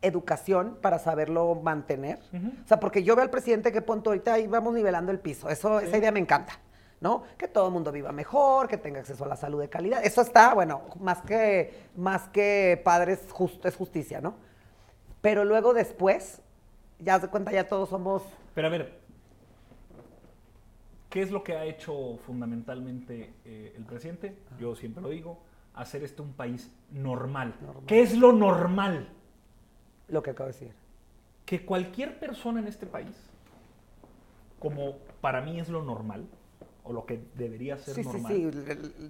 educación 0.00 0.78
para 0.80 0.98
saberlo 0.98 1.54
mantener? 1.56 2.20
O 2.64 2.68
sea, 2.68 2.78
porque 2.78 3.02
yo 3.02 3.16
veo 3.16 3.24
al 3.24 3.30
presidente 3.30 3.72
que 3.72 3.82
punto 3.82 4.10
ahorita 4.10 4.34
ahí 4.34 4.46
vamos 4.46 4.74
nivelando 4.74 5.10
el 5.10 5.18
piso. 5.18 5.48
Eso, 5.48 5.80
esa 5.80 5.96
idea 5.96 6.12
me 6.12 6.20
encanta. 6.20 6.60
¿No? 7.00 7.22
Que 7.36 7.46
todo 7.46 7.66
el 7.68 7.72
mundo 7.72 7.92
viva 7.92 8.10
mejor, 8.10 8.66
que 8.66 8.76
tenga 8.76 8.98
acceso 9.00 9.24
a 9.24 9.28
la 9.28 9.36
salud 9.36 9.60
de 9.60 9.68
calidad. 9.68 10.04
Eso 10.04 10.20
está, 10.20 10.52
bueno, 10.54 10.82
más 10.98 11.22
que, 11.22 11.72
más 11.96 12.28
que 12.28 12.80
padre 12.84 13.12
es, 13.12 13.30
just- 13.30 13.64
es 13.64 13.76
justicia, 13.76 14.20
¿no? 14.20 14.34
Pero 15.20 15.44
luego 15.44 15.74
después, 15.74 16.42
ya 16.98 17.20
se 17.20 17.28
cuenta, 17.28 17.52
ya 17.52 17.68
todos 17.68 17.88
somos. 17.88 18.22
Pero 18.54 18.66
a 18.66 18.70
ver, 18.70 18.98
¿qué 21.10 21.22
es 21.22 21.30
lo 21.30 21.44
que 21.44 21.56
ha 21.56 21.64
hecho 21.64 22.16
fundamentalmente 22.26 23.32
eh, 23.44 23.74
el 23.76 23.84
presidente? 23.84 24.36
Yo 24.58 24.74
siempre 24.74 25.00
lo 25.02 25.08
digo, 25.10 25.38
hacer 25.74 26.02
este 26.02 26.22
un 26.22 26.32
país 26.32 26.68
normal. 26.90 27.54
Normal. 27.60 27.84
¿Qué 27.86 28.02
es 28.02 28.16
lo 28.16 28.32
normal? 28.32 29.08
Lo 30.08 30.22
que 30.22 30.30
acabo 30.30 30.48
de 30.48 30.52
decir. 30.54 30.72
Que 31.46 31.64
cualquier 31.64 32.18
persona 32.18 32.58
en 32.60 32.66
este 32.66 32.86
país, 32.86 33.14
como 34.58 34.96
para 35.20 35.40
mí 35.40 35.60
es 35.60 35.68
lo 35.68 35.82
normal, 35.82 36.26
o 36.88 36.92
lo 36.92 37.04
que 37.06 37.20
debería 37.34 37.76
ser 37.78 37.94
Sí, 37.94 38.02
normal, 38.02 38.32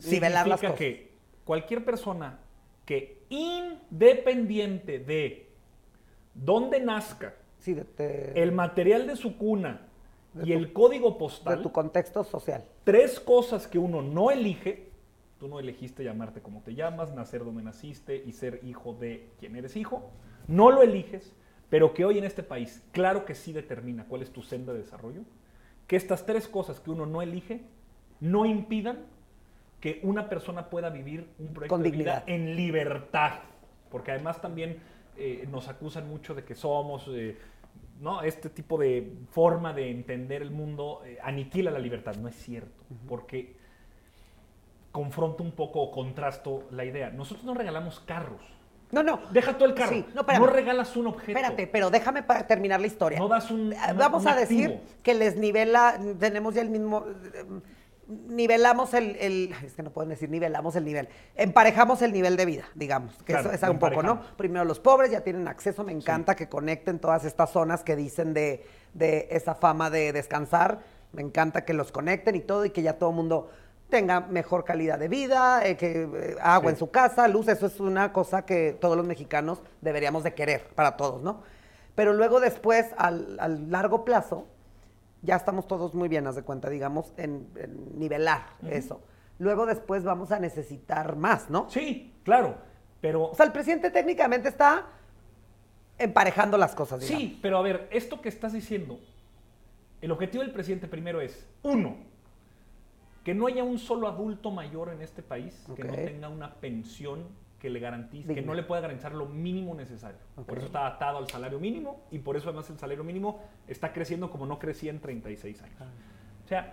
sí. 0.01 0.11
Nivelar 0.11 0.49
las 0.49 0.61
cosas. 0.61 0.77
que 0.77 1.13
cualquier 1.45 1.85
persona 1.85 2.41
que 2.85 3.23
independiente 3.29 4.99
de 4.99 5.49
dónde 6.35 6.81
nazca, 6.81 7.35
Sí, 7.59 7.75
de, 7.75 7.85
de- 7.97 8.33
el 8.43 8.53
material 8.53 9.07
de 9.07 9.17
su 9.17 9.37
cuna 9.37 9.83
De 10.35 10.43
y 10.45 10.53
tu- 10.53 10.59
el 10.59 10.73
código 10.73 11.11
de 11.13 11.19
postal, 11.19 11.63
tu 11.63 11.73
contexto 11.73 12.25
social. 12.25 12.65
tres 12.85 13.19
cosas 13.21 13.67
que 13.67 13.79
uno 13.79 14.03
no 14.03 14.31
elige. 14.31 14.89
Tú 15.39 15.47
no 15.49 15.61
elegiste 15.61 16.03
llamarte 16.03 16.41
como 16.41 16.63
te 16.63 16.75
llamas, 16.75 17.15
nacer 17.15 17.45
donde 17.45 17.63
naciste 17.63 18.23
y 18.27 18.33
ser 18.33 18.61
hijo 18.65 18.95
de 18.95 19.29
quien 19.39 19.55
eres 19.57 19.77
hijo. 19.77 20.11
No 20.49 20.71
lo 20.71 20.83
eliges, 20.83 21.33
pero 21.71 21.95
que 21.95 22.05
hoy 22.05 22.19
en 22.19 22.25
este 22.25 22.43
país, 22.43 22.83
claro 22.93 23.25
que 23.25 23.35
sí 23.37 23.53
determina 23.53 24.05
cuál 24.09 24.23
es 24.23 24.31
tu 24.33 24.43
senda 24.43 24.73
de 24.73 24.81
desarrollo. 24.81 25.21
Que 25.89 25.97
estas 25.97 26.25
tres 26.25 26.47
cosas 26.47 26.79
que 26.79 26.91
uno 26.91 27.05
no 27.05 27.21
elige 27.21 27.63
no 28.21 28.47
impidan 28.47 29.07
que 29.81 30.01
una 30.03 30.29
persona 30.29 30.71
pueda 30.71 30.91
vivir 30.91 31.29
un 31.39 31.49
proyecto 31.49 31.75
Con 31.75 31.83
de 31.83 31.91
vida 31.91 32.23
en 32.27 32.55
libertad. 32.55 33.41
Porque 33.91 34.13
además 34.13 34.41
también 34.41 34.79
eh, 35.17 35.49
nos 35.51 35.67
acusan 35.69 36.09
mucho 36.09 36.35
de 36.35 36.45
que 36.45 36.55
somos, 36.55 37.09
eh, 37.09 37.37
¿no? 38.01 38.23
Este 38.23 38.51
tipo 38.51 38.79
de 38.79 39.13
forma 39.31 39.73
de 39.73 39.91
entender 39.91 40.43
el 40.43 40.51
mundo 40.51 41.03
eh, 41.05 41.19
aniquila 41.23 41.71
la 41.71 41.79
libertad. 41.79 42.15
No 42.17 42.29
es 42.29 42.37
cierto, 42.37 42.85
porque 43.09 43.57
confronto 44.93 45.43
un 45.43 45.53
poco 45.53 45.81
o 45.81 45.91
contrasto 45.91 46.69
la 46.71 46.85
idea. 46.85 47.11
Nosotros 47.11 47.45
no 47.45 47.55
regalamos 47.55 48.01
carros. 48.01 48.43
No, 48.91 49.03
no. 49.03 49.21
Deja 49.31 49.57
tú 49.59 49.65
el 49.67 49.75
carro. 49.75 49.91
Sí, 49.91 50.07
no, 50.15 50.23
no, 50.23 50.47
regalas 50.47 50.97
un 50.97 51.09
objeto. 51.09 51.31
Espérate, 51.33 51.67
pero 51.67 51.91
déjame 51.91 52.23
para 52.23 52.47
terminar 52.47 52.81
la 52.81 52.87
historia. 52.87 53.19
No 53.19 53.29
das 53.29 53.51
un- 53.51 53.73
Eh, 53.73 53.77
Vamos 53.97 54.23
un 54.23 54.29
a 54.29 54.35
decir 54.37 54.65
activo. 54.67 54.83
que 55.03 55.15
les 55.15 55.37
nivela, 55.37 55.99
tenemos 56.19 56.55
ya 56.55 56.63
el 56.63 56.71
mismo, 56.71 57.05
eh, 57.35 57.45
nivelamos 58.29 58.95
el, 58.95 59.17
el- 59.17 59.55
es 59.65 59.75
que 59.75 59.83
no 59.83 59.91
pueden 59.91 60.09
decir 60.09 60.31
nivelamos 60.31 60.75
el 60.77 60.85
nivel, 60.85 61.09
emparejamos 61.37 62.01
el 62.03 62.13
nivel 62.13 62.37
de 62.39 62.47
vida, 62.47 62.65
digamos, 62.75 63.15
que 63.19 63.33
Claro, 63.35 63.53
eso 63.53 63.67
es 63.67 63.71
un 63.71 63.79
poco, 63.79 64.03
¿no? 64.03 64.21
Primero 64.37 64.65
los 64.65 64.81
pobres 64.81 65.11
ya 65.11 65.21
tienen 65.21 65.47
acceso, 65.49 65.85
me 65.85 65.93
encanta 65.93 66.35
que 66.35 66.49
conecten 66.49 66.99
todas 66.99 67.25
estas 67.25 67.51
zonas 67.51 67.83
que 67.85 67.97
dicen 67.97 68.33
de, 68.33 68.65
de 68.95 69.29
esa 69.31 69.55
fama 69.55 69.91
de 69.91 70.13
descansar, 70.13 70.79
me 71.13 71.21
encanta 71.23 71.65
que 71.67 71.75
los 71.75 71.93
conecten 71.93 72.35
y 72.37 72.41
todo 72.41 72.65
y 72.65 72.71
que 72.71 72.81
ya 72.83 72.95
todo 72.95 73.11
el 73.11 73.17
mundo 73.17 73.51
tenga 73.89 74.21
mejor 74.21 74.65
calidad 74.65 74.99
de 74.99 75.09
vida, 75.09 75.67
eh, 75.67 75.77
que 75.77 76.03
eh, 76.03 76.37
agua 76.41 76.71
Sí. 76.71 76.75
en 76.75 76.79
su 76.79 76.91
casa, 76.91 77.27
luz, 77.29 77.49
eso 77.49 77.67
es 77.67 77.81
una 77.81 78.13
cosa 78.13 78.45
que 78.45 78.77
todos 78.79 78.97
los 78.97 79.07
mexicanos 79.07 79.61
deberíamos 79.81 80.25
de 80.25 80.35
querer 80.35 80.67
para 80.75 80.97
todos, 80.97 81.23
¿no? 81.23 81.43
Pero 81.95 82.13
luego 82.13 82.39
después, 82.41 82.87
al, 82.97 83.37
al 83.41 83.71
largo 83.71 84.05
plazo, 84.05 84.47
ya 85.23 85.37
estamos 85.37 85.67
todos 85.67 85.95
muy 85.95 86.09
bien, 86.09 86.27
haz 86.27 86.37
de 86.37 86.43
cuenta, 86.43 86.69
digamos, 86.71 87.13
en, 87.17 87.49
en 87.57 87.99
nivelar 87.99 88.43
eso. 88.69 89.01
Luego 89.39 89.67
después 89.67 90.05
vamos 90.05 90.31
a 90.33 90.39
necesitar 90.39 91.17
más, 91.17 91.49
¿no? 91.51 91.69
Sí, 91.71 92.13
claro, 92.25 92.57
pero 93.01 93.25
O 93.31 93.35
sea, 93.35 93.47
el 93.47 93.53
presidente 93.53 93.91
técnicamente 93.91 94.49
está 94.49 94.87
emparejando 95.99 96.57
las 96.59 96.75
cosas, 96.75 97.01
digamos. 97.01 97.21
Sí, 97.23 97.39
pero 97.43 97.59
a 97.59 97.63
ver, 97.63 97.89
esto 97.91 98.21
que 98.21 98.29
estás 98.29 98.53
diciendo, 98.53 99.01
el 100.01 100.11
objetivo 100.13 100.45
del 100.45 100.53
presidente 100.53 100.87
primero 100.87 101.21
es, 101.21 101.47
uno, 101.63 101.97
que 103.29 103.35
no 103.35 103.47
haya 103.47 103.63
un 103.63 103.79
solo 103.79 104.09
adulto 104.09 104.51
mayor 104.51 104.89
en 104.89 105.03
este 105.03 105.23
país 105.23 105.63
que 105.77 105.85
no 105.85 105.93
tenga 105.93 106.31
una 106.31 106.55
pensión 106.55 107.27
que 107.59 107.69
le 107.69 107.79
garantice, 107.79 108.35
que 108.35 108.41
no 108.41 108.55
le 108.55 108.63
pueda 108.63 108.81
garantizar 108.81 109.13
lo 109.13 109.27
mínimo 109.27 109.75
necesario. 109.75 110.19
Por 110.47 110.57
eso 110.57 110.69
está 110.69 110.87
atado 110.87 111.19
al 111.19 111.29
salario 111.29 111.61
mínimo 111.61 112.07
y 112.11 112.21
por 112.21 112.39
eso 112.39 112.49
además 112.49 112.71
el 112.71 112.79
salario 112.79 113.05
mínimo 113.05 113.43
está 113.67 113.93
creciendo 113.93 114.31
como 114.31 114.47
no 114.47 114.59
crecía 114.59 114.91
en 114.91 115.01
36 115.01 115.61
años. 115.61 115.77
O 116.43 116.49
sea, 116.49 116.73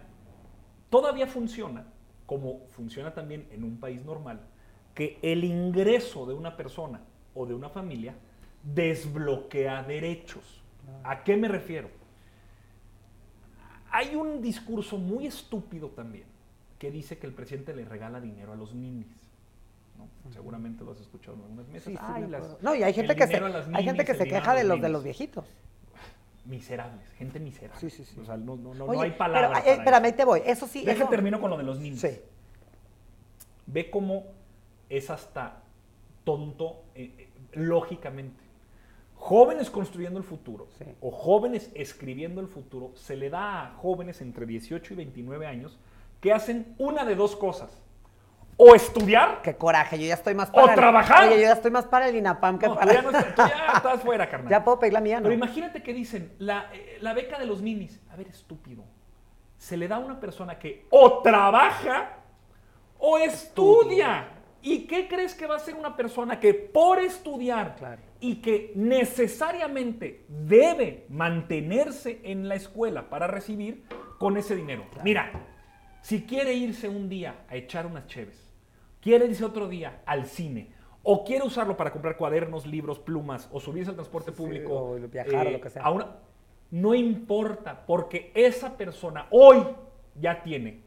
todavía 0.89 1.27
funciona, 1.27 1.87
como 2.25 2.65
funciona 2.67 3.13
también 3.13 3.49
en 3.51 3.65
un 3.65 3.77
país 3.77 4.05
normal, 4.05 4.39
que 4.93 5.19
el 5.21 5.43
ingreso 5.43 6.25
de 6.25 6.35
una 6.35 6.55
persona 6.55 7.01
o 7.33 7.45
de 7.45 7.53
una 7.53 7.67
familia 7.67 8.15
desbloquea 8.63 9.83
derechos. 9.83 10.63
¿A 11.03 11.21
qué 11.21 11.35
me 11.35 11.49
refiero? 11.49 11.89
Hay 13.91 14.15
un 14.15 14.41
discurso 14.41 14.97
muy 14.97 15.27
estúpido 15.27 15.89
también 15.89 16.33
que 16.85 16.91
dice 16.91 17.17
que 17.17 17.25
el 17.25 17.33
presidente 17.33 17.73
le 17.75 17.83
regala 17.83 18.21
dinero 18.21 18.53
a 18.53 18.55
los 18.55 18.75
ninis. 18.75 19.07
¿no? 19.97 20.07
Seguramente 20.31 20.83
lo 20.83 20.91
has 20.91 20.99
escuchado 20.99 21.35
en 21.37 21.41
algunas 21.43 21.67
mesas. 21.67 21.83
Sí, 21.85 21.91
sí, 21.93 21.97
Ay, 21.99 22.27
las- 22.27 22.61
no, 22.61 22.75
y 22.75 22.83
hay 22.83 22.93
gente 22.93 23.15
que 23.15 23.23
se, 23.23 23.27
dinero 23.27 23.45
a 23.47 23.49
las 23.49 23.67
hay 23.73 23.83
gente 23.83 24.05
que 24.05 24.13
se 24.13 24.25
queja 24.27 24.53
de 24.53 24.63
los 24.63 24.79
de 24.81 24.89
los 24.89 25.03
viejitos. 25.03 25.45
Miserables, 26.45 27.09
gente 27.17 27.39
miserable. 27.39 27.79
Sí, 27.79 27.89
sí, 27.89 28.05
sí. 28.05 28.19
O 28.19 28.25
sea, 28.25 28.37
no, 28.37 28.55
no, 28.55 28.75
no, 28.75 28.85
no 28.85 28.91
Oye, 28.91 29.01
hay 29.01 29.11
palabras. 29.13 29.61
Pero, 29.63 29.71
eh, 29.75 29.77
espérame, 29.79 30.03
ahí 30.05 30.13
te 30.13 30.25
voy. 30.25 30.41
Eso 30.45 30.67
sí. 30.67 30.85
Deja 30.85 31.03
eso- 31.05 31.09
termino 31.09 31.41
con 31.41 31.49
lo 31.49 31.57
de 31.57 31.63
los 31.63 31.79
ninis. 31.79 32.01
Sí. 32.01 32.19
Ve 33.65 33.89
cómo 33.89 34.25
es 34.89 35.09
hasta 35.09 35.63
tonto 36.23 36.83
eh, 36.93 37.15
eh, 37.17 37.29
lógicamente. 37.53 38.43
Jóvenes 39.15 39.71
construyendo 39.71 40.19
el 40.19 40.25
futuro 40.25 40.67
Sí. 40.77 40.85
o 41.01 41.09
jóvenes 41.09 41.71
escribiendo 41.73 42.41
el 42.41 42.47
futuro 42.47 42.91
se 42.95 43.15
le 43.15 43.31
da 43.31 43.65
a 43.69 43.71
jóvenes 43.77 44.21
entre 44.21 44.45
18 44.45 44.93
y 44.93 44.97
29 44.97 45.47
años 45.47 45.79
que 46.25 46.33
hacen 46.33 46.73
una 46.79 47.05
de 47.05 47.13
dos 47.13 47.35
cosas. 47.35 47.69
O 48.57 48.73
estudiar, 48.73 49.43
Qué 49.43 49.55
coraje, 49.55 49.99
yo 49.99 50.07
ya 50.07 50.15
estoy 50.15 50.33
más 50.33 50.49
¿O 50.49 50.53
para. 50.53 50.73
el- 50.73 50.79
trabajar? 50.79 51.27
Oye, 51.27 51.35
yo 51.35 51.41
ya 51.43 51.51
estoy 51.51 51.69
más 51.69 51.85
para 51.85 52.07
el 52.07 52.15
INAPAM 52.15 52.57
que 52.57 52.67
no, 52.67 52.73
para. 52.73 52.91
ya 52.93 53.01
no 53.03 53.09
tú 53.11 53.17
ya 53.37 53.73
estás 53.75 54.01
fuera, 54.01 54.27
carnal. 54.27 54.49
Ya 54.49 54.63
puedo 54.63 54.79
pedir 54.79 54.93
la 54.93 55.01
mía, 55.01 55.17
¿no? 55.19 55.23
Pero 55.25 55.35
imagínate 55.35 55.83
que 55.83 55.93
dicen, 55.93 56.33
la, 56.39 56.71
eh, 56.73 56.97
la 56.99 57.13
beca 57.13 57.37
de 57.37 57.45
los 57.45 57.61
ninis. 57.61 58.01
A 58.11 58.15
ver, 58.15 58.27
estúpido. 58.27 58.83
Se 59.59 59.77
le 59.77 59.87
da 59.87 59.97
a 59.97 59.99
una 59.99 60.19
persona 60.19 60.57
que 60.57 60.87
o 60.89 61.21
trabaja 61.21 62.13
o 62.97 63.19
estudia. 63.19 64.29
¿Y 64.63 64.87
qué 64.87 65.07
crees 65.07 65.35
que 65.35 65.45
va 65.45 65.57
a 65.57 65.59
ser 65.59 65.75
una 65.75 65.95
persona 65.95 66.39
que 66.39 66.55
por 66.55 66.97
estudiar 66.97 67.75
Claro. 67.75 68.01
y 68.19 68.37
que 68.41 68.71
necesariamente 68.73 70.25
debe 70.27 71.05
mantenerse 71.09 72.19
en 72.23 72.49
la 72.49 72.55
escuela 72.55 73.09
para 73.11 73.27
recibir 73.27 73.83
con 74.17 74.37
ese 74.37 74.55
dinero? 74.55 74.85
Mira, 75.03 75.31
si 76.05 76.21
quiere 76.21 76.53
irse 76.53 76.87
un 76.87 77.09
día 77.09 77.33
a 77.49 77.55
echar 77.55 77.87
unas 77.87 78.05
cheves, 78.05 78.37
quiere 79.01 79.25
irse 79.25 79.43
otro 79.43 79.67
día 79.67 80.03
al 80.05 80.27
cine, 80.27 80.71
o 81.01 81.23
quiere 81.23 81.43
usarlo 81.43 81.75
para 81.75 81.91
comprar 81.91 82.15
cuadernos, 82.15 82.67
libros, 82.67 82.99
plumas, 82.99 83.49
o 83.51 83.59
subirse 83.59 83.89
al 83.89 83.95
transporte 83.95 84.29
Sí, 84.29 84.37
público, 84.37 84.71
o 84.71 84.95
viajar 84.99 85.47
o 85.47 85.49
lo 85.49 85.59
que 85.59 85.71
sea. 85.71 85.81
a 85.81 85.89
una- 85.89 86.17
no 86.69 86.93
importa, 86.93 87.87
porque 87.87 88.31
esa 88.35 88.77
persona 88.77 89.25
hoy 89.31 89.65
ya 90.21 90.43
tiene, 90.43 90.83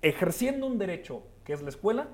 ejerciendo 0.00 0.68
un 0.68 0.78
derecho 0.78 1.24
que 1.44 1.54
es 1.54 1.62
la 1.62 1.70
escuela, 1.70 2.06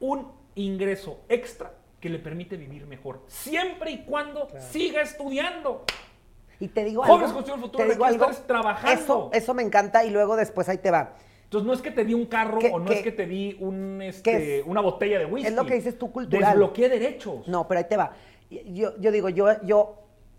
un 0.00 0.32
ingreso 0.54 1.20
extra 1.28 1.74
que 2.00 2.08
le 2.08 2.18
permite 2.18 2.56
vivir 2.56 2.86
mejor, 2.86 3.22
siempre 3.26 3.90
y 3.90 3.98
cuando 4.06 4.48
siga 4.58 5.02
estudiando. 5.02 5.84
Y 6.58 6.68
te 6.68 6.84
digo 6.84 7.02
Jóvenes 7.02 7.32
algo. 7.36 7.70
te 7.70 7.84
digo 7.84 8.04
algo. 8.06 8.30
trabajando. 8.46 8.98
Eso, 9.02 9.30
eso 9.34 9.52
me 9.52 9.62
encanta 9.62 10.06
y 10.06 10.10
luego 10.10 10.36
después 10.36 10.70
ahí 10.70 10.78
te 10.78 10.90
va. 10.90 11.16
Entonces 11.46 11.66
no 11.66 11.72
es 11.72 11.80
que 11.80 11.92
te 11.92 12.04
di 12.04 12.12
un 12.12 12.26
carro 12.26 12.58
o 12.72 12.78
no 12.80 12.90
es 12.90 13.02
que 13.02 13.12
te 13.12 13.24
di 13.24 13.56
un, 13.60 14.02
este, 14.02 14.58
es- 14.60 14.66
una 14.66 14.80
botella 14.80 15.18
de 15.20 15.26
whisky. 15.26 15.46
es 15.48 15.54
lo 15.54 15.64
que 15.64 15.74
dices 15.74 15.96
tú, 15.96 16.10
cultural. 16.10 16.50
Desbloqueé 16.50 16.88
derechos. 16.88 17.46
No, 17.46 17.68
pero 17.68 17.78
ahí 17.78 17.86
te 17.88 17.96
va. 17.96 18.12
Yo, 18.50 18.96
yo 18.98 19.12
digo, 19.12 19.28
yo, 19.28 19.46
yo 19.62 19.94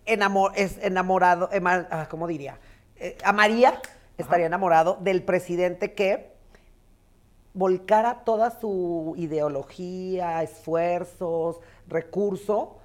enamor, 0.05 0.51
es 0.55 0.77
enamorado, 0.83 1.49
ah, 1.91 2.07
¿cómo 2.09 2.27
diría? 2.27 2.59
Eh, 2.97 3.17
amaría, 3.23 3.79
estaría 4.17 4.47
enamorado 4.47 4.97
del 5.01 5.23
presidente 5.23 5.93
que 5.93 6.31
volcara 7.53 8.23
toda 8.25 8.51
su 8.59 9.13
ideología, 9.17 10.43
esfuerzos, 10.43 11.59
recurso, 11.87 12.77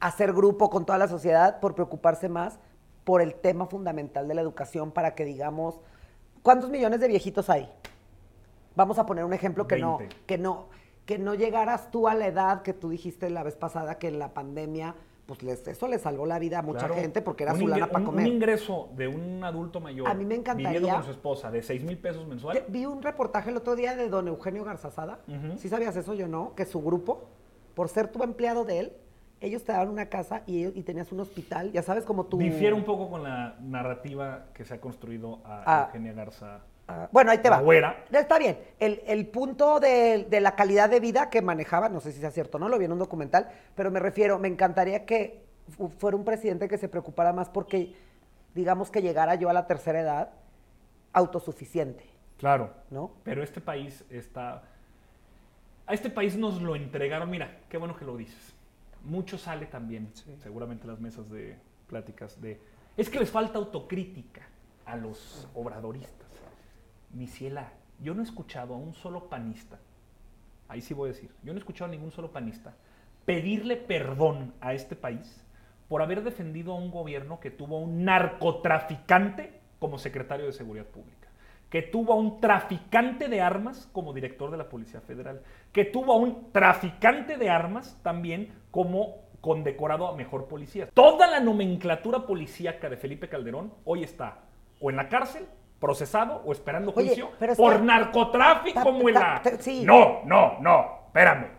a 0.00 0.06
hacer 0.08 0.32
grupo 0.32 0.70
con 0.70 0.86
toda 0.86 0.98
la 0.98 1.08
sociedad 1.08 1.58
por 1.60 1.74
preocuparse 1.74 2.28
más 2.28 2.58
por 3.04 3.22
el 3.22 3.34
tema 3.34 3.66
fundamental 3.66 4.26
de 4.28 4.34
la 4.34 4.40
educación 4.40 4.90
para 4.90 5.14
que 5.14 5.24
digamos, 5.24 5.80
¿cuántos 6.46 6.70
millones 6.70 7.00
de 7.00 7.08
viejitos 7.08 7.50
hay? 7.50 7.68
Vamos 8.76 9.00
a 9.00 9.04
poner 9.04 9.24
un 9.24 9.32
ejemplo 9.32 9.66
que 9.66 9.78
no, 9.78 9.98
20. 9.98 10.16
que 10.26 10.38
no, 10.38 10.68
que 11.04 11.18
no 11.18 11.34
llegaras 11.34 11.90
tú 11.90 12.06
a 12.06 12.14
la 12.14 12.28
edad 12.28 12.62
que 12.62 12.72
tú 12.72 12.88
dijiste 12.90 13.28
la 13.30 13.42
vez 13.42 13.56
pasada 13.56 13.98
que 13.98 14.06
en 14.06 14.20
la 14.20 14.32
pandemia, 14.32 14.94
pues 15.26 15.42
les- 15.42 15.66
eso 15.66 15.88
le 15.88 15.98
salvó 15.98 16.24
la 16.24 16.38
vida 16.38 16.60
a 16.60 16.62
mucha 16.62 16.86
Claro. 16.86 16.94
gente 16.94 17.20
porque 17.20 17.42
era 17.42 17.56
su 17.56 17.66
lana 17.66 17.88
para 17.88 18.04
comer. 18.04 18.26
Un 18.28 18.32
ingreso 18.32 18.90
de 18.94 19.08
un 19.08 19.42
adulto 19.42 19.80
mayor 19.80 20.06
A 20.08 20.14
mí 20.14 20.24
me 20.24 20.36
encantaría- 20.36 20.78
viviendo 20.78 20.94
con 20.98 21.04
su 21.04 21.10
esposa 21.10 21.50
de 21.50 21.64
6 21.64 21.82
mil 21.82 21.98
pesos 21.98 22.28
mensual. 22.28 22.62
Vi 22.68 22.86
un 22.86 23.02
reportaje 23.02 23.50
el 23.50 23.56
otro 23.56 23.74
día 23.74 23.96
de 23.96 24.08
don 24.08 24.28
Eugenio 24.28 24.62
Garzazada. 24.62 25.18
Ujú. 25.26 25.58
¿Sí 25.58 25.68
sabías 25.68 25.96
eso? 25.96 26.14
Yo 26.14 26.28
no. 26.28 26.54
Que 26.54 26.64
su 26.64 26.80
grupo, 26.80 27.24
por 27.74 27.88
ser 27.88 28.06
tu 28.06 28.22
empleado 28.22 28.64
de 28.64 28.78
él, 28.78 28.92
ellos 29.40 29.64
te 29.64 29.72
daban 29.72 29.88
una 29.88 30.06
casa 30.06 30.42
y, 30.46 30.66
y 30.66 30.82
tenías 30.82 31.12
un 31.12 31.20
hospital. 31.20 31.70
Ya 31.72 31.82
sabes, 31.82 32.04
como 32.04 32.24
tú. 32.26 32.38
Difiere 32.38 32.74
un 32.74 32.84
poco 32.84 33.10
con 33.10 33.22
la 33.22 33.56
narrativa 33.60 34.46
que 34.54 34.64
se 34.64 34.74
ha 34.74 34.80
construido 34.80 35.40
a 35.44 35.62
Ah. 35.66 35.84
Eugenia 35.86 36.12
Garza. 36.12 36.60
Ah, 36.88 37.08
bueno, 37.10 37.32
ahí 37.32 37.38
te 37.38 37.50
va. 37.50 37.60
Güera. 37.60 38.04
Está 38.12 38.38
bien. 38.38 38.58
El, 38.78 39.02
el 39.06 39.26
punto 39.26 39.80
de, 39.80 40.24
de 40.30 40.40
la 40.40 40.54
calidad 40.54 40.88
de 40.88 41.00
vida 41.00 41.30
que 41.30 41.42
manejaba, 41.42 41.88
no 41.88 42.00
sé 42.00 42.12
si 42.12 42.20
sea 42.20 42.30
cierto 42.30 42.58
o 42.58 42.60
no, 42.60 42.68
lo 42.68 42.78
vi 42.78 42.84
en 42.84 42.92
un 42.92 42.98
documental, 43.00 43.50
pero 43.74 43.90
me 43.90 43.98
refiero, 43.98 44.38
me 44.38 44.46
encantaría 44.48 45.04
que 45.04 45.44
fu- 45.76 45.88
fuera 45.88 46.16
un 46.16 46.24
presidente 46.24 46.68
que 46.68 46.78
se 46.78 46.88
preocupara 46.88 47.32
más 47.32 47.48
porque, 47.50 47.94
digamos 48.54 48.90
que 48.92 49.02
llegara 49.02 49.34
yo 49.34 49.50
a 49.50 49.52
la 49.52 49.66
tercera 49.66 50.00
edad 50.00 50.30
autosuficiente, 51.12 52.04
Claro. 52.38 52.70
¿no? 52.90 53.10
Pero 53.24 53.42
este 53.42 53.60
país 53.60 54.04
está. 54.10 54.62
A 55.86 55.94
este 55.94 56.10
país 56.10 56.36
nos 56.36 56.60
lo 56.60 56.76
entregaron. 56.76 57.30
Mira, 57.30 57.58
qué 57.68 57.78
bueno 57.78 57.96
que 57.96 58.04
lo 58.04 58.16
dices. 58.16 58.54
Mucho 59.06 59.38
sale 59.38 59.66
también, 59.66 60.10
seguramente 60.42 60.84
en 60.84 60.90
las 60.90 61.00
mesas 61.00 61.30
de 61.30 61.56
pláticas, 61.86 62.40
de. 62.40 62.60
Es 62.96 63.08
que 63.08 63.18
les 63.18 63.30
falta 63.30 63.58
autocrítica 63.58 64.42
a 64.84 64.96
los 64.96 65.48
obradoristas. 65.54 66.28
Mi 67.12 67.26
ciela, 67.26 67.72
yo 68.00 68.14
no 68.14 68.20
he 68.20 68.24
escuchado 68.24 68.74
a 68.74 68.78
un 68.78 68.94
solo 68.94 69.28
panista, 69.28 69.78
ahí 70.68 70.80
sí 70.80 70.92
voy 70.92 71.10
a 71.10 71.12
decir, 71.12 71.30
yo 71.42 71.52
no 71.52 71.58
he 71.58 71.60
escuchado 71.60 71.88
a 71.88 71.94
ningún 71.94 72.10
solo 72.10 72.32
panista 72.32 72.74
pedirle 73.24 73.76
perdón 73.76 74.54
a 74.60 74.72
este 74.72 74.96
país 74.96 75.44
por 75.88 76.02
haber 76.02 76.22
defendido 76.22 76.72
a 76.72 76.76
un 76.76 76.90
gobierno 76.90 77.40
que 77.40 77.50
tuvo 77.50 77.76
a 77.76 77.80
un 77.80 78.04
narcotraficante 78.04 79.60
como 79.78 79.98
secretario 79.98 80.46
de 80.46 80.52
Seguridad 80.52 80.86
Pública, 80.86 81.15
que 81.70 81.82
tuvo 81.82 82.12
a 82.12 82.16
un 82.16 82.40
traficante 82.40 83.28
de 83.28 83.40
armas 83.40 83.88
como 83.92 84.12
director 84.12 84.50
de 84.50 84.56
la 84.56 84.68
Policía 84.68 85.00
Federal, 85.00 85.42
que 85.72 85.84
tuvo 85.84 86.12
a 86.12 86.16
un 86.16 86.52
traficante 86.52 87.36
de 87.36 87.50
armas 87.50 87.98
también 88.02 88.52
como 88.70 89.16
condecorado 89.40 90.06
a 90.08 90.16
mejor 90.16 90.46
policía. 90.46 90.88
Toda 90.94 91.26
la 91.26 91.40
nomenclatura 91.40 92.20
policíaca 92.26 92.88
de 92.88 92.96
Felipe 92.96 93.28
Calderón 93.28 93.72
hoy 93.84 94.02
está 94.04 94.38
o 94.80 94.90
en 94.90 94.96
la 94.96 95.08
cárcel, 95.08 95.46
procesado 95.80 96.42
o 96.44 96.52
esperando 96.52 96.92
Oye, 96.96 97.08
juicio 97.08 97.30
está- 97.40 97.54
por 97.54 97.80
narcotráfico, 97.82 98.92
muela. 98.92 99.42
sí. 99.58 99.82
No, 99.84 100.22
no, 100.24 100.58
no, 100.60 100.86
espérame. 101.06 101.55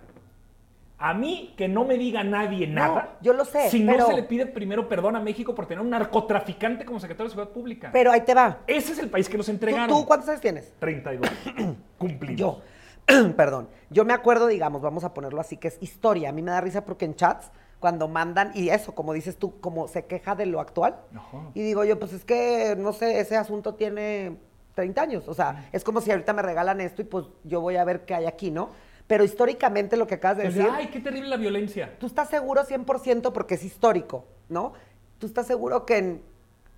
A 0.99 1.13
mí 1.13 1.53
que 1.55 1.67
no 1.67 1.85
me 1.85 1.95
diga 1.97 2.23
nadie 2.23 2.65
nada. 2.65 3.17
yo 3.21 3.33
lo 3.33 3.45
sé, 3.45 3.69
Si 3.69 3.81
pero- 3.85 3.99
no 3.99 4.07
se 4.07 4.13
le 4.15 4.23
pide 4.23 4.47
primero 4.47 4.89
perdón 4.89 5.15
a 5.15 5.19
México 5.19 5.53
por 5.53 5.67
tener 5.67 5.81
un 5.83 5.91
narcotraficante 5.91 6.85
como 6.85 6.99
secretario 6.99 7.25
de 7.25 7.31
Seguridad 7.31 7.53
Pública. 7.53 7.89
Pero 7.93 8.11
ahí 8.11 8.21
te 8.21 8.33
va. 8.33 8.59
Ese 8.65 8.93
es 8.93 8.99
el 8.99 9.09
país 9.09 9.29
que 9.29 9.37
nos 9.37 9.45
¿Tú, 9.45 9.51
entregaron. 9.51 9.89
tú 9.89 10.05
cuántos 10.07 10.27
años 10.29 10.41
tienes? 10.41 10.73
32. 10.79 11.29
Cumplidos. 11.99 12.37
Yo, 12.39 12.61
perdón, 13.37 13.69
yo 13.91 14.05
me 14.05 14.13
acuerdo, 14.13 14.47
digamos, 14.47 14.81
vamos 14.81 15.03
a 15.03 15.13
ponerlo 15.13 15.39
así, 15.39 15.57
que 15.57 15.67
es 15.67 15.77
historia. 15.81 16.29
A 16.29 16.31
mí 16.31 16.41
me 16.41 16.51
da 16.51 16.61
risa 16.61 16.83
porque 16.83 17.05
en 17.05 17.15
chats, 17.15 17.51
cuando 17.79 18.07
mandan, 18.07 18.51
y 18.55 18.69
eso, 18.69 18.95
como 18.95 19.13
dices 19.13 19.37
tú, 19.37 19.59
como 19.61 19.87
se 19.87 20.05
queja 20.05 20.33
de 20.35 20.47
lo 20.47 20.59
actual, 20.59 20.95
Ajá. 21.15 21.51
y 21.53 21.61
digo 21.61 21.83
yo, 21.83 21.99
pues 21.99 22.11
es 22.13 22.25
que, 22.25 22.75
no 22.77 22.91
sé, 22.91 23.19
ese 23.19 23.37
asunto 23.37 23.75
tiene 23.75 24.37
30 24.73 25.01
años. 25.01 25.27
O 25.27 25.35
sea, 25.35 25.69
es 25.71 25.83
como 25.83 26.01
si 26.01 26.09
ahorita 26.09 26.33
me 26.33 26.41
regalan 26.41 26.81
esto 26.81 27.03
y 27.03 27.05
pues 27.05 27.25
yo 27.43 27.61
voy 27.61 27.75
a 27.75 27.83
ver 27.85 28.03
qué 28.05 28.15
hay 28.15 28.25
aquí, 28.25 28.49
¿no? 28.49 28.69
Pero 29.07 29.23
históricamente 29.23 29.95
lo 29.95 30.05
que 30.05 30.15
acabas 30.15 30.37
de 30.37 30.43
decir, 30.45 30.67
Ay, 30.71 30.87
qué 30.87 30.99
terrible 30.99 31.29
la 31.29 31.37
violencia. 31.37 31.97
tú 31.97 32.05
estás 32.07 32.29
seguro 32.29 32.63
100% 32.65 33.31
porque 33.31 33.55
es 33.55 33.63
histórico, 33.63 34.25
¿no? 34.49 34.73
Tú 35.17 35.27
estás 35.27 35.47
seguro 35.47 35.85
que 35.85 35.97
en 35.97 36.21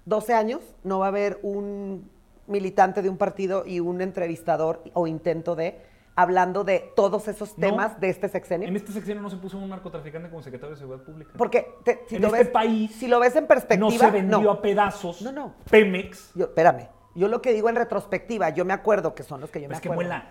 12 0.06 0.34
años 0.34 0.62
no 0.84 1.00
va 1.00 1.06
a 1.08 1.10
haber 1.10 1.40
un 1.42 2.10
militante 2.48 3.02
de 3.02 3.10
un 3.10 3.18
partido 3.18 3.66
y 3.66 3.80
un 3.80 4.02
entrevistador 4.02 4.84
o 4.94 5.08
intento 5.08 5.56
de 5.56 5.82
hablando 6.16 6.64
de 6.64 6.92
todos 6.96 7.28
esos 7.28 7.58
No. 7.58 7.68
temas 7.68 8.00
de 8.00 8.10
este 8.10 8.28
sexenio. 8.28 8.68
En 8.68 8.76
este 8.76 8.92
sexenio 8.92 9.22
no 9.22 9.30
se 9.30 9.38
puso 9.38 9.58
un 9.58 9.70
narcotraficante 9.70 10.30
como 10.30 10.42
secretario 10.44 10.76
de 10.76 10.80
Seguridad 10.80 11.04
Pública. 11.06 11.32
Porque 11.38 11.68
te- 11.84 12.02
si, 12.10 12.16
en 12.18 12.22
lo 12.24 12.28
este 12.28 12.40
ves, 12.44 12.50
país 12.50 12.92
si 12.96 13.08
lo 13.08 13.20
ves 13.20 13.36
en 13.38 13.48
perspectiva, 13.48 13.90
no 13.90 13.92
se 13.98 14.12
vendió 14.12 14.42
no. 14.42 14.52
a 14.52 14.62
pedazos. 14.62 15.22
No, 15.22 15.32
no. 15.32 15.54
Pemex. 15.70 16.32
Yo, 16.36 16.46
espérame, 16.46 16.90
yo 17.16 17.28
lo 17.28 17.42
que 17.42 17.54
digo 17.54 17.70
en 17.70 17.76
retrospectiva, 17.78 18.50
yo 18.50 18.66
me 18.66 18.74
acuerdo 18.74 19.16
que 19.16 19.24
son 19.24 19.40
los 19.42 19.50
que 19.50 19.62
yo 19.62 19.70
me 19.70 19.76
Es 19.76 19.82
que 19.82 19.88
acuerdo. 19.88 20.10
muela. 20.10 20.30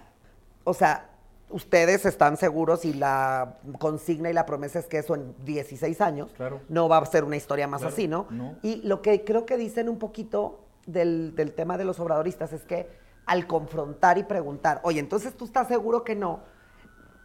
O 0.64 0.74
sea, 0.74 1.08
ustedes 1.50 2.04
están 2.04 2.36
seguros 2.36 2.84
y 2.84 2.92
la 2.92 3.58
consigna 3.78 4.30
y 4.30 4.32
la 4.32 4.44
promesa 4.46 4.78
es 4.78 4.86
que 4.86 4.98
eso 4.98 5.14
en 5.14 5.34
16 5.44 6.00
años 6.00 6.32
Claro. 6.36 6.60
no 6.68 6.88
va 6.88 6.98
a 6.98 7.06
ser 7.06 7.24
una 7.24 7.36
historia 7.36 7.66
más 7.66 7.80
Claro, 7.80 7.92
así, 7.94 8.06
¿no? 8.08 8.26
no. 8.30 8.56
Y 8.62 8.82
lo 8.86 9.00
que 9.02 9.24
creo 9.24 9.46
que 9.46 9.56
dicen 9.56 9.88
un 9.88 9.98
poquito 9.98 10.60
del, 10.86 11.34
del 11.34 11.54
tema 11.54 11.78
de 11.78 11.84
los 11.84 11.98
obradoristas 12.00 12.52
es 12.52 12.62
que 12.64 12.88
al 13.26 13.46
confrontar 13.46 14.18
y 14.18 14.24
preguntar, 14.24 14.80
oye, 14.84 15.00
entonces 15.00 15.34
tú 15.36 15.44
estás 15.44 15.68
seguro 15.68 16.02
que 16.04 16.14
no, 16.16 16.40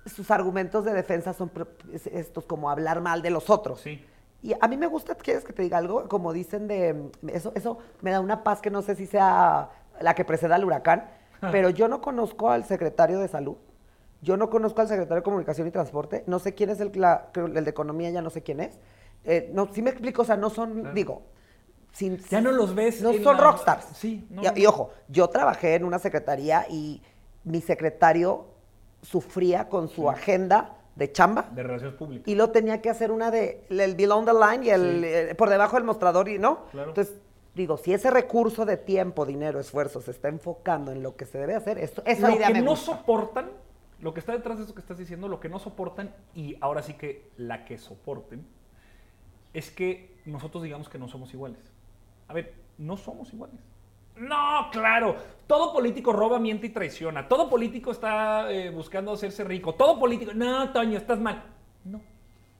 sus 0.05 0.32
argumentos 0.32 0.84
de 0.84 0.93
defensa 0.93 1.34
son 1.34 1.49
estos 2.11 2.45
como 2.45 2.69
hablar 2.69 2.99
mal 3.01 3.21
de 3.21 3.30
los 3.30 3.49
otros. 3.49 3.82
Sí. 3.82 4.05
Y 4.41 4.53
a 4.59 4.67
mí 4.67 4.76
me 4.76 4.88
gusta, 4.88 5.15
¿quieres 5.15 5.45
que 5.45 5.53
te 5.53 5.61
diga 5.61 5.78
algo? 5.78 6.09
Como 6.09 6.34
dicen 6.34 6.67
de, 6.67 7.09
eso, 7.28 7.53
eso 7.55 7.78
me 8.01 8.11
da 8.11 8.19
una 8.19 8.43
paz 8.43 8.59
que 8.59 8.69
no 8.69 8.82
sé 8.82 8.95
si 8.95 9.05
sea 9.05 9.69
la 10.01 10.13
que 10.15 10.26
preceda 10.26 10.55
al 10.55 10.65
huracán, 10.65 11.09
pero 11.51 11.69
yo 11.69 11.88
no 11.88 12.01
conozco 12.01 12.49
al 12.51 12.65
secretario 12.65 13.19
de 13.19 13.30
salud, 13.30 13.55
yo 14.24 14.38
no 14.38 14.49
conozco 14.49 14.82
al 14.82 14.88
secretario 14.88 15.17
de 15.17 15.24
comunicación 15.24 15.67
y 15.67 15.71
transporte, 15.71 16.24
no 16.28 16.39
sé 16.39 16.53
quién 16.55 16.69
es 16.69 16.80
el, 16.80 16.91
la- 16.95 17.28
el 17.36 17.63
de 17.63 17.69
economía, 17.69 18.09
ya 18.09 18.21
no 18.21 18.30
sé 18.30 18.41
quién 18.41 18.61
es. 18.61 18.80
Eh, 19.26 19.51
no, 19.53 19.69
sí 19.71 19.82
me 19.82 19.89
explico, 19.91 20.21
o 20.24 20.26
sea, 20.26 20.38
no 20.38 20.49
son, 20.49 20.80
Claro. 20.82 20.95
digo, 20.95 21.21
sin, 21.91 22.17
Ya 22.30 22.41
no 22.41 22.51
los 22.51 22.74
ves 22.74 23.01
no 23.01 23.13
son 23.13 23.38
la- 23.38 23.43
rockstars. 23.43 23.86
Sí, 23.95 24.26
no, 24.30 24.41
y, 24.41 24.45
no. 24.45 24.51
y 24.55 24.65
ojo, 24.65 24.91
yo 25.09 25.28
trabajé 25.28 25.76
en 25.76 25.84
una 25.84 25.99
secretaría 25.99 26.65
y 26.69 27.01
mi 27.43 27.61
secretario 27.61 28.45
sufría 29.01 29.67
con 29.69 29.89
su 29.89 30.09
agenda 30.09 30.78
de 30.95 31.11
chamba 31.11 31.49
De 31.51 31.63
relaciones 31.63 31.95
públicas. 31.95 32.28
y 32.28 32.36
lo 32.36 32.51
tenía 32.51 32.82
que 32.82 32.89
hacer 32.89 33.11
una 33.11 33.30
de 33.32 33.65
el 33.69 33.95
below 33.95 34.24
the 34.26 34.32
line 34.34 34.65
y 34.65 34.69
el 34.69 35.01
Sí. 35.01 35.05
eh, 35.07 35.36
por 35.36 35.49
debajo 35.49 35.76
del 35.76 35.84
mostrador 35.86 36.30
y 36.30 36.39
no. 36.39 36.65
Claro. 36.71 36.89
Entonces, 36.89 37.15
digo, 37.55 37.78
si 37.78 37.93
ese 37.93 38.09
recurso 38.11 38.65
de 38.65 38.78
tiempo, 38.78 39.26
dinero, 39.26 39.59
esfuerzo 39.59 40.01
se 40.01 40.11
está 40.11 40.30
enfocando 40.30 40.91
en 40.91 41.03
lo 41.03 41.15
que 41.15 41.26
se 41.26 41.38
debe 41.39 41.55
hacer, 41.55 41.78
esto, 41.80 42.01
esa 42.05 42.30
lo 42.30 42.36
idea 42.36 42.47
que 42.47 42.53
me 42.53 42.61
no 42.61 42.71
gusta. 42.71 42.97
soportan, 42.97 43.49
lo 44.04 44.14
que 44.14 44.20
está 44.20 44.34
detrás 44.34 44.58
de 44.58 44.66
eso 44.66 44.76
que 44.76 44.82
estás 44.82 44.97
diciendo, 44.97 45.30
lo 45.30 45.39
que 45.39 45.47
no 45.47 45.60
soportan, 45.60 46.14
y 46.36 46.58
ahora 46.60 46.84
sí 46.84 46.95
que 46.95 47.32
la 47.38 47.64
que 47.64 47.78
soporten, 47.78 48.45
es 49.54 49.72
que 49.72 50.18
nosotros 50.26 50.64
digamos 50.64 50.89
que 50.89 50.99
no 50.99 51.08
somos 51.08 51.34
iguales. 51.34 51.60
A 52.28 52.34
ver, 52.34 52.54
no 52.78 52.97
somos 52.97 53.32
iguales. 53.32 53.62
No, 54.18 54.70
claro. 54.72 55.16
Todo 55.47 55.72
político 55.72 56.12
roba, 56.12 56.38
miente 56.38 56.68
y 56.68 56.70
traiciona. 56.72 57.30
Todo 57.30 57.49
político 57.49 57.91
está 57.91 58.51
eh, 58.51 58.70
buscando 58.72 59.14
hacerse 59.14 59.45
rico. 59.45 59.74
Todo 59.74 59.97
político. 59.97 60.34
No, 60.34 60.72
Toño, 60.72 60.97
estás 60.97 61.20
mal. 61.20 61.43
No, 61.86 62.01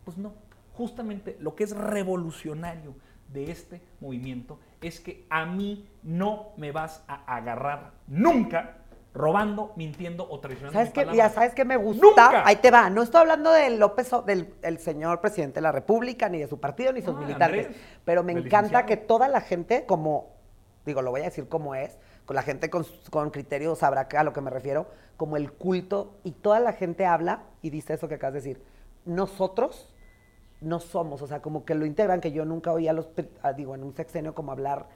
pues 0.06 0.18
no. 0.18 0.34
Justamente 0.74 1.38
lo 1.42 1.56
que 1.56 1.66
es 1.66 1.76
revolucionario 1.76 2.96
de 3.28 3.52
este 3.52 3.82
movimiento 4.00 4.60
es 4.82 5.00
que 5.00 5.26
a 5.30 5.46
mí 5.46 5.88
no 6.04 6.52
me 6.56 6.72
vas 6.72 7.04
a 7.08 7.36
agarrar 7.36 7.92
nunca 8.08 8.78
robando, 9.14 9.74
mintiendo 9.76 10.28
o 10.30 10.40
traicionando. 10.40 10.78
¿Sabes 10.78 10.92
qué? 10.92 11.16
Ya 11.16 11.30
sabes 11.30 11.54
que 11.54 11.66
me 11.66 11.78
gusta. 11.78 12.04
Nunca. 12.06 12.44
Ahí 12.46 12.56
te 12.58 12.72
va. 12.72 12.90
No 12.90 13.04
estoy 13.04 13.22
hablando 13.22 13.52
del 13.52 13.80
López, 13.80 14.10
del 14.26 14.54
el 14.62 14.80
señor 14.80 15.22
presidente 15.22 15.56
de 15.56 15.62
la 15.62 15.72
República, 15.72 16.30
ni 16.30 16.40
de 16.40 16.48
su 16.48 16.60
partido, 16.60 16.92
ni 16.92 17.02
sus 17.02 17.14
No, 17.14 17.22
militantes. 17.22 17.68
Andrés, 17.68 17.82
pero 18.06 18.24
me 18.24 18.32
encanta 18.32 18.58
licenciado. 18.62 18.86
que 18.88 18.98
toda 18.98 19.28
la 19.28 19.42
gente, 19.42 19.86
como, 19.86 20.34
digo, 20.86 21.02
lo 21.02 21.12
voy 21.12 21.22
a 21.22 21.26
decir 21.26 21.48
como 21.48 21.76
es, 21.76 21.98
con 22.26 22.36
la 22.36 22.42
gente 22.42 22.70
con, 22.70 22.86
con 23.10 23.30
criterio 23.30 23.76
sabrá 23.76 24.08
a 24.18 24.24
lo 24.24 24.34
que 24.34 24.42
me 24.42 24.50
refiero, 24.50 24.88
como 25.18 25.38
el 25.38 25.52
culto, 25.52 26.16
y 26.24 26.32
toda 26.32 26.60
la 26.60 26.74
gente 26.74 27.06
habla 27.06 27.44
y 27.62 27.70
dice 27.70 27.94
eso 27.94 28.08
que 28.08 28.16
acabas 28.16 28.34
de 28.34 28.40
decir. 28.40 28.64
Nosotros 29.06 29.94
no 30.62 30.80
somos, 30.80 31.22
o 31.22 31.28
sea, 31.28 31.42
como 31.42 31.66
que 31.66 31.76
lo 31.76 31.86
integran, 31.86 32.22
que 32.22 32.32
yo 32.32 32.46
nunca 32.46 32.72
oía 32.72 32.92
a 32.92 32.94
los, 32.94 33.10
digo, 33.58 33.76
en 33.76 33.84
un 33.84 33.94
sexenio 33.94 34.34
como 34.34 34.52
hablar 34.52 34.88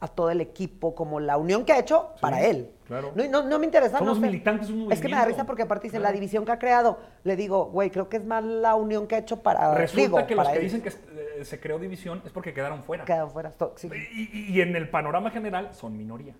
a 0.00 0.08
todo 0.08 0.30
el 0.30 0.40
equipo, 0.40 0.94
como 0.94 1.18
la 1.20 1.36
unión 1.36 1.64
que 1.64 1.72
ha 1.72 1.78
hecho 1.78 2.10
para 2.20 2.40
él. 2.44 2.70
claro. 2.86 3.12
No, 3.14 3.24
y 3.24 3.28
no, 3.28 3.42
no 3.42 3.58
me 3.58 3.64
interesa. 3.66 3.98
Somos 3.98 4.16
no 4.18 4.20
sé. 4.24 4.26
militantes 4.30 4.70
un 4.70 4.92
Es 4.92 5.00
que 5.00 5.08
me 5.08 5.16
da 5.16 5.24
risa 5.24 5.44
porque 5.44 5.62
aparte 5.62 5.88
dice 5.88 5.98
Claro. 5.98 6.10
la 6.10 6.14
división 6.14 6.44
que 6.44 6.52
ha 6.52 6.58
creado. 6.58 7.00
Le 7.24 7.34
digo, 7.36 7.66
güey, 7.66 7.90
creo 7.90 8.08
que 8.08 8.18
es 8.18 8.24
más 8.24 8.44
la 8.44 8.74
unión 8.76 9.06
que 9.08 9.16
ha 9.16 9.18
hecho 9.18 9.42
para. 9.42 9.74
Resulta 9.74 10.02
digo, 10.02 10.26
que 10.26 10.34
los 10.36 10.48
que 10.48 10.56
él. 10.56 10.62
dicen 10.62 10.82
que 10.82 10.88
eh, 10.90 11.44
se 11.44 11.58
creó 11.60 11.78
división 11.78 12.22
es 12.24 12.30
porque 12.32 12.54
quedaron 12.54 12.82
fuera. 12.84 13.04
Quedan 13.04 13.30
fuera. 13.30 13.52
sí. 13.76 13.88
Y, 14.14 14.20
y- 14.38 14.52
y 14.56 14.60
en 14.60 14.76
el 14.76 14.88
panorama 14.88 15.30
general 15.30 15.74
son 15.74 15.96
minoría. 15.96 16.34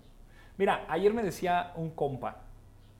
Mira, 0.57 0.85
ayer 0.89 1.13
me 1.13 1.23
decía 1.23 1.71
un 1.75 1.89
compa 1.89 2.37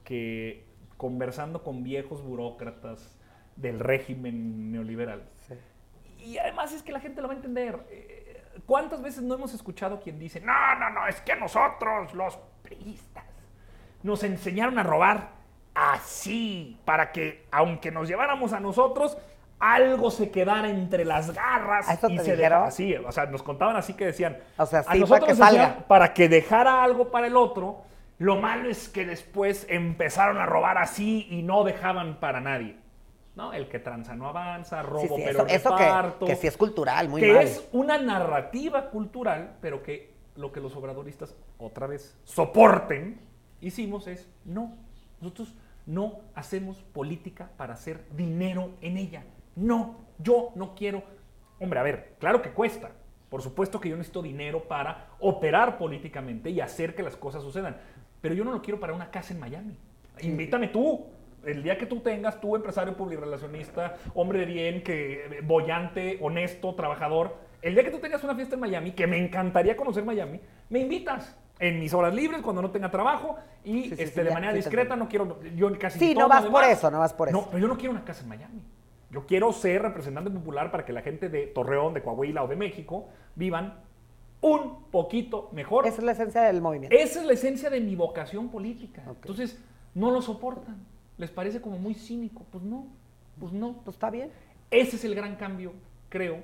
que 0.04 0.64
conversando 0.96 1.62
con 1.62 1.82
viejos 1.82 2.22
burócratas 2.22 3.16
del 3.56 3.80
régimen 3.80 4.70
neoliberal, 4.72 5.22
Sí. 5.46 5.54
y 6.24 6.38
además 6.38 6.72
es 6.72 6.82
que 6.82 6.92
la 6.92 7.00
gente 7.00 7.20
lo 7.20 7.28
va 7.28 7.34
a 7.34 7.36
entender. 7.36 7.78
¿Cuántas 8.66 9.02
veces 9.02 9.22
no 9.22 9.34
hemos 9.34 9.54
escuchado 9.54 10.00
quien 10.00 10.18
dice, 10.18 10.40
no, 10.40 10.74
no, 10.78 10.90
no, 10.90 11.06
es 11.06 11.20
que 11.20 11.34
nosotros, 11.36 12.14
los 12.14 12.38
priistas, 12.62 13.24
nos 14.02 14.22
enseñaron 14.24 14.78
a 14.78 14.82
robar 14.82 15.30
así, 15.74 16.78
para 16.84 17.12
que 17.12 17.46
aunque 17.50 17.90
nos 17.90 18.08
lleváramos 18.08 18.52
a 18.52 18.60
nosotros, 18.60 19.16
algo 19.58 20.10
se 20.10 20.30
quedara 20.30 20.70
entre 20.70 21.04
las 21.04 21.32
garras 21.32 21.88
¿A 21.88 21.94
eso 21.94 22.08
y 22.08 22.16
te 22.16 22.24
se 22.24 22.32
dijeron? 22.32 22.64
así. 22.64 22.94
O 22.94 23.12
sea, 23.12 23.26
nos 23.26 23.42
contaban 23.42 23.76
así 23.76 23.94
que 23.94 24.06
decían, 24.06 24.38
O 24.56 24.66
sea, 24.66 24.80
a 24.80 24.82
sí, 24.82 24.88
para 24.88 24.98
nosotros 25.00 25.24
que 25.26 25.34
nos 25.34 25.38
salga. 25.38 25.86
para 25.86 26.14
que 26.14 26.28
dejara 26.28 26.82
algo 26.82 27.10
para 27.10 27.26
el 27.26 27.36
otro. 27.36 27.82
Lo 28.18 28.36
malo 28.36 28.68
es 28.68 28.88
que 28.88 29.06
después 29.06 29.66
empezaron 29.68 30.38
a 30.38 30.46
robar 30.46 30.78
así 30.78 31.26
y 31.30 31.42
no 31.42 31.64
dejaban 31.64 32.20
para 32.20 32.40
nadie. 32.40 32.76
¿No? 33.36 33.52
El 33.52 33.68
que 33.68 33.78
tranza 33.78 34.14
no 34.14 34.26
avanza, 34.28 34.82
robo 34.82 35.02
Sí, 35.02 35.08
sí, 35.08 35.22
pero 35.24 35.46
eso, 35.46 35.68
eso 35.68 35.76
reparto. 35.76 36.26
que, 36.26 36.32
que 36.32 36.36
sí 36.36 36.46
es 36.48 36.56
cultural, 36.56 37.08
muy 37.08 37.20
que 37.20 37.32
mal. 37.32 37.42
es 37.44 37.68
una 37.72 37.96
narrativa 37.98 38.90
cultural, 38.90 39.56
pero 39.60 39.82
que 39.82 40.12
lo 40.36 40.52
que 40.52 40.60
los 40.60 40.74
obradoristas 40.76 41.36
otra 41.58 41.86
vez 41.86 42.18
soporten, 42.24 43.20
hicimos 43.60 44.06
es 44.08 44.28
no. 44.44 44.74
Nosotros 45.20 45.54
no 45.86 46.20
hacemos 46.34 46.78
política 46.92 47.50
para 47.56 47.74
hacer 47.74 48.04
dinero 48.16 48.70
en 48.80 48.96
ella. 48.96 49.24
No, 49.54 49.96
yo 50.18 50.50
no 50.54 50.74
quiero. 50.74 51.02
Hombre, 51.60 51.78
a 51.78 51.82
ver, 51.82 52.16
claro 52.18 52.42
que 52.42 52.50
cuesta. 52.50 52.90
Por 53.28 53.42
supuesto 53.42 53.80
que 53.80 53.88
yo 53.88 53.96
necesito 53.96 54.22
dinero 54.22 54.64
para 54.64 55.06
operar 55.20 55.78
políticamente 55.78 56.50
y 56.50 56.60
hacer 56.60 56.94
que 56.94 57.02
las 57.02 57.16
cosas 57.16 57.42
sucedan. 57.42 57.76
Pero 58.20 58.34
yo 58.34 58.44
no 58.44 58.50
lo 58.50 58.60
quiero 58.60 58.80
para 58.80 58.92
una 58.92 59.10
casa 59.10 59.32
en 59.34 59.40
Miami. 59.40 59.76
Invítame 60.20 60.68
tú. 60.68 61.06
El 61.44 61.62
día 61.62 61.78
que 61.78 61.86
tú 61.86 62.00
tengas, 62.00 62.40
tú, 62.40 62.56
empresario 62.56 62.96
publirelacionista, 62.96 63.96
hombre 64.14 64.40
de 64.40 64.46
bien, 64.46 64.82
que 64.82 65.40
bollante, 65.44 66.18
honesto, 66.20 66.74
trabajador, 66.74 67.36
el 67.62 67.74
día 67.74 67.84
que 67.84 67.90
tú 67.90 67.98
tengas 67.98 68.22
una 68.24 68.34
fiesta 68.34 68.54
en 68.54 68.60
Miami, 68.60 68.92
que 68.92 69.06
me 69.06 69.18
encantaría 69.18 69.76
conocer 69.76 70.04
Miami, 70.04 70.40
me 70.68 70.80
invitas 70.80 71.36
en 71.58 71.78
mis 71.78 71.92
horas 71.92 72.14
libres, 72.14 72.40
cuando 72.40 72.62
no 72.62 72.70
tenga 72.70 72.90
trabajo, 72.90 73.36
y 73.64 73.82
Sí, 73.82 73.88
sí, 73.88 74.02
este, 74.02 74.20
sí, 74.20 74.26
de 74.28 74.32
manera 74.32 74.52
discreta, 74.52 74.96
no 74.96 75.08
quiero, 75.08 75.40
yo 75.54 75.78
casi 75.78 75.98
Sí, 75.98 76.14
no 76.14 76.26
vas 76.26 76.46
por 76.46 76.64
eso, 76.64 76.90
no 76.90 76.98
vas 76.98 77.12
por 77.12 77.28
eso. 77.28 77.36
No, 77.36 77.46
pero 77.46 77.58
yo 77.58 77.68
no 77.68 77.76
quiero 77.76 77.92
una 77.92 78.04
casa 78.04 78.22
en 78.22 78.28
Miami. 78.30 78.64
Yo 79.10 79.26
quiero 79.26 79.52
ser 79.52 79.82
representante 79.82 80.30
popular 80.30 80.70
para 80.70 80.84
que 80.84 80.92
la 80.92 81.02
gente 81.02 81.28
de 81.28 81.48
Torreón, 81.48 81.92
de 81.94 82.02
Coahuila 82.02 82.44
o 82.44 82.48
de 82.48 82.56
México 82.56 83.08
vivan 83.34 83.80
un 84.40 84.84
poquito 84.90 85.50
mejor. 85.52 85.86
Esa 85.86 85.98
es 85.98 86.04
la 86.04 86.12
esencia 86.12 86.42
del 86.42 86.62
movimiento. 86.62 86.96
Esa 86.96 87.20
es 87.20 87.26
la 87.26 87.32
esencia 87.34 87.68
de 87.68 87.80
mi 87.80 87.96
vocación 87.96 88.48
política. 88.48 89.02
Entonces, 89.06 89.62
no 89.94 90.10
lo 90.10 90.22
soportan. 90.22 90.86
Les 91.20 91.30
parece 91.30 91.60
como 91.60 91.78
muy 91.78 91.94
cínico. 91.94 92.44
Pues 92.50 92.64
no, 92.64 92.86
pues 93.38 93.52
no. 93.52 93.74
Pues 93.84 93.96
está 93.96 94.10
bien. 94.10 94.30
Ese 94.70 94.96
es 94.96 95.04
el 95.04 95.14
gran 95.14 95.36
cambio, 95.36 95.74
creo, 96.08 96.38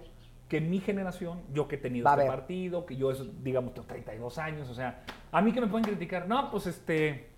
que 0.49 0.61
mi 0.61 0.81
generación, 0.81 1.41
yo 1.53 1.67
que 1.67 1.77
he 1.77 1.79
tenido 1.79 2.05
Va 2.05 2.15
este 2.15 2.27
partido, 2.27 2.85
que 2.85 2.97
yo, 2.97 3.11
es, 3.11 3.21
digamos, 3.43 3.75
tengo 3.75 3.87
32 3.87 4.39
años, 4.39 4.69
o 4.69 4.75
sea, 4.75 5.03
a 5.33 5.43
mí 5.43 5.53
que 5.53 5.61
me 5.61 5.67
pueden 5.67 5.85
criticar, 5.85 6.29
no, 6.29 6.51
pues 6.51 6.67
este, 6.67 7.29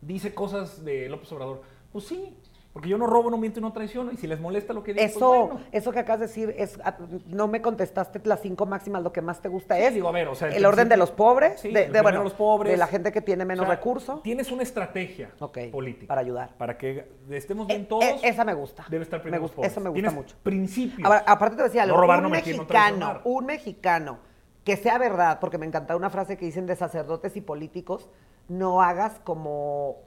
dice 0.00 0.34
cosas 0.34 0.84
de 0.84 1.08
López 1.08 1.30
Obrador. 1.32 1.62
Pues 1.92 2.06
sí, 2.06 2.36
porque 2.74 2.88
yo 2.88 2.98
no 2.98 3.06
robo, 3.06 3.30
no 3.30 3.38
miento 3.38 3.60
y 3.60 3.62
no 3.62 3.72
traiciono, 3.72 4.10
y 4.10 4.16
si 4.16 4.26
les 4.26 4.40
molesta 4.40 4.72
lo 4.72 4.82
que 4.82 4.92
digo, 4.94 5.06
Eso, 5.06 5.18
pues 5.20 5.40
bueno. 5.52 5.60
eso 5.70 5.92
que 5.92 6.00
acabas 6.00 6.18
de 6.20 6.26
decir 6.26 6.52
es, 6.58 6.76
ah, 6.84 6.96
no 7.28 7.46
me 7.46 7.62
contestaste 7.62 8.20
las 8.24 8.40
cinco 8.40 8.66
máximas, 8.66 9.00
lo 9.04 9.12
que 9.12 9.22
más 9.22 9.40
te 9.40 9.48
gusta 9.48 9.76
Sí, 9.76 9.82
es 9.84 9.94
digo, 9.94 10.08
a 10.08 10.10
ver, 10.10 10.26
o 10.26 10.34
sea, 10.34 10.48
el 10.48 10.54
el 10.56 10.64
orden 10.66 10.88
de 10.88 10.96
los 10.96 11.12
pobres, 11.12 11.60
Sí, 11.60 11.70
de, 11.70 11.88
de, 11.88 12.02
bueno, 12.02 12.24
los 12.24 12.34
pobres. 12.34 12.72
de 12.72 12.76
la 12.76 12.88
gente 12.88 13.12
que 13.12 13.20
tiene 13.20 13.44
menos 13.44 13.62
O 13.62 13.66
sea, 13.66 13.76
recursos. 13.76 14.22
Tienes 14.24 14.50
una 14.50 14.64
estrategia 14.64 15.30
Ok, 15.38 15.58
política. 15.70 16.08
para 16.08 16.20
ayudar. 16.22 16.56
Para 16.58 16.76
que 16.76 17.06
estemos 17.30 17.70
Eh, 17.70 17.74
bien 17.74 17.86
todos. 17.86 18.02
eh, 18.02 18.18
esa 18.24 18.44
me 18.44 18.54
gusta. 18.54 18.84
Debe 18.90 19.04
estar 19.04 19.20
Me 19.20 19.22
primero 19.22 19.42
los 19.42 19.50
gusta- 19.52 19.56
pobres. 19.56 19.70
eso 19.72 19.80
me 19.80 19.90
gusta 19.90 20.00
Tienes 20.00 20.14
mucho. 20.14 20.36
Principios. 20.42 21.06
Ahora, 21.06 21.22
aparte 21.28 21.56
te 21.56 21.62
decía 21.62 21.86
No 21.86 21.96
robar, 21.96 22.22
no 22.22 22.26
un 22.26 22.32
mentir, 22.32 22.56
no 22.56 22.62
mexicano, 22.64 22.86
traicionar. 22.96 23.20
un 23.22 23.46
mexicano 23.46 24.18
que 24.64 24.76
sea 24.76 24.98
verdad, 24.98 25.38
porque 25.38 25.58
me 25.58 25.66
encanta 25.66 25.94
una 25.94 26.10
frase 26.10 26.36
que 26.36 26.44
dicen 26.44 26.66
de 26.66 26.74
sacerdotes 26.74 27.36
y 27.36 27.40
políticos, 27.40 28.10
no 28.48 28.82
hagas 28.82 29.20
como 29.22 29.98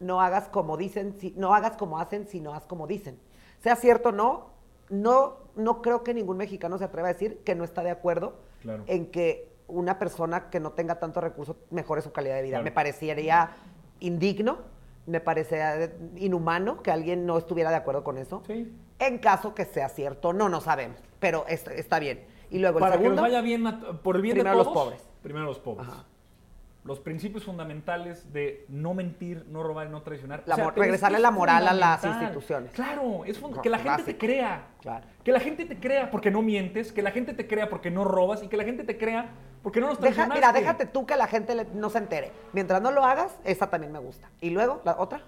no 0.00 0.20
hagas 0.20 0.48
como 0.48 0.76
dicen, 0.76 1.14
si- 1.18 1.34
no 1.36 1.54
hagas 1.54 1.76
como 1.76 1.98
hacen, 1.98 2.26
sino 2.26 2.54
haz 2.54 2.66
como 2.66 2.86
dicen. 2.86 3.18
Sea 3.58 3.76
cierto 3.76 4.10
o 4.10 4.12
no, 4.12 4.46
no, 4.90 5.36
no 5.56 5.82
creo 5.82 6.04
que 6.04 6.14
ningún 6.14 6.36
mexicano 6.36 6.78
se 6.78 6.84
atreva 6.84 7.08
a 7.08 7.12
decir 7.12 7.38
que 7.44 7.54
no 7.54 7.64
está 7.64 7.82
de 7.82 7.90
acuerdo 7.90 8.34
Claro. 8.62 8.84
en 8.86 9.06
que 9.10 9.48
una 9.68 9.98
persona 9.98 10.48
que 10.50 10.60
no 10.60 10.72
tenga 10.72 11.00
tantos 11.00 11.22
recursos 11.22 11.56
mejore 11.70 12.02
su 12.02 12.12
calidad 12.12 12.36
de 12.36 12.42
vida. 12.42 12.50
Claro. 12.56 12.64
Me 12.64 12.70
parecería 12.72 13.50
indigno, 14.00 14.58
me 15.06 15.20
parecería 15.20 15.92
inhumano 16.16 16.82
que 16.82 16.90
alguien 16.92 17.26
no 17.26 17.38
estuviera 17.38 17.70
de 17.70 17.76
acuerdo 17.76 18.04
con 18.04 18.18
eso. 18.18 18.42
Sí. 18.46 18.72
En 18.98 19.18
caso 19.18 19.54
que 19.54 19.64
sea 19.64 19.88
cierto, 19.88 20.32
no, 20.32 20.48
no 20.48 20.60
sabemos, 20.60 20.98
pero 21.18 21.44
es- 21.48 21.66
está 21.68 21.98
bien. 21.98 22.24
Y 22.50 22.58
luego 22.60 22.78
el 22.78 22.80
Para 22.82 22.96
que 22.96 23.02
segundo, 23.02 23.22
nos 23.22 23.30
vaya 23.30 23.40
bien, 23.40 23.64
por 24.02 24.16
el 24.16 24.22
bien 24.22 24.34
primero 24.36 24.56
de 24.58 24.64
los 24.64 24.72
pobres. 24.72 25.02
Primero 25.22 25.46
los 25.46 25.58
pobres. 25.58 25.88
Ajá. 25.88 26.04
Los 26.86 27.00
principios 27.00 27.44
fundamentales 27.44 28.32
de 28.32 28.64
no 28.68 28.94
mentir, 28.94 29.44
no 29.48 29.62
robar 29.62 29.88
y 29.88 29.90
no 29.90 30.02
traicionar. 30.02 30.42
La 30.46 30.56
regresarle 30.70 31.18
es 31.18 31.22
la 31.22 31.30
moral 31.30 31.66
a 31.68 31.74
las 31.74 32.04
instituciones. 32.04 32.70
Claro, 32.72 33.24
es 33.24 33.40
No, 33.40 33.60
que 33.60 33.68
la 33.68 33.78
gente 33.78 33.90
básico. 33.90 34.06
te 34.06 34.18
crea. 34.18 34.66
Claro. 34.80 35.06
Que 35.24 35.32
la 35.32 35.40
gente 35.40 35.64
te 35.66 35.78
crea 35.78 36.10
porque 36.10 36.30
no 36.30 36.42
mientes, 36.42 36.92
que 36.92 37.02
la 37.02 37.10
gente 37.10 37.34
te 37.34 37.46
crea 37.46 37.68
porque 37.68 37.90
no 37.90 38.04
robas 38.04 38.42
y 38.42 38.48
que 38.48 38.56
la 38.56 38.64
gente 38.64 38.84
te 38.84 38.96
crea 38.96 39.30
porque 39.62 39.80
no 39.80 39.88
nos 39.88 39.98
Deja- 40.00 40.14
traicionaste. 40.14 40.34
mira, 40.38 40.52
déjate 40.52 40.86
tú 40.86 41.06
que 41.06 41.16
la 41.16 41.26
gente 41.26 41.54
le- 41.56 41.64
no 41.74 41.90
se 41.90 41.98
entere. 41.98 42.30
Mientras 42.52 42.80
no 42.80 42.92
lo 42.92 43.04
hagas, 43.04 43.36
esa 43.44 43.68
también 43.68 43.92
me 43.92 43.98
gusta. 43.98 44.30
Y 44.40 44.50
luego, 44.50 44.80
la 44.84 44.96
otra, 44.98 45.22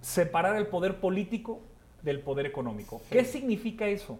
separar 0.00 0.56
el 0.56 0.66
poder 0.66 0.98
político 0.98 1.60
del 2.02 2.20
poder 2.20 2.46
económico. 2.46 3.00
¿Qué 3.10 3.24
significa 3.24 3.86
eso? 3.86 4.18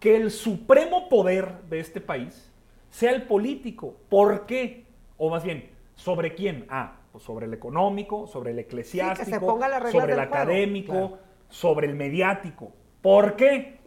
Que 0.00 0.16
el 0.16 0.30
supremo 0.30 1.08
poder 1.08 1.62
de 1.70 1.80
este 1.80 2.00
país 2.00 2.50
sea 2.90 3.12
el 3.12 3.22
político. 3.22 3.96
¿Por 4.10 4.44
qué? 4.46 4.83
O 5.16 5.30
más 5.30 5.44
bien, 5.44 5.70
¿sobre 5.94 6.34
quién? 6.34 6.66
Ah, 6.68 6.96
pues 7.12 7.24
sobre 7.24 7.46
el 7.46 7.54
económico, 7.54 8.26
sobre 8.26 8.50
el 8.50 8.58
eclesiástico, 8.58 9.40
ponga 9.46 9.90
sobre 9.90 10.14
el 10.14 10.20
académico, 10.20 10.92
Claro. 10.92 11.18
sobre 11.48 11.86
el 11.86 11.94
mediático. 11.94 12.72
¿Por 13.00 13.36
qué? 13.36 13.78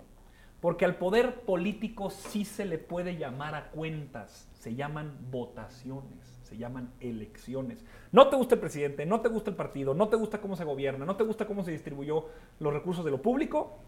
Porque 0.61 0.85
al 0.85 0.95
poder 0.95 1.41
político 1.41 2.09
sí 2.09 2.45
se 2.45 2.65
le 2.65 2.77
puede 2.77 3.17
llamar 3.17 3.53
a 3.55 3.69
cuentas, 3.69 4.49
se 4.53 4.75
llaman 4.75 5.17
votaciones, 5.29 6.39
se 6.43 6.57
llaman 6.57 6.91
elecciones. 6.99 7.85
No 8.11 8.29
te 8.29 8.37
gusta 8.37 8.55
el 8.55 8.61
presidente, 8.61 9.05
no 9.05 9.21
te 9.21 9.29
gusta 9.29 9.49
el 9.49 9.55
partido, 9.55 9.93
no 9.93 10.07
te 10.09 10.15
gusta 10.15 10.39
cómo 10.39 10.55
se 10.55 10.63
gobierna, 10.63 11.05
no 11.05 11.15
te 11.15 11.23
gusta 11.25 11.45
cómo 11.45 11.63
se 11.63 11.71
distribuyó 11.71 12.27
los 12.59 12.73
recursos 12.73 13.05
de 13.05 13.11
lo 13.11 13.21
público, 13.21 13.79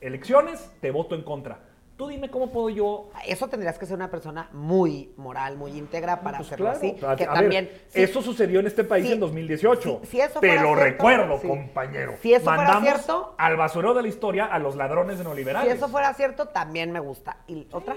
elecciones, 0.00 0.70
te 0.80 0.90
voto 0.90 1.14
en 1.14 1.22
contra. 1.22 1.60
Tú 1.96 2.08
dime 2.08 2.28
cómo 2.30 2.50
puedo 2.52 2.68
yo... 2.68 3.08
eso 3.26 3.48
tendrías 3.48 3.78
que 3.78 3.86
ser 3.86 3.96
una 3.96 4.10
persona 4.10 4.50
muy 4.52 5.14
moral, 5.16 5.56
muy 5.56 5.72
íntegra 5.72 6.20
para 6.20 6.36
Pues 6.38 6.48
hacerlo 6.48 6.66
claro, 6.66 6.78
así. 6.78 6.90
a- 7.06 7.16
Que 7.16 7.24
a 7.24 7.28
ver, 7.28 7.34
también, 7.40 7.70
sí, 7.88 8.02
eso 8.02 8.20
sucedió 8.20 8.60
en 8.60 8.66
este 8.66 8.84
país 8.84 9.06
Sí, 9.06 9.12
en 9.14 9.20
2018. 9.20 10.00
si- 10.02 10.06
si 10.08 10.20
eso 10.20 10.38
Te 10.40 10.48
lo 10.48 10.52
cierto, 10.60 10.74
recuerdo, 10.74 11.38
sí. 11.40 11.48
compañero. 11.48 12.14
Si 12.20 12.34
eso 12.34 12.44
fuera 12.52 12.80
cierto- 12.82 13.34
al 13.38 13.56
basurero 13.56 13.94
de 13.94 14.02
la 14.02 14.08
historia 14.08 14.44
a 14.44 14.58
los 14.58 14.76
ladrones 14.76 15.16
de 15.16 15.22
si 15.24 15.28
neoliberales. 15.28 15.72
eso 15.74 15.88
fuera 15.88 16.12
cierto, 16.12 16.48
también 16.48 16.92
me 16.92 17.00
gusta. 17.00 17.38
¿Y 17.46 17.66
otra? 17.72 17.96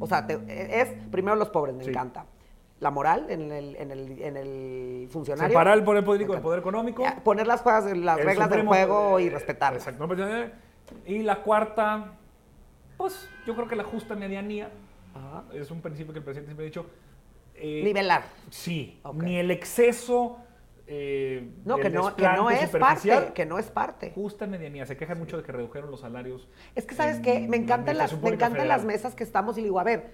O 0.00 0.06
sea, 0.06 0.26
te- 0.26 0.80
es 0.80 0.88
primero 1.10 1.36
los 1.36 1.50
pobres, 1.50 1.74
me 1.74 1.84
Sí. 1.84 1.90
encanta. 1.90 2.24
La 2.80 2.90
moral 2.90 3.26
en 3.28 3.52
el, 3.52 3.76
en 3.76 3.90
el, 3.90 4.22
en 4.22 4.36
el 4.38 5.08
funcionario. 5.10 5.48
Separar 5.50 5.76
el 5.76 5.84
poder 5.84 6.04
político 6.04 6.32
del 6.32 6.40
poder 6.40 6.60
económico. 6.60 7.04
Poner 7.22 7.46
las, 7.46 7.60
cosas, 7.60 7.84
las 7.96 8.16
reglas 8.18 8.48
del 8.48 8.64
juego 8.66 9.20
y 9.20 9.28
respetarlas. 9.28 9.86
Exacto. 9.86 10.06
pues, 10.08 10.50
Y 11.04 11.18
la 11.24 11.42
cuarta, 11.42 12.12
pues 12.98 13.26
yo 13.46 13.54
creo 13.54 13.66
que 13.66 13.76
la 13.76 13.84
justa 13.84 14.14
medianía. 14.14 14.70
Ajá. 15.14 15.44
Es 15.54 15.70
un 15.70 15.80
principio 15.80 16.12
que 16.12 16.18
el 16.18 16.24
presidente 16.24 16.50
siempre 16.50 16.66
ha 16.66 16.68
dicho. 16.68 16.86
eh, 17.54 17.80
Nivelar. 17.82 18.24
Sí, 18.50 19.00
ni 19.14 19.36
el 19.38 19.50
exceso. 19.50 20.36
eh, 20.86 21.50
No, 21.64 21.76
que 21.76 21.88
no, 21.90 22.14
que 22.14 22.22
no 22.28 22.50
es 22.50 22.68
parte, 22.70 23.32
que 23.34 23.46
no 23.46 23.58
es 23.58 23.70
parte. 23.70 24.12
Justa 24.14 24.46
medianía. 24.46 24.84
Se 24.86 24.96
quejan 24.96 25.18
mucho 25.18 25.36
de 25.38 25.42
que 25.42 25.52
redujeron 25.52 25.90
los 25.90 26.00
salarios. 26.00 26.48
Es 26.74 26.84
que, 26.86 26.94
¿sabes 26.94 27.20
qué? 27.20 27.40
Me 27.48 27.56
encantan, 27.56 27.96
las, 27.96 28.12
me 28.20 28.30
encantan 28.30 28.68
las 28.68 28.84
mesas 28.84 29.14
que 29.14 29.24
estamos 29.24 29.56
y 29.56 29.60
le 29.62 29.66
digo, 29.68 29.80
a 29.80 29.84
ver, 29.84 30.12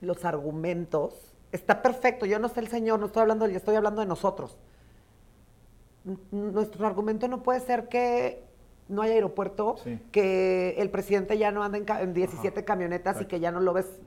los 0.00 0.24
argumentos, 0.24 1.34
está 1.52 1.82
perfecto, 1.82 2.26
yo 2.26 2.38
no 2.38 2.48
sé 2.48 2.60
el 2.60 2.68
señor, 2.68 2.98
no 3.00 3.06
estoy 3.06 3.22
hablando 3.22 3.44
de 3.44 3.50
él, 3.52 3.56
estoy 3.56 3.76
hablando 3.76 4.00
de 4.00 4.06
nosotros. 4.06 4.58
N- 6.06 6.18
Nuestro 6.30 6.86
argumento 6.86 7.28
no 7.28 7.42
puede 7.42 7.60
ser 7.60 7.88
que 7.88 8.42
no 8.88 9.02
haya 9.02 9.14
aeropuerto, 9.14 9.76
Sí. 9.84 9.98
que 10.10 10.74
el 10.78 10.90
presidente 10.90 11.38
ya 11.38 11.50
no 11.50 11.62
anda 11.62 11.78
en, 11.78 11.86
en 11.88 12.14
17 12.14 12.60
Ajá, 12.60 12.64
camionetas 12.64 13.20
y 13.20 13.24
que 13.26 13.40
ya 13.40 13.50
no 13.50 13.60
lo 13.60 13.72
ves, 13.72 14.00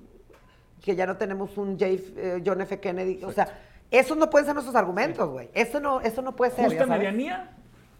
que 0.84 0.96
ya 0.96 1.06
no 1.08 1.18
tenemos 1.18 1.58
un 1.58 1.80
J- 1.80 1.86
eh, 2.18 2.44
John 2.46 2.62
F. 2.62 2.80
Kennedy. 2.80 3.24
O 3.24 3.32
sea, 3.32 3.60
esos 3.92 4.18
no 4.18 4.30
pueden 4.30 4.46
ser 4.46 4.54
nuestros 4.56 4.76
argumentos, 4.76 5.30
güey. 5.30 5.50
Eso 5.54 5.80
no, 5.80 6.02
eso 6.02 6.22
no 6.22 6.36
puede 6.36 6.52
ser. 6.52 6.66
Justa 6.66 6.86
medianía. 6.86 7.52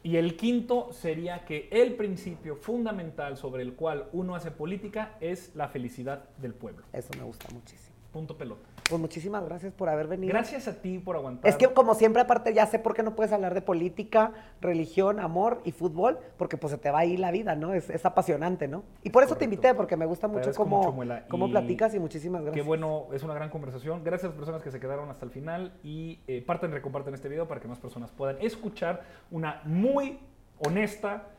Y 0.04 0.18
el 0.18 0.38
quinto 0.38 0.90
sería 0.94 1.46
que 1.46 1.68
el 1.72 1.96
principio 1.96 2.56
fundamental 2.58 3.38
sobre 3.38 3.64
el 3.64 3.74
cual 3.74 4.08
uno 4.14 4.36
hace 4.36 4.52
política 4.52 5.16
es 5.20 5.52
la 5.56 5.68
felicidad 5.68 6.26
del 6.38 6.54
pueblo. 6.54 6.86
Eso 6.94 7.10
me 7.18 7.24
gusta 7.24 7.48
muchísimo. 7.52 7.96
Punto 8.14 8.38
pelota. 8.38 8.70
Pues 8.88 9.02
muchísimas 9.02 9.44
gracias 9.44 9.74
por 9.74 9.90
haber 9.90 10.08
venido. 10.08 10.32
Gracias 10.32 10.68
a 10.68 10.80
ti 10.80 11.00
por 11.00 11.16
aguantar. 11.16 11.50
Es 11.50 11.58
que 11.58 11.68
como 11.68 11.96
siempre, 11.96 12.22
aparte, 12.22 12.54
ya 12.54 12.68
sé 12.68 12.78
por 12.78 12.94
qué 12.94 13.02
no 13.02 13.16
puedes 13.16 13.34
hablar 13.34 13.56
de 13.56 13.62
política, 13.62 14.34
religión, 14.62 15.20
amor 15.20 15.62
y 15.66 15.72
fútbol, 15.72 16.20
porque 16.38 16.58
pues 16.58 16.72
se 16.72 16.78
te 16.78 16.92
va 16.92 17.00
ahí 17.00 17.18
la 17.18 17.32
vida, 17.32 17.56
¿no? 17.56 17.74
Es, 17.74 17.90
es 17.90 18.06
apasionante, 18.06 18.68
¿no? 18.68 18.84
Y 19.02 19.10
por 19.10 19.24
eso 19.24 19.38
te 19.38 19.46
invité, 19.46 19.74
porque 19.74 19.98
me 19.98 20.06
gusta 20.06 20.28
mucho 20.28 20.52
cómo, 20.54 20.92
mucho, 20.92 21.14
cómo 21.30 21.48
y 21.48 21.52
platicas 21.52 21.96
y 21.96 22.00
muchísimas 22.00 22.44
gracias. 22.44 22.62
Qué 22.62 22.68
bueno, 22.68 23.08
es 23.12 23.24
una 23.24 23.34
gran 23.34 23.50
conversación. 23.50 24.04
Gracias 24.04 24.26
a 24.26 24.28
las 24.28 24.38
personas 24.38 24.62
que 24.62 24.70
se 24.70 24.80
quedaron 24.80 25.10
hasta 25.10 25.26
el 25.26 25.32
final 25.32 25.74
y 25.84 26.20
eh, 26.28 26.44
parten 26.46 26.70
y 26.70 26.76
recomparten 26.76 27.16
este 27.16 27.28
video 27.28 27.48
para 27.48 27.62
que 27.62 27.68
más 27.68 27.80
personas 27.80 28.12
puedan 28.12 28.38
escuchar 28.40 29.02
una 29.32 29.62
muy 29.66 30.20
honesta, 30.60 31.30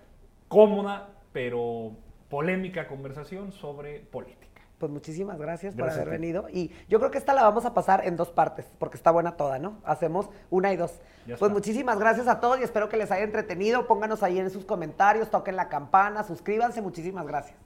cómoda, 0.48 1.10
pero 1.32 1.92
polémica 2.28 2.88
conversación 2.88 3.52
sobre 3.52 4.00
política. 4.00 4.45
Pues 4.78 4.92
muchísimas 4.92 5.38
gracias, 5.38 5.74
Gracias 5.74 5.98
por 5.98 6.08
haber 6.08 6.20
venido. 6.20 6.48
Y 6.50 6.70
yo 6.88 6.98
creo 6.98 7.10
que 7.10 7.16
esta 7.18 7.32
la 7.32 7.42
vamos 7.42 7.64
a 7.64 7.72
pasar 7.72 8.06
en 8.06 8.16
dos 8.16 8.30
partes, 8.30 8.66
porque 8.78 8.96
está 8.98 9.10
buena 9.10 9.36
toda, 9.36 9.58
¿no? 9.58 9.78
Hacemos 9.84 10.28
una 10.50 10.72
y 10.72 10.76
dos. 10.76 11.00
Ya 11.26 11.34
Pues 11.36 11.42
está. 11.42 11.48
muchísimas 11.48 11.98
gracias 11.98 12.28
a 12.28 12.40
todos 12.40 12.60
y 12.60 12.62
espero 12.62 12.88
que 12.90 12.98
les 12.98 13.10
haya 13.10 13.24
entretenido. 13.24 13.86
Pónganos 13.86 14.22
ahí 14.22 14.38
en 14.38 14.50
sus 14.50 14.64
comentarios, 14.66 15.30
toquen 15.30 15.56
la 15.56 15.68
campana, 15.70 16.24
suscríbanse. 16.24 16.82
Muchísimas 16.82 17.26
gracias. 17.26 17.56